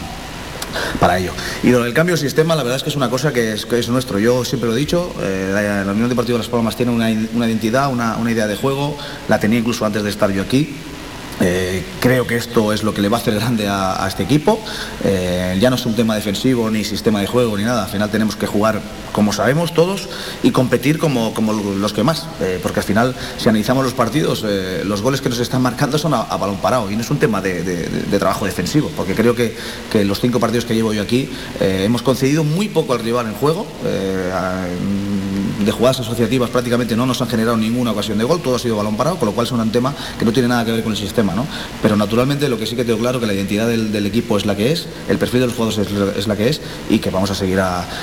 [1.00, 1.34] para ello.
[1.62, 3.66] Y lo del cambio de sistema, la verdad es que es una cosa que es,
[3.66, 4.18] que es nuestro.
[4.18, 7.10] Yo siempre lo he dicho, eh, la, la Unión Deportiva de Las Palmas tiene una,
[7.34, 8.98] una identidad, una, una idea de juego,
[9.28, 10.76] la tenía incluso antes de estar yo aquí.
[11.42, 14.60] Eh, creo que esto es lo que le va a hacer grande a, este equipo.
[15.04, 17.84] Eh, ya no es un tema defensivo, ni sistema de juego, ni nada.
[17.84, 18.82] Al final tenemos que jugar
[19.12, 20.08] como sabemos todos
[20.44, 22.28] y competir como, como los que más.
[22.40, 24.46] Eh, porque al final, si analizamos los partidos,
[24.86, 26.92] los goles que nos están marcando son a, balón parado.
[26.92, 27.64] Y no es un tema de,
[28.20, 28.92] trabajo defensivo.
[28.96, 29.56] Porque creo que,
[29.92, 33.34] que los cinco partidos que llevo yo aquí hemos concedido muy poco al rival en
[33.34, 33.66] juego.
[35.66, 38.78] De jugadas asociativas prácticamente no nos han generado ninguna ocasión de gol, todo ha sido
[38.78, 40.92] balón parado, con lo cual es un tema que no tiene nada que ver con
[40.92, 41.46] el sistema, ¿no?
[41.82, 44.56] Pero naturalmente lo que sí que tengo claro que la identidad del, equipo es la
[44.56, 47.30] que es, el perfil de los jugadores es, la- es que es y que vamos
[47.32, 47.60] a seguir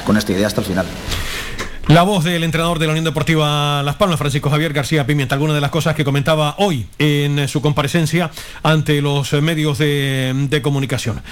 [0.07, 0.87] con esta idea hasta el final.
[1.89, 5.55] La voz del entrenador de la Unión Deportiva Las Palmas, Francisco Javier García Pimienta, algunas
[5.55, 8.31] de las cosas que comentaba hoy en eh, su comparecencia
[8.63, 11.23] ante los eh, medios de, de comunicación.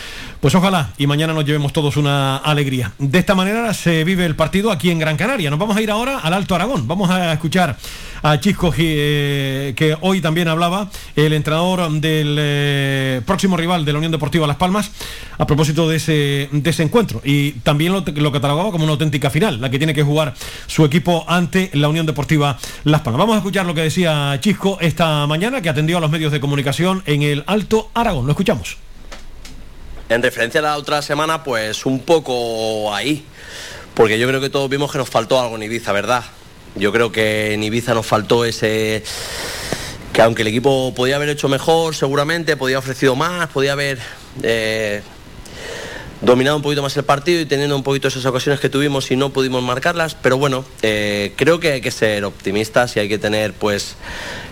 [0.41, 2.93] Pues ojalá y mañana nos llevemos todos una alegría.
[2.99, 5.51] De esta manera se vive el partido aquí en Gran Canaria.
[5.51, 6.89] Nos vamos a ir ahora al Alto Aragón.
[6.89, 7.77] Vamos a escuchar
[8.22, 13.98] a Chisco eh, que hoy también hablaba, el entrenador del eh, próximo rival de la
[13.98, 14.90] Unión Deportiva Las Palmas,
[15.38, 17.20] a propósito de ese, de ese encuentro.
[17.24, 20.34] Y también lo, lo catalogaba como una auténtica final, la que tiene que jugar
[20.66, 23.18] su equipo ante la Unión Deportiva Las Palmas.
[23.20, 26.40] Vamos a escuchar lo que decía Chisco esta mañana, que atendió a los medios de
[26.40, 28.26] comunicación en el Alto Aragón.
[28.26, 28.76] Lo escuchamos.
[30.09, 33.24] En referencia a la otra semana, pues un poco ahí,
[33.94, 36.24] porque yo creo que todos vimos que nos faltó algo en Ibiza, ¿verdad?
[36.77, 39.03] Yo creo que en Ibiza nos faltó ese
[40.12, 43.98] que aunque el equipo podía haber hecho mejor, seguramente, podía ofrecido más, podía haber
[44.43, 45.03] eh,
[46.23, 49.16] dominado un poquito más el partido y teniendo un poquito esas ocasiones que tuvimos y
[49.16, 53.19] no pudimos marcarlas, pero bueno, eh, creo que hay que ser optimistas y hay que
[53.19, 53.97] tener pues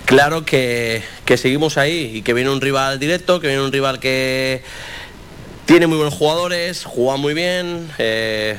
[0.05, 4.01] claro que, que seguimos ahí y que viene un rival directo, que viene un rival
[4.01, 4.63] que
[5.65, 7.89] tiene muy buenos jugadores, juega muy bien.
[7.97, 8.59] eh,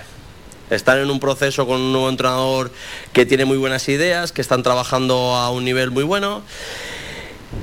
[0.69, 2.71] están en un proceso con un nuevo entrenador
[3.13, 6.41] que tiene muy buenas ideas, que están trabajando a un nivel muy bueno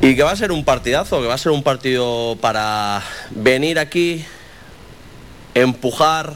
[0.00, 3.78] y que va a ser un partidazo, que va a ser un partido para venir
[3.78, 4.24] aquí,
[5.54, 6.34] empujar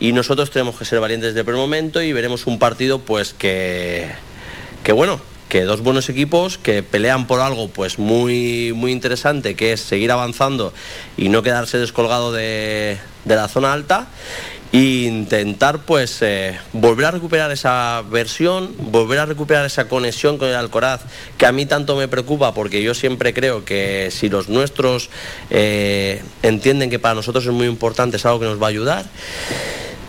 [0.00, 3.34] y nosotros tenemos que ser valientes desde el primer momento y veremos un partido pues
[3.34, 4.10] que,
[4.82, 9.72] que bueno, que dos buenos equipos que pelean por algo pues muy, muy interesante, que
[9.72, 10.72] es seguir avanzando
[11.16, 14.08] y no quedarse descolgado de, de la zona alta
[14.72, 20.48] e intentar pues eh, volver a recuperar esa versión, volver a recuperar esa conexión con
[20.48, 21.02] el Alcoraz
[21.36, 25.10] que a mí tanto me preocupa porque yo siempre creo que si los nuestros
[25.50, 29.04] eh, entienden que para nosotros es muy importante, es algo que nos va a ayudar.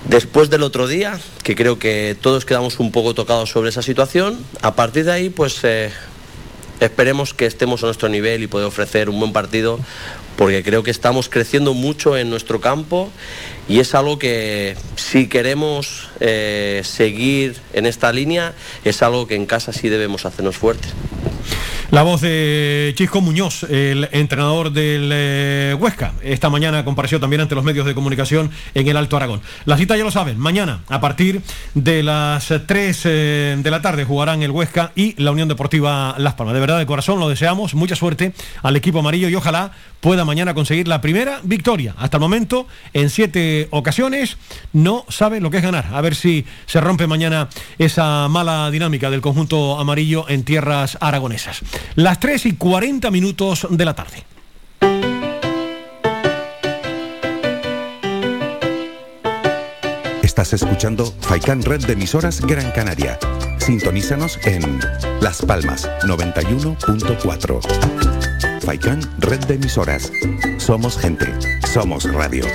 [0.05, 4.37] Después del otro día, que creo que todos quedamos un poco tocados sobre esa situación,
[4.61, 5.91] a partir de ahí pues eh,
[6.79, 9.79] esperemos que estemos a nuestro nivel y poder ofrecer un buen partido
[10.35, 13.11] porque creo que estamos creciendo mucho en nuestro campo
[13.67, 18.53] y es algo que si queremos eh, seguir en esta línea
[18.83, 20.93] es algo que en casa sí debemos hacernos fuertes.
[21.93, 26.13] La voz de Chisco Muñoz, el entrenador del eh, Huesca.
[26.23, 29.41] Esta mañana compareció también ante los medios de comunicación en el Alto Aragón.
[29.65, 31.43] La cita ya lo saben, mañana a partir
[31.75, 36.33] de las 3 eh, de la tarde jugarán el Huesca y la Unión Deportiva Las
[36.33, 36.55] Palmas.
[36.55, 37.75] De verdad, de corazón lo deseamos.
[37.75, 38.33] Mucha suerte
[38.63, 39.73] al equipo amarillo y ojalá
[40.03, 41.95] pueda mañana conseguir la primera victoria.
[41.97, 44.35] Hasta el momento, en siete ocasiones,
[44.73, 45.85] no sabe lo que es ganar.
[45.93, 47.47] A ver si se rompe mañana
[47.77, 51.61] esa mala dinámica del conjunto amarillo en tierras aragonesas.
[51.95, 54.25] Las 3 y 40 minutos de la tarde.
[60.21, 63.17] Estás escuchando Faikan Red de emisoras Gran Canaria.
[63.57, 64.81] Sintonízanos en
[65.21, 68.12] Las Palmas 91.4.
[68.63, 70.09] Faikan Red de emisoras.
[70.57, 71.25] Somos gente,
[71.73, 72.45] somos radio.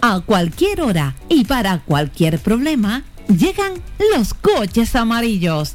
[0.00, 3.74] A cualquier hora y para cualquier problema, llegan
[4.14, 5.74] los coches amarillos.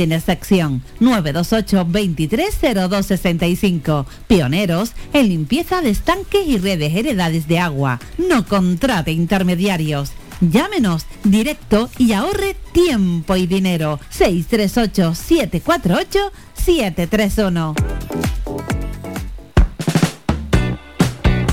[0.01, 0.81] sin excepción.
[0.99, 4.07] 928 230265.
[4.27, 7.99] Pioneros en limpieza de estanques y redes heredades de agua.
[8.17, 10.13] No contrate intermediarios.
[10.41, 13.99] Llámenos directo y ahorre tiempo y dinero.
[14.09, 17.75] 638 748 731.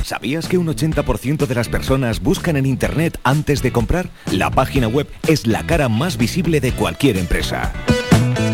[0.09, 4.09] ¿Sabías que un 80% de las personas buscan en Internet antes de comprar?
[4.33, 7.75] La página web es la cara más visible de cualquier empresa.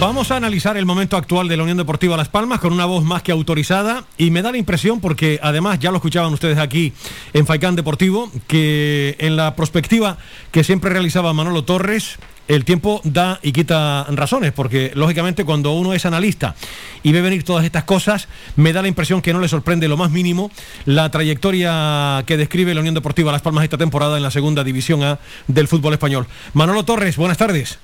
[0.00, 3.04] Vamos a analizar el momento actual de la Unión Deportiva Las Palmas con una voz
[3.04, 6.92] más que autorizada y me da la impresión, porque además ya lo escuchaban ustedes aquí
[7.32, 10.18] en Faicán Deportivo, que en la prospectiva
[10.50, 12.18] que siempre realizaba Manolo Torres,
[12.48, 16.54] el tiempo da y quita razones, porque lógicamente cuando uno es analista
[17.02, 19.96] y ve venir todas estas cosas, me da la impresión que no le sorprende lo
[19.96, 20.50] más mínimo
[20.84, 25.02] la trayectoria que describe la Unión Deportiva Las Palmas esta temporada en la segunda división
[25.02, 26.26] A del fútbol español.
[26.52, 27.78] Manolo Torres, buenas tardes.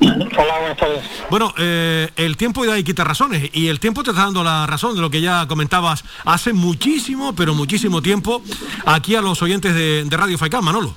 [0.00, 1.00] Hola, buenas tardes.
[1.28, 4.66] Bueno, eh, el tiempo da y quita razones y el tiempo te está dando la
[4.66, 8.42] razón de lo que ya comentabas hace muchísimo, pero muchísimo tiempo
[8.86, 10.94] aquí a los oyentes de, de Radio Faicán, Manolo.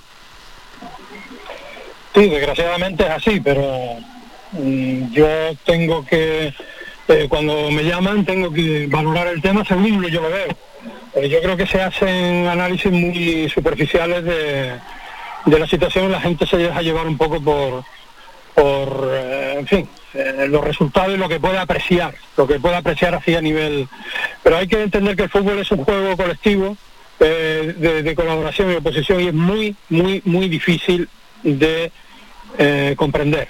[2.14, 3.98] Sí, desgraciadamente es así, pero
[4.52, 5.28] mm, yo
[5.66, 6.54] tengo que,
[7.08, 10.58] eh, cuando me llaman, tengo que valorar el tema según yo lo veo.
[11.16, 14.80] Eh, yo creo que se hacen análisis muy superficiales de,
[15.46, 17.84] de la situación la gente se deja llevar un poco por,
[18.56, 23.16] por eh, fin, eh, los resultados y lo que puede apreciar, lo que puede apreciar
[23.16, 23.88] así a nivel...
[24.44, 26.76] Pero hay que entender que el fútbol es un juego colectivo
[27.20, 27.74] eh,
[28.04, 31.08] de, colaboración y oposición y es muy, muy, muy difícil
[31.44, 31.92] de
[32.98, 33.48] comprender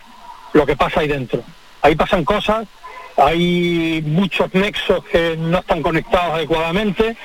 [0.53, 1.43] lo que pasa ahí dentro.
[1.81, 2.67] Ahí pasan cosas,
[3.17, 7.17] hay muchos nexos que no están conectados adecuadamente,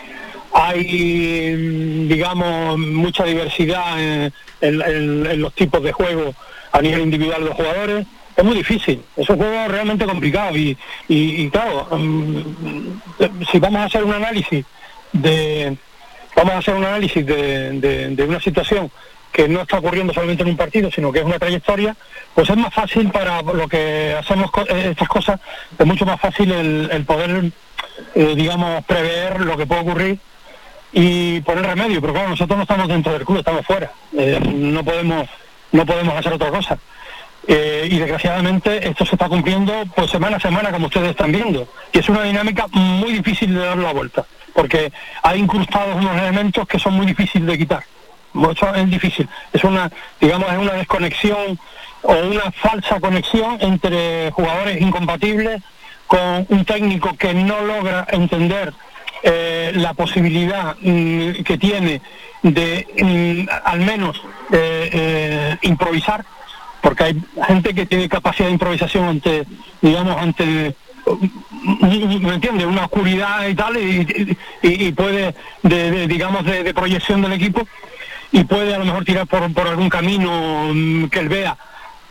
[0.55, 4.33] hay, mm, digamos, mucha diversidad en-
[4.63, 6.35] en los tipos de juego
[6.77, 8.07] a nivel individual de los jugadores.
[8.37, 10.77] Es muy difícil, es un juego realmente complicado y,
[11.09, 12.41] y- claro, mm,
[13.51, 14.63] si vamos a hacer un análisis
[15.13, 15.75] de
[16.35, 18.91] vamos a hacer un análisis de, de- una situación
[19.33, 21.97] que no está ocurriendo solamente en un partido, sino que es una trayectoria,
[22.35, 25.41] pues es más fácil para lo que hacemos eh, estas cosas,
[25.79, 27.51] es mucho más fácil el, el poder,
[28.15, 30.19] eh, digamos, prever lo que puede ocurrir
[30.93, 32.01] y poner remedio.
[32.03, 33.91] Pero claro, nosotros no estamos dentro del club, estamos fuera.
[34.17, 35.27] Eh, no podemos
[35.77, 36.79] no podemos hacer otra cosa.
[37.47, 41.69] Eh, y desgraciadamente esto se está cumpliendo pues semana a semana, como ustedes están viendo.
[41.93, 44.25] Y es una dinámica muy difícil de dar la vuelta,
[44.55, 44.91] porque
[45.23, 47.85] hay incrustados unos elementos que son muy difíciles de quitar.
[48.33, 49.29] Mucho es difícil.
[49.53, 49.91] Es una,
[50.21, 51.59] digamos, es una desconexión
[52.03, 55.63] o una falsa conexión entre jugadores incompatibles
[56.07, 58.73] con un técnico que no logra entender
[59.23, 62.01] eh, la posibilidad mm, que tiene
[62.43, 64.21] de mm, al menos
[64.53, 66.25] eh, eh, improvisar,
[66.83, 69.45] porque hay gente que tiene capacidad de improvisación ante,
[69.81, 70.77] digamos, ante
[71.07, 72.67] mm, ¿me?
[72.67, 77.67] Una oscuridad y tal, y, puede, de, de, digamos, de, proyección del equipo,
[78.33, 81.57] y puede a lo mejor tirar por, algún camino que él vea.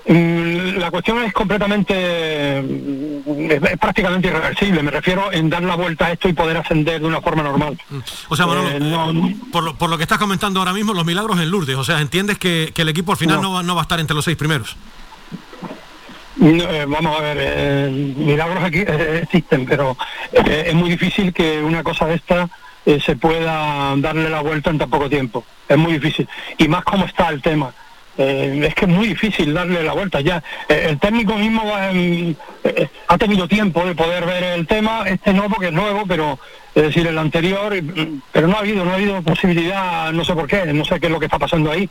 [0.08, 4.84] Mm, La cuestión es completamente, mm, es, es prácticamente irreversible.
[4.84, 7.78] Me refiero en dar la vuelta a esto y poder ascender de una forma normal.
[8.30, 11.06] O sea, Manolo, Eh, no- por, lo, por lo que estás comentando ahora mismo, los
[11.06, 11.76] milagros en Lourdes.
[11.78, 13.44] O sea, entiendes que, que el equipo al final no.
[13.44, 13.54] No.
[13.54, 14.76] va, no va a estar entre los seis primeros.
[16.42, 19.98] Eh, vamos a ver, eh, milagros aquí eh, existen, pero
[20.34, 22.50] eh, es muy difícil que una cosa de esta
[22.86, 25.46] eh, se pueda darle la vuelta en tan poco tiempo.
[25.68, 26.28] Es muy difícil.
[26.58, 27.74] Y más como está el tema.
[28.18, 30.42] Eh, es que es muy difícil darle la vuelta ya.
[30.70, 35.04] Eh, el técnico mismo va en- eh, ha tenido tiempo de poder ver el tema,
[35.06, 36.40] este no porque es nuevo, pero
[36.74, 37.74] es decir, el anterior,
[38.32, 41.08] pero no ha habido, no ha habido posibilidad, no sé por qué, no sé qué
[41.08, 41.90] es lo que está pasando ahí.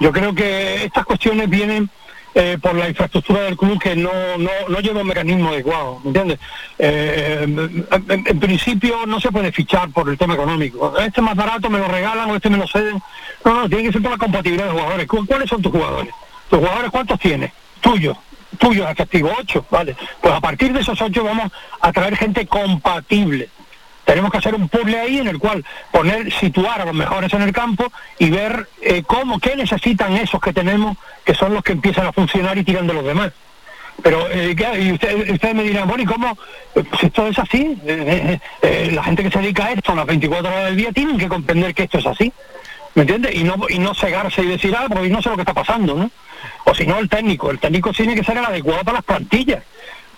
[0.00, 1.88] Yo creo que estas cuestiones vienen
[2.34, 6.08] eh, por la infraestructura del club que no, no, no lleva un mecanismo adecuado, ¿me
[6.08, 6.38] entiendes?
[6.78, 7.46] Eh,
[8.08, 10.96] en, principio no se puede fichar por el tema económico.
[10.98, 13.00] Este es más barato, me lo regalan o este me lo ceden.
[13.44, 15.06] No, no, tiene que ser por la compatibilidad de jugadores.
[15.06, 16.12] ¿Cu- ¿Cuáles son tus jugadores?
[16.50, 17.52] ¿Tus jugadores cuántos tienes?
[17.80, 18.16] Tuyos.
[18.58, 19.96] Tuyos, efectivo, ocho, vale.
[20.20, 21.50] Pues a partir de esos ocho vamos
[21.80, 23.48] a traer gente compatible.
[24.04, 27.42] Tenemos que hacer un puzzle ahí en el cual poner, situar a los mejores en
[27.42, 31.72] el campo y ver eh, cómo, qué necesitan esos que tenemos, que son los que
[31.72, 33.32] empiezan a funcionar y tiran de los demás.
[34.02, 36.36] Pero eh, y usted- ustedes me dirán, bueno, ¿y cómo?
[36.74, 37.78] Pues esto es así.
[37.86, 41.28] Eh, la gente que se dedica a esto las 24 horas del día tienen que
[41.28, 42.32] comprender que esto es así.
[42.94, 43.34] ¿Me entiendes?
[43.34, 45.94] Y no, y no cegarse y decir, ah, porque no sé lo que está pasando,
[45.94, 46.10] ¿no?
[46.64, 47.50] O si no, el técnico.
[47.50, 49.62] El técnico tiene que ser el adecuado para las plantillas.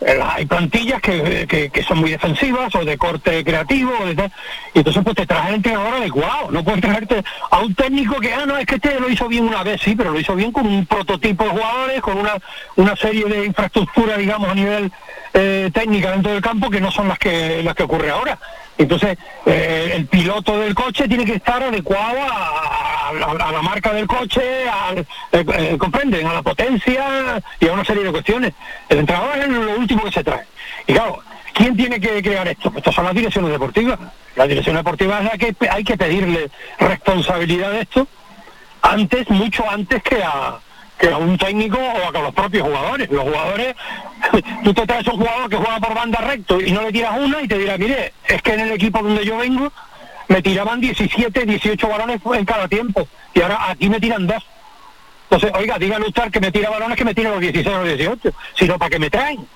[0.01, 4.32] Eh, Hay plantillas que, que- son muy defensivas o de corte creativo, o de tal,
[4.74, 6.51] y entonces pues te traes el entrenador adecuado.
[6.51, 9.44] No puedes traerte a un técnico que, ah, no, es que este lo hizo bien
[9.47, 12.35] una vez, sí, pero lo hizo bien con un prototipo de jugadores, con una,
[12.77, 14.93] una serie de infraestructura, digamos, a nivel
[15.37, 18.39] eh, técnica dentro del campo que no son las que, las que ocurre ahora.
[18.79, 24.07] Entonces, eh, el piloto del coche tiene que estar adecuado a, a- la marca del
[24.07, 28.53] coche, eh, eh, comprenden, a la potencia y a una serie de cuestiones.
[28.89, 30.45] El entrenador es lo último que se trae.
[30.87, 31.21] Y claro,
[31.55, 32.71] ¿quién tiene que crear esto?
[32.71, 33.99] Pues estas son las direcciones deportivas.
[34.35, 38.07] La dirección deportiva es la que hay que pedirle responsabilidad de esto
[38.83, 40.59] antes, mucho antes que a
[40.98, 43.10] que a un técnico o a a los propios jugadores.
[43.10, 43.74] Los jugadores,
[44.64, 47.43] tú te traes un jugador que juega por banda recto y no le tiras una
[47.43, 49.73] y te dirá, mire, es que en el equipo donde yo vengo
[50.28, 54.44] me tiraban 17, 18 balones en cada tiempo y ahora aquí me tiran dos.
[55.31, 57.97] Entonces, oiga, dígale usted que me tira balones que me tire los 16 o los
[57.97, 59.47] 18, sino para que me traen.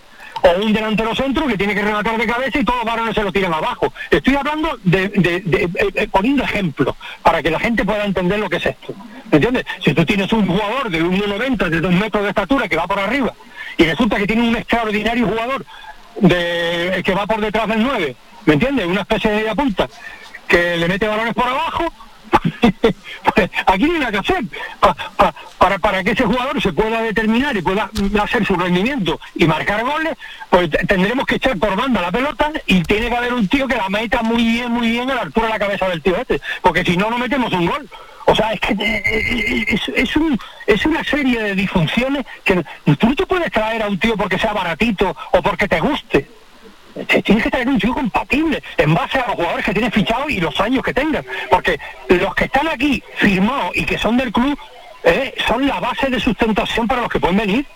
[0.43, 3.23] O un delantero centro que tiene que rematar de cabeza y todos los balones se
[3.23, 3.93] lo tiran abajo.
[4.11, 8.57] Estoy hablando de, eh, eh, poniendo ejemplos para que la gente pueda entender lo que
[8.57, 8.95] es esto.
[9.31, 9.65] ¿Me entiendes?
[9.85, 12.99] Si tú tienes un jugador de 1,90, de 2 metros de estatura que va por
[12.99, 13.33] arriba
[13.77, 15.65] y resulta que tiene un extraordinario jugador
[16.21, 18.87] de, que va por detrás del 9, ¿me entiendes?
[18.87, 19.89] Una especie de punta
[20.49, 21.85] que le mete balones por abajo,
[23.67, 24.45] aquí hay nada que hacer.
[24.81, 27.91] Pa- pa- para, para que ese jugador se pueda determinar y pueda
[28.23, 30.17] hacer su rendimiento y marcar goles,
[30.49, 33.69] pues te- tendremos que echar por banda la pelota y tiene que haber un tío
[33.69, 36.17] que la meta muy bien, muy bien a la altura de la cabeza del tío
[36.17, 37.89] este, porque si no, no metemos un gol.
[38.27, 42.63] O sea, es que eh, eh, es, es un, es una serie de disfunciones que
[42.97, 46.30] tú no te puedes traer a un tío porque sea baratito o porque te guste.
[47.11, 50.31] Te- Tienes que traer un tío compatible en base a los jugadores que tienes fichados
[50.31, 51.25] y los años que tengan.
[51.51, 51.79] Porque
[52.09, 54.57] los que están aquí firmados y que son del club
[55.05, 57.67] eh, son la base de sustentación para los que pueden venir.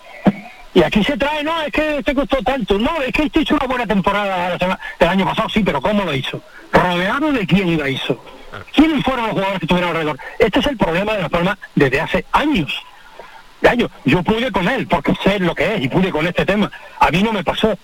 [0.73, 2.77] Y aquí se trae, no, es que este costó tanto.
[2.77, 5.81] No, es que este hizo una buena temporada la semana- el año pasado, sí, pero
[5.81, 6.41] ¿cómo lo hizo?
[6.71, 8.21] ¿Rodeado de quién la hizo?
[8.73, 10.17] ¿Quiénes fueron los jugadores que estuvieron alrededor?
[10.39, 12.73] Este es el problema de la Palma desde hace años.
[13.61, 13.89] De años.
[14.05, 16.69] Yo pude con él porque sé lo que es y pude con este tema.
[16.99, 17.77] A mí no me pasó.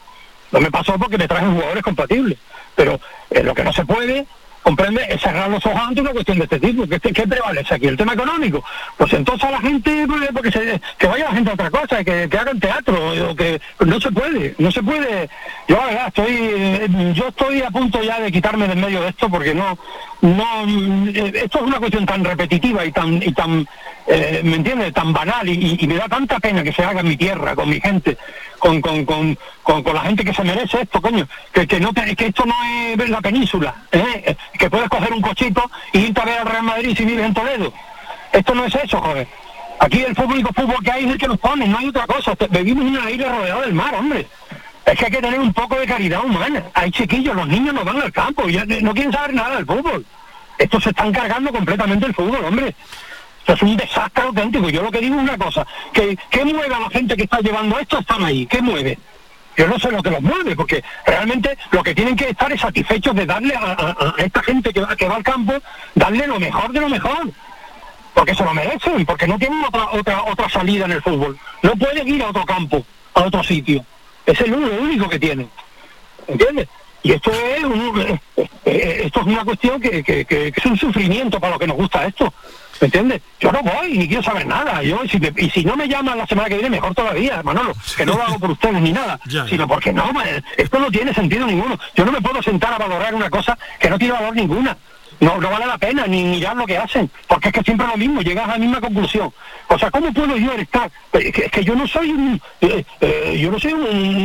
[0.51, 2.37] No me pasó porque me trajen jugadores compatibles.
[2.75, 2.99] Pero
[3.29, 4.25] eh, lo que no se puede,
[4.63, 6.87] comprende, es cerrar los ojos ante una cuestión de este tipo.
[6.87, 7.87] ¿Qué, qué prevalece aquí?
[7.87, 8.63] ¿El tema económico?
[8.97, 12.03] Pues entonces a la gente, pues, porque se- que vaya la gente a otra cosa,
[12.03, 15.29] que, que hagan teatro, que no se puede, no se puede.
[15.67, 19.29] Yo verdad estoy, eh, yo estoy a punto ya de quitarme del medio de esto
[19.29, 19.77] porque no,
[20.21, 20.67] no,
[21.09, 23.67] eh, esto es una cuestión tan repetitiva y tan, y tan,
[24.07, 24.93] eh, ¿me entiendes?
[24.93, 27.81] Tan banal y, me da tanta pena que se haga en mi tierra, con mi
[27.81, 28.17] gente,
[28.59, 32.27] con, con, con, con, la gente que se merece esto, coño, que, que, no que
[32.27, 32.53] esto no
[33.03, 34.35] es la península, ¿eh?
[34.57, 37.33] que puedes coger un cochito y irte a ver al Real Madrid si vives en
[37.33, 37.73] Toledo.
[38.31, 39.27] Esto no es eso, joder.
[39.79, 42.33] Aquí el único fútbol que hay es el que nos ponen, no hay otra cosa.
[42.51, 44.27] Vivimos en una isla rodeada del mar, hombre.
[44.85, 46.63] Es que hay que tener un poco de caridad humana.
[46.73, 50.05] Hay chiquillos, los niños no van al campo, ya no quieren saber nada del fútbol.
[50.57, 52.75] Estos se están cargando completamente el fútbol, hombre.
[53.39, 54.69] Esto es un desastre auténtico.
[54.69, 57.39] Yo lo que digo es una cosa, que ¿qué mueve a la gente que está
[57.39, 57.99] llevando esto?
[57.99, 58.97] Están ahí, ¿qué mueve?
[59.57, 62.61] Yo no sé lo que los mueve, porque realmente lo que tienen que estar es
[62.61, 65.53] satisfechos de darle a, esta gente que va, que va al campo,
[65.95, 67.31] darle lo mejor de lo mejor.
[68.13, 71.37] Porque se lo merecen, porque no tienen otra, otra, otra salida en el fútbol.
[71.63, 73.85] No pueden ir a otro campo, a otro sitio.
[74.25, 75.49] Es el único, que tienen.
[76.27, 76.67] ¿Entiendes?
[77.03, 78.19] Y esto es, un- eh,
[78.65, 82.05] eh, esto es una cuestión que, que- es un sufrimiento para los que nos gusta
[82.05, 82.31] esto.
[82.79, 83.21] ¿Me entiendes?
[83.39, 84.81] Yo no voy, ni quiero saber nada.
[84.83, 87.73] Yo, si me- y si no me llaman la semana que viene, mejor todavía, Manolo.
[87.97, 89.19] Que no lo hago por ustedes ni nada.
[89.27, 89.47] Ya, ya.
[89.47, 90.11] Sino porque no,
[90.57, 91.77] esto no tiene sentido ninguno.
[91.95, 94.77] Yo no me puedo sentar a valorar una cosa que no tiene valor ninguna.
[95.21, 97.95] No, no vale la pena ni mirar lo que hacen, porque es que siempre lo
[97.95, 99.31] mismo, llegas a la misma conclusión.
[99.67, 100.89] O sea, ¿cómo puedo yo estar?
[101.13, 103.83] Es que, es que yo no soy un, eh, eh, yo no soy un,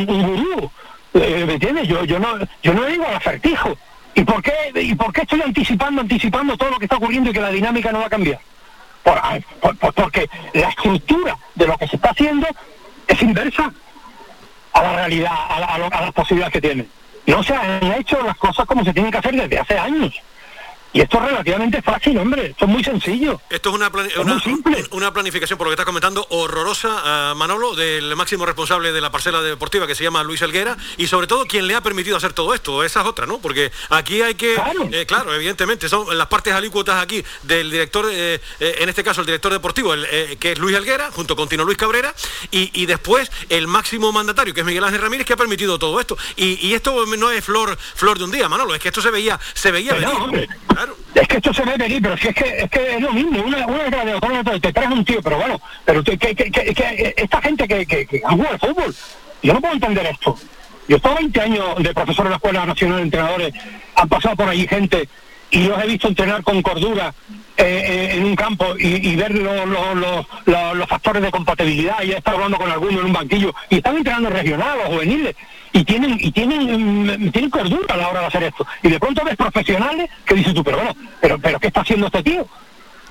[0.09, 0.71] un gurú,
[1.13, 1.87] eh, ¿me entiendes?
[1.87, 2.29] Yo, yo no,
[2.63, 3.77] yo no digo al acertijo.
[4.15, 7.33] ¿Y por qué, y por qué estoy anticipando, anticipando todo lo que está ocurriendo y
[7.33, 8.39] que la dinámica no va a cambiar?
[9.03, 9.21] Por-
[9.61, 12.47] por- por- porque la estructura de lo que se está haciendo
[13.07, 13.71] es inversa
[14.73, 16.85] a la realidad, a, la- a a las posibilidades que tiene.
[17.27, 20.19] No se han hecho las cosas como se tienen que hacer desde hace años.
[20.97, 22.47] Y esto es relativamente fácil, hombre.
[22.47, 23.39] Esto es muy sencillo.
[23.51, 24.83] Esto es una, Es una, simple.
[24.89, 29.11] una planificación, por lo que estás comentando, horrorosa, ah, Manolo, del máximo responsable de la
[29.11, 32.33] parcela deportiva que se llama Luis Elguera, y sobre todo quien le ha permitido hacer
[32.33, 32.83] todo esto.
[32.83, 33.37] Esa es otra, ¿no?
[33.37, 34.55] Porque aquí hay que.
[34.91, 39.21] eh, Claro, evidentemente, son las partes alícuotas aquí del director, eh, eh, en este caso
[39.21, 42.11] el director deportivo, el, eh, que es Luis Elguera, junto con Tino Luis Cabrera,
[42.49, 45.99] y, y después el máximo mandatario, que es Miguel Ángel Ramírez, que ha permitido todo
[45.99, 46.17] esto.
[46.37, 49.11] Y, y esto no es flor, flor de un día, Manolo, es que esto se
[49.11, 50.09] veía, se veía venir.
[50.09, 50.47] hombre.
[51.15, 53.41] Es que esto se ve venir, pero si es que es, que es lo mismo,
[53.43, 57.67] una, una de te traes un tío, pero bueno, pero que, que, que- esta gente
[57.67, 58.95] que, que, que juega al fútbol,
[59.41, 60.37] yo no puedo entender esto.
[60.87, 63.53] Yo he estado 20 años de profesor en la Escuela Nacional de Entrenadores,
[63.95, 65.09] han pasado por allí gente
[65.49, 67.13] y los he visto entrenar con cordura
[67.57, 71.31] eh, eh, en un campo y, y ver lo- lo- lo- lo- los factores de
[71.31, 75.35] compatibilidad y estar hablando con alguno en un banquillo y están entrenando regional o juveniles
[75.73, 78.99] y tienen y tienen mm, tienen cordura a la hora de hacer esto y de
[78.99, 82.47] pronto ves profesionales que dices tú pero bueno pero pero qué está haciendo este tío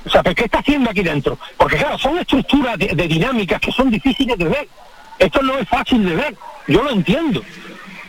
[0.04, 1.36] o sea, ¿pero ¿qué está haciendo aquí dentro?
[1.56, 4.68] Porque claro, son estructuras de dinámicas que son difíciles de ver.
[5.18, 6.36] Esto no es fácil de ver.
[6.68, 7.42] Yo lo entiendo.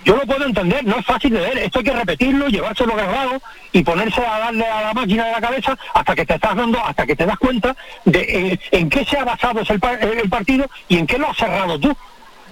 [0.07, 1.57] Yo lo puedo entender, no es fácil de ver.
[1.57, 3.41] Esto hay que repetirlo, llevárselo grabado
[3.73, 6.81] y ponerse a darle a la máquina de la cabeza hasta que te estás dando,
[6.81, 7.75] hasta que te das cuenta
[8.05, 8.19] de
[8.53, 11.35] eh, en qué se ha basado el, par- el partido y en qué lo has
[11.35, 11.93] cerrado tú.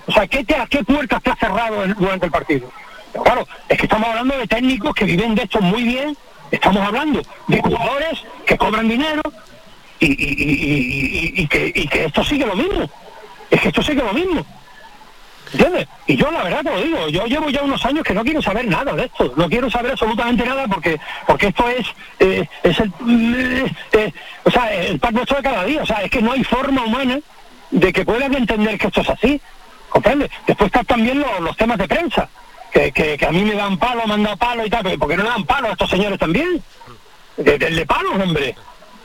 [0.06, 2.70] O sea, ¿qué, qué puertas te has cerrado durante el partido?
[3.14, 6.18] Pero claro, es que estamos hablando de técnicos que viven de esto muy bien,
[6.52, 9.22] estamos hablando de jugadores que cobran dinero
[10.02, 12.90] y, que, y que esto sigue lo mismo.
[13.50, 14.46] Es que esto sigue lo mismo.
[15.56, 15.88] ¿Entiendes?
[16.06, 18.42] Y yo la verdad te lo digo, yo llevo ya unos años que no quiero
[18.42, 21.88] saber nada de esto, no quiero saber absolutamente nada porque porque esto es
[22.20, 24.12] eh, es el eh, eh,
[24.44, 26.84] o sea, el pan nuestro de cada día, o sea, es que no hay forma
[26.84, 27.20] humana
[27.72, 29.40] de que puedan entender que esto es así,
[29.88, 30.30] ¿comprende?
[30.46, 32.28] Después están también los, los temas de prensa,
[32.74, 35.08] que, que, que a mí me dan palo, me han palo y tal, pero ¿por
[35.10, 36.62] qué no le dan palo a estos señores también?
[37.38, 38.56] De- Denle palos, hombre.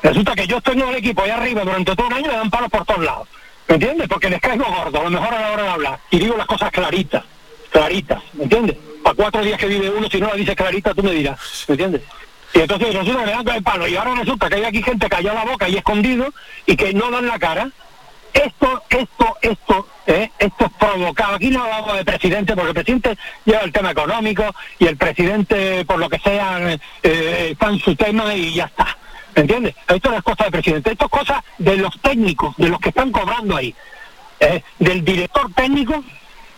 [0.02, 2.50] Resulta que yo estoy en el equipo ahí arriba durante todo un año me dan
[2.50, 3.28] palos por todos lados.
[3.70, 4.08] ¿Me entiendes?
[4.08, 6.00] Porque les caigo gordo, a lo mejor a la hora de hablar.
[6.10, 7.22] Y digo las cosas claritas,
[7.70, 8.76] claritas, ¿me entiendes?
[9.04, 11.38] A cuatro días que vive uno, si no la dices clarita, tú me dirás,
[11.68, 12.02] ¿me entiendes?
[12.52, 13.86] Y entonces resulta que me dan el palo.
[13.86, 16.34] Y ahora resulta que hay aquí gente callada la boca y escondido
[16.66, 17.70] y que no dan la cara.
[18.34, 20.28] Esto, esto, esto, ¿eh?
[20.40, 21.36] esto es provocado.
[21.36, 25.84] Aquí no hablamos de presidente, porque el presidente lleva el tema económico y el presidente,
[25.84, 28.96] por lo que sea, eh, está en su tema y ya está.
[29.34, 29.74] ¿Me entiendes?
[29.88, 32.88] Esto no es cosa del presidente, esto es cosa de los técnicos, de los que
[32.88, 33.74] están cobrando ahí.
[34.40, 34.62] ¿eh?
[34.78, 36.02] Del director técnico,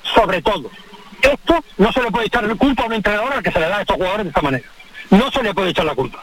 [0.02, 0.70] sobre todo.
[1.20, 3.78] Esto no se le puede echar culpa a un entrenador al que se le da
[3.78, 4.64] a estos jugadores de esta manera.
[5.10, 6.22] No se le puede echar la culpa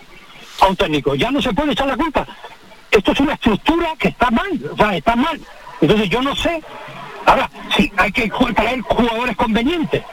[0.61, 1.15] a un técnico.
[1.15, 2.25] Ya no se puede echar la culpa.
[2.91, 5.39] Esto es una estructura que está mal, o sea, está mal.
[5.79, 6.61] Entonces yo no sé.
[7.25, 10.03] Ahora, sí, hay que traer jugadores convenientes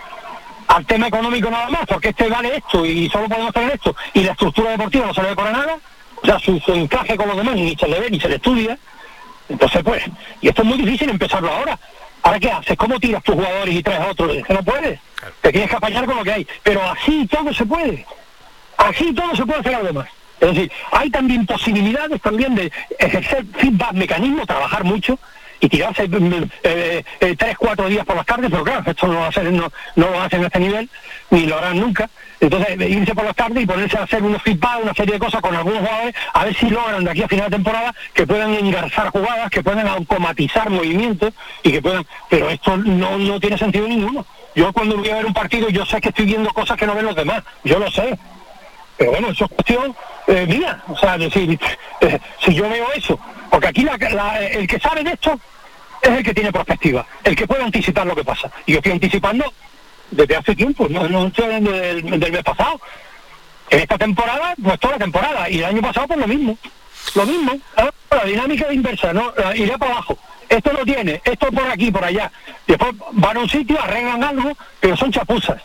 [0.69, 4.23] al tema económico nada más, porque este vale esto y solo podemos tener esto, y
[4.23, 5.79] la estructura deportiva no se le ve para nada,
[6.23, 8.37] o sea, su, su encaje con los demás ni se le ve ni se le
[8.37, 8.79] estudia.
[9.49, 10.03] Entonces, pues,
[10.41, 11.79] y esto es muy difícil empezarlo ahora.
[12.23, 12.77] ¿Ahora qué haces?
[12.77, 14.35] ¿Cómo tiras tus jugadores y traes a otros?
[14.35, 14.99] Es que no puedes.
[15.41, 16.47] Te tienes que apañar con lo que hay.
[16.63, 18.05] Pero así todo se puede.
[18.77, 20.09] Así todo se puede hacer algo más.
[20.41, 25.19] Es decir, hay también posibilidades también de ejercer feedback, mecanismo, trabajar mucho
[25.61, 29.15] y tirarse mm, eh, eh, tres, cuatro días por las tardes, pero claro, esto no
[29.15, 30.89] lo, hacen, no, no lo hacen a este nivel,
[31.31, 32.09] ni lo harán nunca.
[32.41, 35.19] Entonces, eh, irse por las tardes y ponerse a hacer unos feedback, una serie de
[35.19, 38.27] cosas con algunos jugadores, a ver si logran de aquí a final de temporada que
[38.27, 42.07] puedan engarzar jugadas, que puedan automatizar movimientos y que puedan...
[42.29, 44.27] Pero esto no, no tiene sentido ninguno.
[44.55, 46.95] Yo cuando voy a ver un partido, yo sé que estoy viendo cosas que no
[46.95, 48.19] ven los demás, yo lo sé.
[48.97, 49.95] Pero bueno, eso es cuestión
[50.27, 50.83] eh, mía.
[50.89, 51.59] O sea, decir,
[52.01, 53.19] eh, si yo veo eso,
[53.51, 53.87] porque aquí
[54.53, 55.39] el que sabe de esto
[56.03, 58.51] es el que tiene perspectiva, el que puede anticipar lo que pasa.
[58.67, 59.53] Y yo estoy anticipando
[60.11, 62.81] desde hace tiempo, no, no estoy del, mes pasado.
[63.69, 66.57] En esta temporada, pues toda la temporada, y el año pasado pues lo mismo.
[67.15, 67.53] Lo mismo,
[68.11, 69.33] la dinámica es inversa, ¿no?
[69.55, 70.19] Iré para abajo.
[70.49, 72.31] Esto lo tiene, esto por aquí, por allá.
[72.67, 75.61] Después van a un sitio, arreglan algo, pero son chapuzas.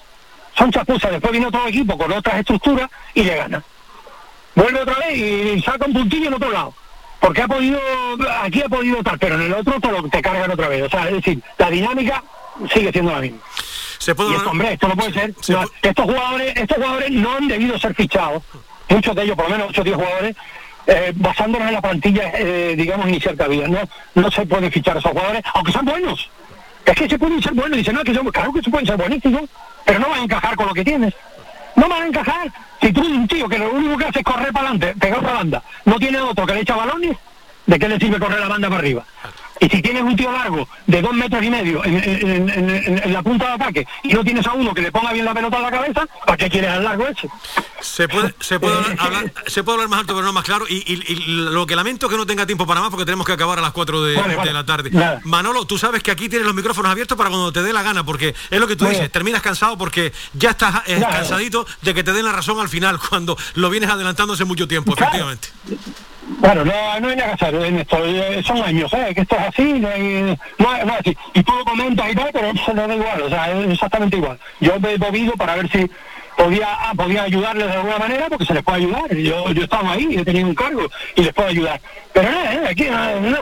[0.57, 1.11] Son chapuzas.
[1.11, 3.63] Después viene otro equipo con otras estructuras y le gana.
[4.55, 6.73] Vuelve otra vez y saca un puntillo en otro lado.
[7.21, 7.79] Porque ha podido,
[8.41, 10.81] aquí ha podido tal, pero en el otro te, lo, te cargan otra vez.
[10.81, 12.23] O sea, es decir, la dinámica
[12.73, 13.37] sigue siendo la misma.
[13.99, 15.33] Se puede Y esto, hombre, esto no puede ser.
[15.49, 18.41] No, estos jugadores, estos jugadores no han debido ser fichados.
[18.89, 20.35] Muchos de ellos, por lo menos 8 o 10 jugadores,
[20.87, 23.67] eh, basándonos en la plantilla, eh, digamos, inicial que había.
[23.67, 23.79] No,
[24.15, 26.27] no se pueden fichar a esos jugadores, aunque sean buenos.
[26.85, 27.77] Es que se pueden ser buenos.
[27.77, 29.43] Dicen, no, que son, claro que se pueden ser buenísimos,
[29.85, 31.13] pero no van a encajar con lo que tienes.
[31.81, 32.51] No van a encajar.
[32.79, 35.33] Si tú un tío que lo único que hace es correr para adelante, pegar para
[35.33, 37.17] banda, no tiene otro que le echa balones,
[37.65, 39.03] ¿de qué le sirve correr la banda para arriba?
[39.59, 43.47] Y si tienes un tío largo de dos metros y medio en- en la punta
[43.47, 45.71] de ataque y no tienes a uno que le ponga bien la pelota a la
[45.71, 47.27] cabeza, ¿para qué quieres al largo ese?
[47.81, 50.65] Se puede, se puede, hablar, se puede hablar más alto, pero no más claro.
[50.69, 53.25] Y, y- y lo que lamento es que no tenga tiempo para más porque tenemos
[53.25, 54.49] que acabar a las 4 de, Vale, vale.
[54.49, 54.89] de la tarde.
[54.91, 55.19] Nada.
[55.23, 58.03] Manolo, tú sabes que aquí tienes los micrófonos abiertos para cuando te dé la gana,
[58.05, 59.11] porque es lo que tú Muy dices, bien.
[59.11, 62.99] terminas cansado porque ya estás eh, cansadito de que te den la razón al final,
[63.09, 65.09] cuando lo vienes adelantando hace mucho tiempo, Claro.
[65.15, 65.49] efectivamente.
[66.37, 69.11] Bueno, no, no hay nada que hacer en esto, eh, son años, ¿eh?
[69.13, 71.17] que esto es así, no, hay- no, es- no así.
[71.33, 74.17] Y tú lo comentas y tal, pero se le da igual, o sea, es exactamente
[74.17, 74.39] igual.
[74.59, 75.89] Yo me he movido para ver si
[76.37, 79.15] podía, ah, podía ayudarles de alguna manera, porque se les puede ayudar.
[79.15, 81.81] Yo, yo estaba ahí, he tenido un cargo y les puedo ayudar.
[82.13, 82.61] Pero no, ¿eh?
[82.69, 83.37] aquí no, no.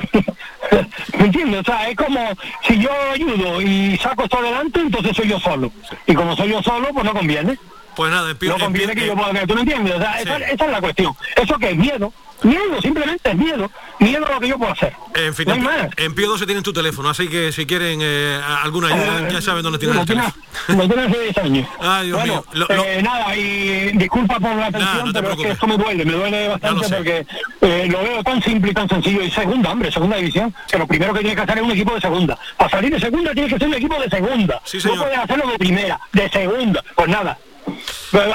[1.17, 1.61] ¿Me entiendes?
[1.61, 2.29] O sea, es como
[2.67, 5.71] si yo ayudo y saco esto adelante, entonces soy yo solo.
[6.05, 7.57] Y como soy yo solo, pues no conviene.
[7.99, 8.57] Pues nada, empiezo.
[8.57, 9.93] No conviene que yo pueda hacer, ¿tú me entiendes?
[9.95, 11.13] O sea, esa, esa es la cuestión.
[11.35, 12.13] ¿Eso que es miedo?
[12.43, 13.69] Miedo, simplemente es miedo.
[13.99, 14.93] Miedo a lo que yo puedo hacer.
[15.15, 15.87] En fin, No hay en, más.
[15.97, 19.41] en Pío 12 tienen tu teléfono, así que si quieren eh, alguna ayuda, Eh, ya
[19.41, 20.33] saben dónde tienen no el teléfono.
[20.69, 21.67] no tiene hace 10 años.
[21.81, 22.45] Ay, Dios bueno, mío.
[22.53, 25.51] Lo- lo- eh, nada, y disculpa por la atención, no te pero es que preocupes.
[25.51, 27.25] esto me duele, me duele bastante porque
[27.59, 29.21] eh, lo veo tan simple y tan sencillo.
[29.21, 31.93] Y segunda, hombre, segunda división, que lo primero que tiene que hacer es un equipo
[31.95, 32.37] de segunda.
[32.55, 34.61] Para salir de segunda tiene que ser un equipo de segunda.
[34.85, 36.81] no puedes hacerlo de primera, de segunda.
[36.95, 37.37] Pues nada.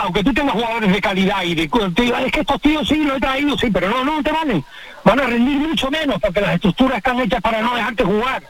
[0.01, 3.21] Aunque tú tengas jugadores de calidad y de es que estos tíos sí lo he
[3.21, 4.65] traído, sí, pero no, no te valen.
[5.05, 8.43] Van a rendir mucho menos porque las estructuras están hechas para no dejarte jugar.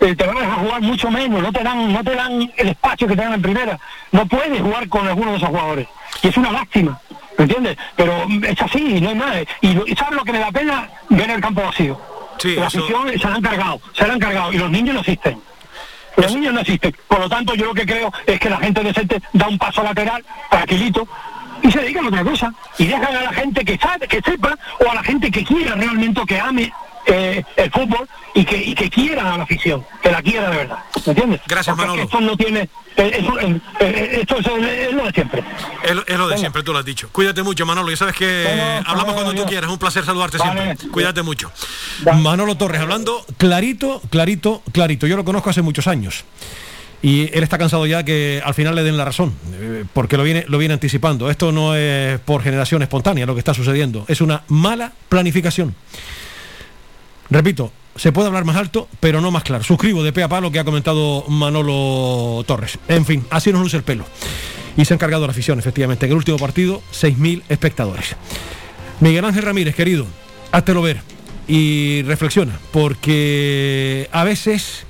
[0.00, 2.68] Eh, te van a dejar jugar mucho menos, no te dan, no te dan el
[2.68, 3.78] espacio que te dan en primera.
[4.10, 5.86] No puedes jugar con alguno de esos jugadores.
[6.22, 6.98] Y es una lástima,
[7.38, 7.76] ¿me entiendes?
[7.96, 9.36] Pero mm, es así, no hay más.
[9.60, 10.88] Y, ¿sabes lo que me da pena?
[11.08, 11.98] Ver el campo vacío.
[12.42, 15.00] la eso- afición se la han cargado, se la han cargado y los niños no
[15.00, 15.40] existen.
[16.16, 16.94] Los niños no existen.
[17.08, 19.82] Por lo tanto, yo lo que creo es que la gente decente da un paso
[19.82, 21.06] lateral, tranquilito,
[21.62, 22.54] y se dedican a otra cosa.
[22.78, 25.74] Y dejan a la gente que sabe, que sepa, o a la gente que quiera
[25.74, 26.72] realmente, o que ame
[27.06, 30.56] eh, el fútbol y que, y que quiera a la afición, que la quiera de
[30.56, 30.78] verdad.
[31.06, 31.40] ¿Me entiendes?
[31.46, 32.02] Gracias, Porque Manolo.
[32.04, 32.68] Esto no tiene.
[32.96, 33.38] eh, eso,
[33.80, 35.44] eh, esto es, es lo de siempre.
[35.82, 36.38] Es, lo- es lo de Venga.
[36.38, 37.08] siempre, tú lo has dicho.
[37.12, 37.90] Cuídate mucho, Manolo.
[37.90, 39.70] Ya sabes que hablamos cuando tú quieras.
[39.70, 40.76] Un placer saludarte siempre.
[40.90, 41.50] Cuídate mucho.
[42.16, 45.06] Manolo Torres hablando clarito, clarito, clarito.
[45.06, 46.24] Yo lo conozco hace muchos años.
[47.02, 49.34] Y él está cansado ya que al final le den la razón,
[49.92, 51.28] porque lo viene, lo viene anticipando.
[51.28, 55.74] Esto no es por generación espontánea lo que está sucediendo, es una mala planificación.
[57.30, 59.64] Repito, se puede hablar más alto, pero no más claro.
[59.64, 62.78] Suscribo de pe a pa lo que ha comentado Manolo Torres.
[62.88, 64.04] En fin, así nos luce el pelo.
[64.76, 66.06] Y se ha encargado la afición, efectivamente.
[66.06, 68.16] En el último partido, 6.000 espectadores.
[69.00, 70.06] Miguel Ángel Ramírez, querido,
[70.50, 71.00] háztelo ver
[71.46, 74.86] y reflexiona, porque a veces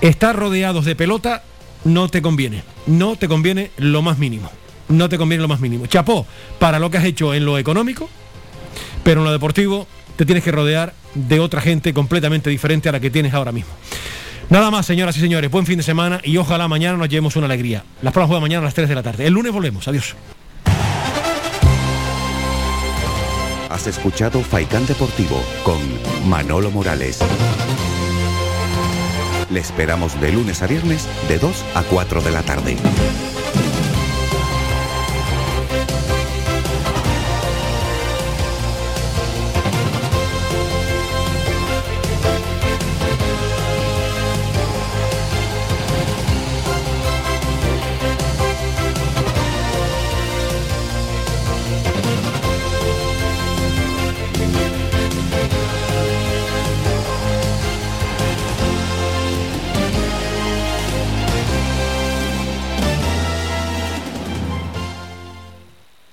[0.00, 1.42] estar rodeados de pelota
[1.84, 2.62] no te conviene.
[2.86, 4.50] No te conviene lo más mínimo.
[4.88, 5.86] No te conviene lo más mínimo.
[5.86, 6.26] Chapó
[6.58, 8.08] para lo que has hecho en lo económico,
[9.04, 9.86] pero en lo deportivo
[10.18, 13.70] te tienes que rodear de otra gente completamente diferente a la que tienes ahora mismo.
[14.50, 17.46] Nada más, señoras y señores, buen fin de semana y ojalá mañana nos llevemos una
[17.46, 17.84] alegría.
[18.02, 19.26] Las pruebas juegan mañana a las 3 de la tarde.
[19.26, 19.86] El lunes volvemos.
[19.86, 20.16] Adiós.
[23.70, 25.78] Has escuchado Faikán Deportivo con
[26.28, 27.20] Manolo Morales.
[29.50, 32.76] Le esperamos de lunes a viernes de 2 a 4 de la tarde.